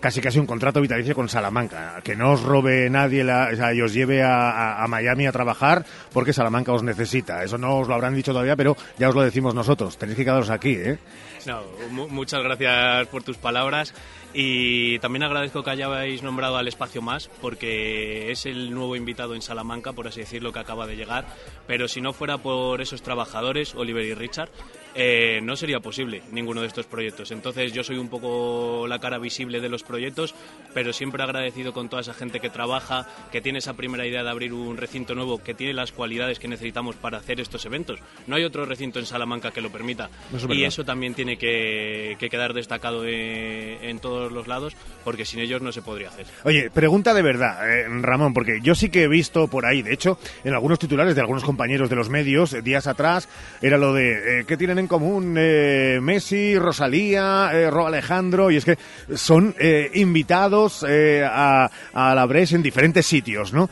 [0.00, 3.74] Casi casi un contrato vitalicio con Salamanca, que no os robe nadie la, o sea,
[3.74, 7.44] y os lleve a, a, Miami a trabajar porque Salamanca os necesita.
[7.44, 9.98] Eso no os lo habrán dicho todavía, pero ya os lo decimos nosotros.
[9.98, 10.98] Tenéis que quedaros aquí, ¿eh?
[11.46, 13.94] No, muchas gracias por tus palabras.
[14.32, 19.42] Y también agradezco que hayáis nombrado al Espacio Más, porque es el nuevo invitado en
[19.42, 21.26] Salamanca, por así decirlo, que acaba de llegar.
[21.66, 24.50] Pero si no fuera por esos trabajadores, Oliver y Richard,
[24.94, 27.30] eh, no sería posible ninguno de estos proyectos.
[27.30, 30.34] Entonces yo soy un poco la cara visible de los proyectos,
[30.74, 34.30] pero siempre agradecido con toda esa gente que trabaja, que tiene esa primera idea de
[34.30, 38.00] abrir un recinto nuevo, que tiene las cualidades que necesitamos para hacer estos eventos.
[38.26, 40.10] No hay otro recinto en Salamanca que lo permita.
[40.48, 45.72] y eso también tiene que, quedar destacado en, todos los lados, porque sin ellos no
[45.72, 46.26] se podría hacer.
[46.44, 49.92] Oye, pregunta de verdad, eh, Ramón, porque yo sí que he visto por ahí, de
[49.92, 53.28] hecho, en algunos titulares de algunos compañeros de los medios, eh, días atrás,
[53.60, 58.64] era lo de, ¿qué tienen en común eh, Messi, Rosalía, eh, Ro Alejandro, y es
[58.64, 58.76] que
[59.14, 63.70] son eh, invitados a, a la Bres en diferentes sitios, ¿no?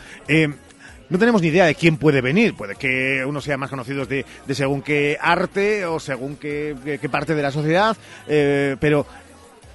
[1.11, 2.55] no tenemos ni idea de quién puede venir.
[2.55, 7.35] Puede que uno sea más conocido de, según qué arte o según qué, qué parte
[7.35, 9.07] de la sociedad, pero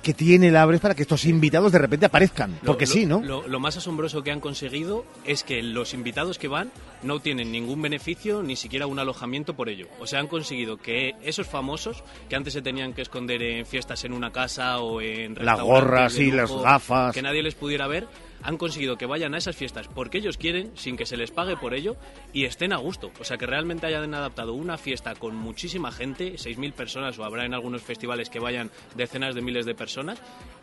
[0.04, 2.60] que tiene el Abres para que estos invitados de repente aparezcan.
[2.64, 3.22] porque sí, ¿no?
[3.22, 6.72] Lo, más asombroso que han conseguido es que los invitados que van
[7.02, 9.88] no tienen ningún beneficio, ni siquiera un alojamiento por ello.
[10.00, 14.04] O sea, han conseguido que esos famosos, que antes se tenían que esconder en fiestas
[14.04, 15.36] en una casa o en...
[15.40, 17.14] Las gorras y las gafas.
[17.14, 18.08] Que nadie les pudiera ver,
[18.44, 21.58] han conseguido que vayan a esas fiestas porque ellos quieren, sin que se les pague
[21.58, 21.96] por ello,
[22.34, 23.12] y estén a gusto.
[23.20, 27.46] O sea, que realmente hayan adaptado una fiesta con muchísima gente, 6.000 personas, o habrá
[27.46, 30.22] en algunos festivales que vayan decenas de miles de personas,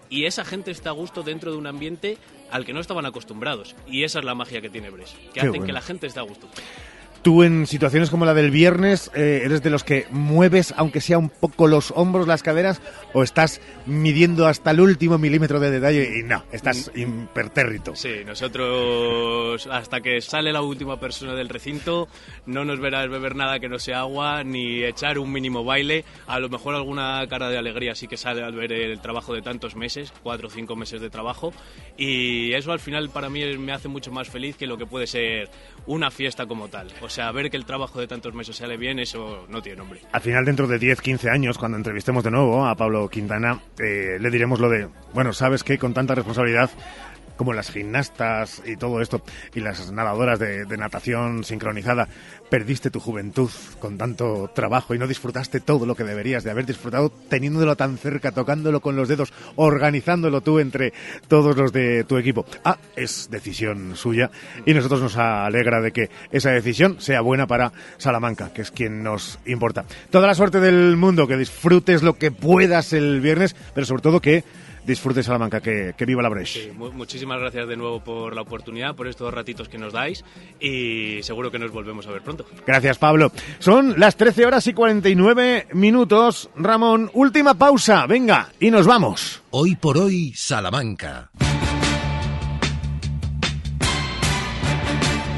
[0.08, 2.18] y esa gente está a gusto dentro de un ambiente
[2.50, 3.76] al que no estaban acostumbrados.
[3.86, 6.24] Y esa es la magia que tiene Bres, que hacen que la gente esté a
[6.24, 6.48] gusto.
[7.22, 11.18] Tú en situaciones como la del viernes, eh, ¿eres de los que mueves, aunque sea
[11.18, 12.80] un poco los hombros, las caderas,
[13.12, 17.94] o estás midiendo hasta el último milímetro de detalle y no, estás impertérrito?
[17.94, 22.08] Sí, nosotros hasta que sale la última persona del recinto
[22.46, 26.06] no nos verás beber nada que no sea agua ni echar un mínimo baile.
[26.26, 29.42] A lo mejor alguna cara de alegría sí que sale al ver el trabajo de
[29.42, 31.52] tantos meses, cuatro o cinco meses de trabajo,
[31.98, 35.06] y eso al final para mí me hace mucho más feliz que lo que puede
[35.06, 35.50] ser
[35.86, 36.88] una fiesta como tal.
[37.02, 40.00] O sea, ver que el trabajo de tantos meses sale bien, eso no tiene nombre.
[40.12, 44.18] Al final, dentro de 10, 15 años, cuando entrevistemos de nuevo a Pablo Quintana, eh,
[44.20, 45.78] le diremos lo de, bueno, ¿sabes qué?
[45.78, 46.70] Con tanta responsabilidad
[47.40, 49.22] como las gimnastas y todo esto,
[49.54, 52.06] y las nadadoras de, natación sincronizada,
[52.50, 53.48] perdiste tu juventud
[53.78, 57.96] con tanto trabajo y no disfrutaste todo lo que deberías de haber disfrutado teniéndolo tan
[57.96, 60.92] cerca, tocándolo con los dedos, organizándolo tú entre
[61.28, 62.44] todos los de tu equipo.
[62.62, 64.30] Ah, es decisión suya
[64.66, 69.02] y nosotros nos alegra de que esa decisión sea buena para Salamanca, que es quien
[69.02, 69.86] nos importa.
[70.10, 74.20] Toda la suerte del mundo, que disfrutes lo que puedas el viernes, pero sobre todo
[74.20, 74.44] que
[74.84, 76.72] disfrute Salamanca, que, que viva la Breche.
[76.72, 80.24] muchísimas gracias de nuevo por la oportunidad, por estos ratitos que nos dais
[80.60, 82.46] y seguro que nos volvemos a ver pronto.
[82.66, 83.32] Gracias, Pablo.
[83.58, 86.50] Son las 13 horas y 49 minutos.
[86.56, 89.42] Ramón, última pausa, venga, y nos vamos.
[89.50, 91.30] Hoy por hoy, Salamanca.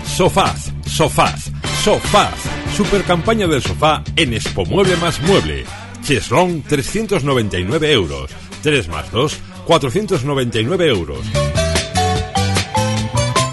[0.05, 1.51] Sofás, sofás,
[1.82, 2.35] sofás.
[2.77, 5.64] Super campaña del sofá en Expo Mueble más Mueble.
[6.02, 8.31] Cheslong 399 euros.
[8.62, 11.18] 3 más 2, 499 euros.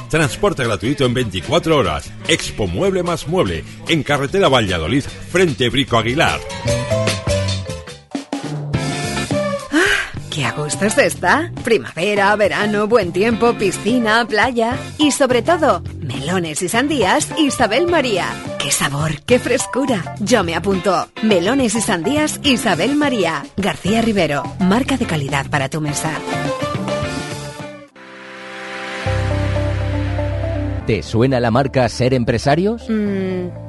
[0.09, 2.11] Transporte gratuito en 24 horas.
[2.27, 3.63] Expo Mueble más Mueble.
[3.87, 6.39] En carretera Valladolid, frente Brico Aguilar.
[10.39, 11.51] ¡Qué a gusto se está!
[11.65, 18.27] Primavera, verano, buen tiempo, piscina, playa y sobre todo, melones y sandías Isabel María.
[18.57, 20.15] ¡Qué sabor, qué frescura!
[20.21, 21.09] Yo me apunto.
[21.23, 23.45] Melones y sandías Isabel María.
[23.57, 26.11] García Rivero, marca de calidad para tu mesa.
[30.87, 32.89] ¿Te suena la marca Ser Empresarios?
[32.89, 33.68] Mmm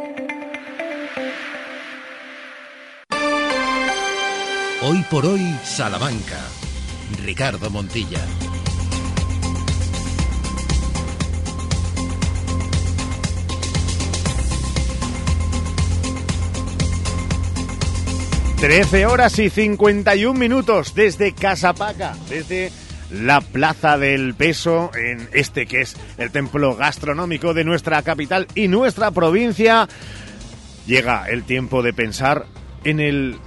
[4.83, 6.39] Hoy por hoy, Salamanca.
[7.23, 8.17] Ricardo Montilla.
[18.59, 22.71] Trece horas y 51 minutos desde Casapaca, desde
[23.11, 28.67] la Plaza del Peso, en este que es el templo gastronómico de nuestra capital y
[28.67, 29.87] nuestra provincia.
[30.87, 32.47] Llega el tiempo de pensar
[32.83, 33.37] en el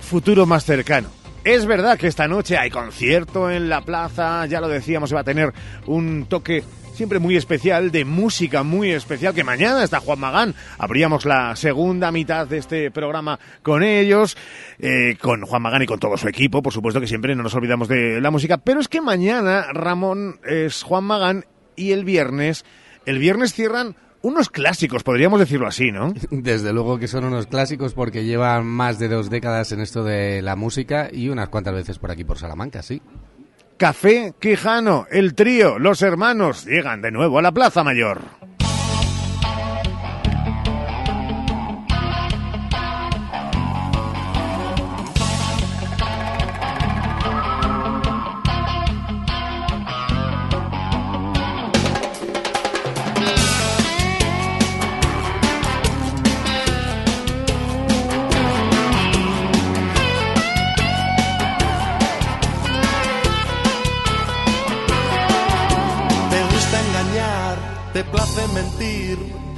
[0.00, 1.08] futuro más cercano.
[1.44, 5.24] Es verdad que esta noche hay concierto en la plaza, ya lo decíamos, va a
[5.24, 5.52] tener
[5.86, 6.62] un toque
[7.00, 10.54] siempre muy especial, de música muy especial, que mañana está Juan Magán.
[10.76, 14.36] Abríamos la segunda mitad de este programa con ellos,
[14.78, 17.54] eh, con Juan Magán y con todo su equipo, por supuesto que siempre no nos
[17.54, 22.66] olvidamos de la música, pero es que mañana Ramón es Juan Magán y el viernes,
[23.06, 26.12] el viernes cierran unos clásicos, podríamos decirlo así, ¿no?
[26.30, 30.42] Desde luego que son unos clásicos porque llevan más de dos décadas en esto de
[30.42, 33.00] la música y unas cuantas veces por aquí por Salamanca, sí.
[33.76, 38.20] Café Quijano, el trío, los hermanos, llegan de nuevo a la Plaza Mayor.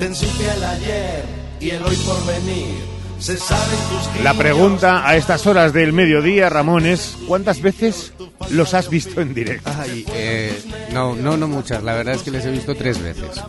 [0.02, 1.24] Te place mentir, te ensucia el ayer
[1.60, 2.92] y el hoy por venir.
[3.18, 8.12] Se saben tus La pregunta a estas horas del mediodía, Ramón, es ¿cuántas veces
[8.50, 9.70] los has visto en directo?
[9.78, 10.60] Ay, eh,
[10.92, 11.84] no, no, no muchas.
[11.84, 13.40] La verdad es que les he visto tres veces.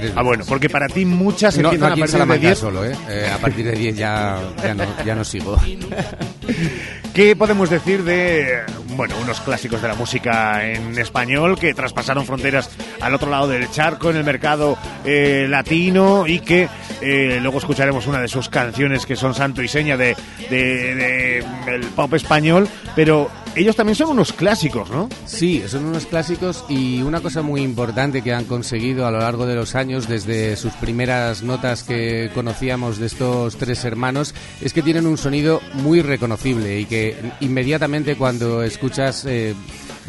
[0.00, 2.12] Tres Ah, bueno, porque para ti muchas no, no empiezan aquí a en partir de
[2.12, 2.58] Salamanca 10.
[2.58, 2.96] solo, ¿eh?
[3.08, 5.56] Eh, A partir de 10 ya, ya, no, ya no sigo.
[7.14, 8.60] ¿Qué podemos decir de
[8.96, 12.70] bueno, unos clásicos de la música en español que traspasaron fronteras
[13.00, 16.68] al otro lado del charco en el mercado eh, latino y que
[17.00, 20.16] eh, luego escucharemos una de sus canciones que son santo y seña de,
[20.50, 21.44] de- de
[21.74, 25.08] el pop español, pero ellos también son unos clásicos, ¿no?
[25.26, 29.46] Sí, son unos clásicos y una cosa muy importante que han conseguido a lo largo
[29.46, 34.82] de los años, desde sus primeras notas que conocíamos de estos tres hermanos, es que
[34.82, 39.54] tienen un sonido muy reconocible y que inmediatamente cuando escuchas, eh,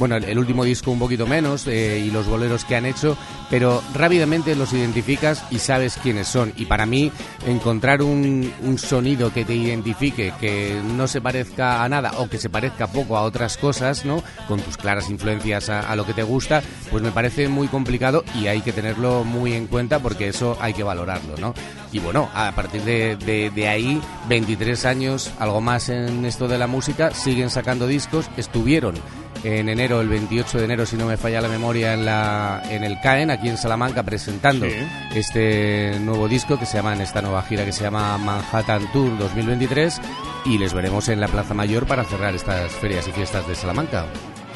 [0.02, 3.16] bueno, el, último disco un poquito menos eh, y los boleros que han hecho,
[3.52, 6.54] pero rápidamente los identificas y sabes quiénes son.
[6.58, 7.12] Y para mí,
[7.46, 12.40] encontrar un, un sonido que te identifique, que no se parezca a nada o que
[12.40, 14.24] se parezca poco a otras cosas, ¿no?
[14.48, 18.24] Con tus claras influencias a, a lo que te gusta, pues me parece muy complicado
[18.34, 21.54] y hay que tenerlo muy en cuenta porque eso hay que valorarlo, ¿no?
[21.92, 26.58] Y bueno, a partir de, de- de ahí, 23 años, algo más en esto de
[26.58, 28.96] la música, siguen sacando discos, estuvieron
[29.44, 32.84] en enero, el 28 de enero, si no me falla la memoria, en, la, en
[32.84, 34.74] el CAEN, aquí en Salamanca, presentando Sí.
[35.16, 39.18] este nuevo disco que se llama, en esta nueva gira que se llama Manhattan Tour
[39.18, 40.00] 2023
[40.46, 44.06] y les veremos en la Plaza Mayor para cerrar estas ferias y fiestas de Salamanca.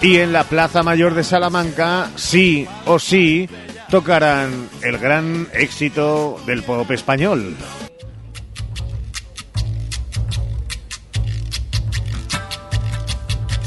[0.02, 3.50] Y en la Plaza Mayor de Salamanca, sí o sí,
[3.90, 7.56] tocarán el gran éxito del pop español.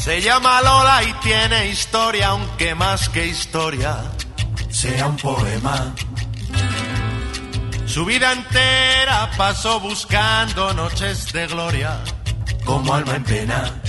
[0.09, 4.05] Se llama Lola y tiene historia, aunque más que historia
[4.71, 5.95] sea un poema.
[7.85, 12.01] Su vida entera pasó buscando noches de gloria,
[12.65, 13.83] como alma en pena.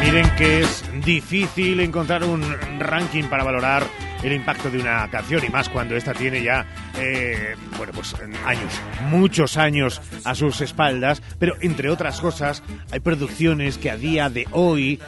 [0.00, 2.42] Miren que es difícil encontrar un
[2.80, 3.86] ranking para valorar
[4.22, 6.66] el impacto de una canción y más cuando esta tiene ya,
[6.98, 8.72] eh, bueno, pues años,
[9.08, 14.46] muchos años a sus espaldas, pero entre otras cosas hay producciones que a día de
[14.52, 15.00] hoy,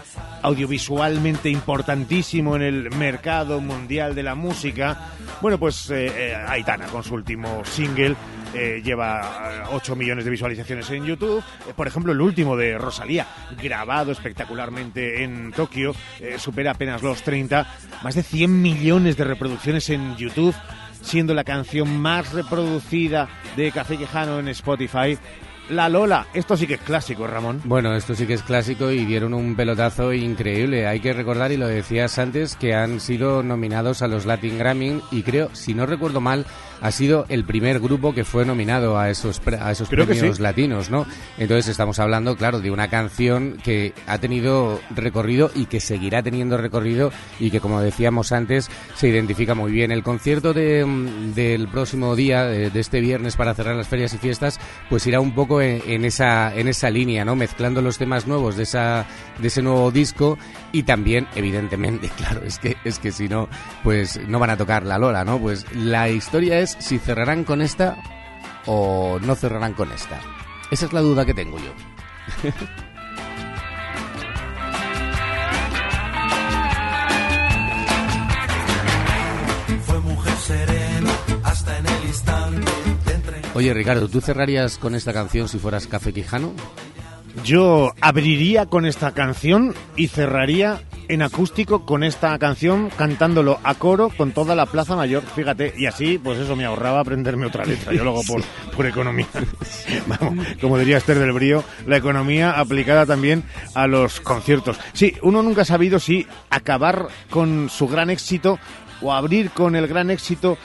[0.42, 7.02] audiovisualmente importantísimo en el mercado mundial de la música, bueno, pues eh, eh, Aitana con
[7.04, 8.16] su último single
[8.54, 11.42] eh, lleva 8 millones de visualizaciones en YouTube.
[11.68, 13.26] Eh, por ejemplo, el último de Rosalía,
[13.60, 17.66] grabado espectacularmente en Tokio, eh, supera apenas los 30,
[18.02, 20.54] más de 100 millones de reproducciones en YouTube,
[21.02, 25.18] siendo la canción más reproducida de Café Quijano en Spotify.
[25.70, 27.62] La Lola, esto sí que es clásico, Ramón.
[27.64, 30.86] Bueno, esto sí que es clásico y dieron un pelotazo increíble.
[30.86, 35.00] Hay que recordar, y lo decías antes, que han sido nominados a los Latin Grammy
[35.10, 36.44] y creo, si no recuerdo mal,
[36.84, 40.36] ha sido el primer grupo que fue nominado a esos, pre- a esos Creo premios
[40.36, 40.42] sí.
[40.42, 41.06] latinos, ¿no?
[41.38, 46.58] Entonces estamos hablando, claro, de una canción que ha tenido recorrido y que seguirá teniendo
[46.58, 49.92] recorrido y que, como decíamos antes, se identifica muy bien.
[49.92, 54.12] El concierto de, mm, del próximo día, de, de este viernes, para cerrar las ferias
[54.12, 57.34] y fiestas, pues irá un poco en, en esa, en esa línea, ¿no?
[57.34, 59.06] Mezclando los temas nuevos de, esa,
[59.38, 60.36] de ese nuevo disco
[60.74, 63.48] y también, evidentemente, claro, es que, es que si no,
[63.84, 65.38] pues no van a tocar la Lola, ¿no?
[65.38, 67.96] Pues la historia es si cerrarán con esta
[68.66, 70.20] o no cerrarán con esta.
[70.72, 71.72] Esa es la duda que tengo yo.
[79.84, 81.12] Fue mujer serena
[81.44, 82.72] hasta en el instante
[83.06, 86.52] de entre Oye, Ricardo, ¿tú cerrarías con esta canción si fueras Café Quijano?
[87.42, 94.10] Yo abriría con esta canción y cerraría en acústico con esta canción cantándolo a coro
[94.16, 97.92] con toda la Plaza Mayor, fíjate, y así pues eso me ahorraba aprenderme otra letra,
[97.92, 98.42] yo lo hago por,
[98.76, 99.26] por economía.
[100.06, 103.44] Vamos, como diría Esther del Brío, la economía aplicada también
[103.74, 104.78] a los conciertos.
[104.92, 108.58] Sí, uno nunca ha sabido si acabar con su gran éxito
[109.02, 110.56] o abrir con el gran éxito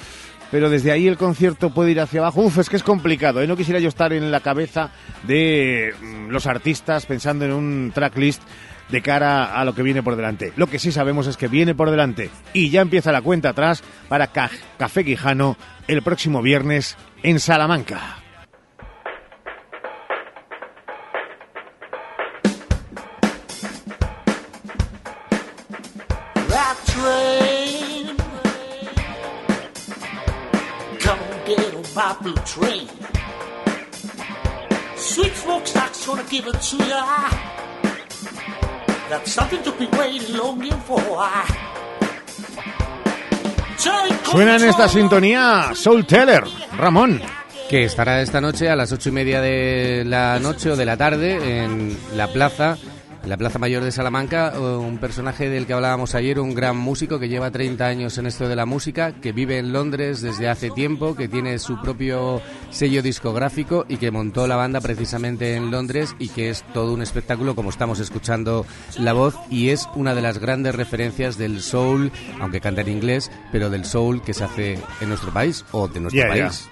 [0.52, 2.42] pero desde ahí el concierto puede ir hacia abajo.
[2.42, 3.42] Uf, es que es complicado.
[3.42, 3.48] ¿eh?
[3.48, 4.92] No quisiera yo estar en la cabeza
[5.24, 8.42] de mm, los artistas pensando en un tracklist
[8.90, 10.52] de cara a lo que viene por delante.
[10.56, 13.84] Lo que sí sabemos es que viene por delante y ya empieza la cuenta atrás
[14.08, 14.50] para Ca-
[14.80, 15.58] Café Quijano
[15.88, 18.18] el próximo viernes en Salamanca.
[32.00, 32.88] Get on my blue train.
[34.96, 37.30] Sweet smokestack's gonna give it to ya.
[39.10, 41.00] That's something to be waiting, longing for.
[44.24, 46.44] Suena en esta sintonía Soul Teller,
[46.78, 47.22] Ramón.
[47.70, 50.98] que estará esta noche a las ocho y media de la noche o de la
[50.98, 52.78] tarde en la plaza,
[53.24, 56.78] en la Plaza Mayor de Salamanca, eh, un personaje del que hablábamos ayer, un gran
[56.78, 60.48] músico que lleva 30 años en esto de la música, que vive en Londres desde
[60.50, 65.72] hace tiempo, que tiene su propio sello discográfico y que montó la banda precisamente en
[65.72, 68.66] Londres y que es todo un espectáculo como estamos escuchando
[68.98, 73.32] la voz y es una de las grandes referencias del soul, aunque canta en inglés,
[73.52, 76.68] pero del soul que se hace en nuestro país o de nuestro país.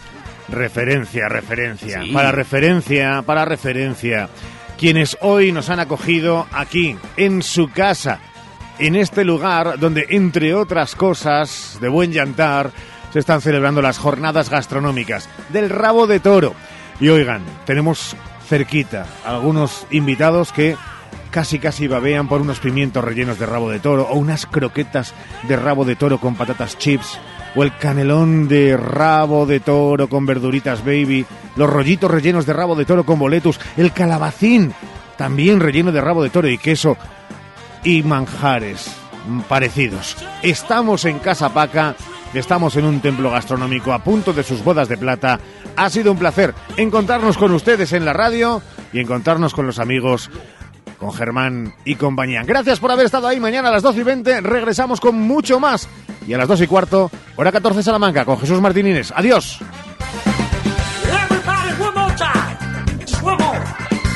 [0.50, 2.04] Referencia, referencia.
[2.04, 2.12] Sí.
[2.12, 4.30] Para referencia, para referencia.
[4.78, 8.20] Quienes hoy nos han acogido aquí, en su casa,
[8.78, 12.72] en este lugar donde, entre otras cosas, de buen llantar,
[13.12, 16.54] se están celebrando las jornadas gastronómicas del rabo de toro.
[17.00, 18.16] Y oigan, tenemos
[18.48, 20.76] cerquita algunos invitados que
[21.32, 25.16] casi casi babean por unos pimientos rellenos de rabo de toro o unas croquetas
[25.48, 27.20] de rabo de toro con patatas chips
[27.56, 31.26] o el canelón de rabo de toro con verduritas baby,
[31.56, 34.74] los rollitos rellenos de rabo de toro con boletus, el calabacín
[35.18, 36.98] también relleno de rabo de toro y queso
[37.84, 38.96] y manjares
[39.48, 40.16] parecidos.
[40.42, 41.96] Estamos en Casa Paca,
[42.34, 45.40] estamos en un templo gastronómico a punto de sus bodas de plata.
[45.76, 48.62] Ha sido un placer encontrarnos con ustedes en la radio
[48.94, 50.30] y encontrarnos con los amigos,
[50.98, 52.44] con Germán y compañía.
[52.44, 53.40] Gracias por haber estado ahí.
[53.40, 55.88] Mañana a las 12 y 20 regresamos con mucho más.
[56.28, 59.12] Y a las 2 y cuarto, hora 14 Salamanca, con Jesús Martínez.
[59.16, 59.60] Adiós.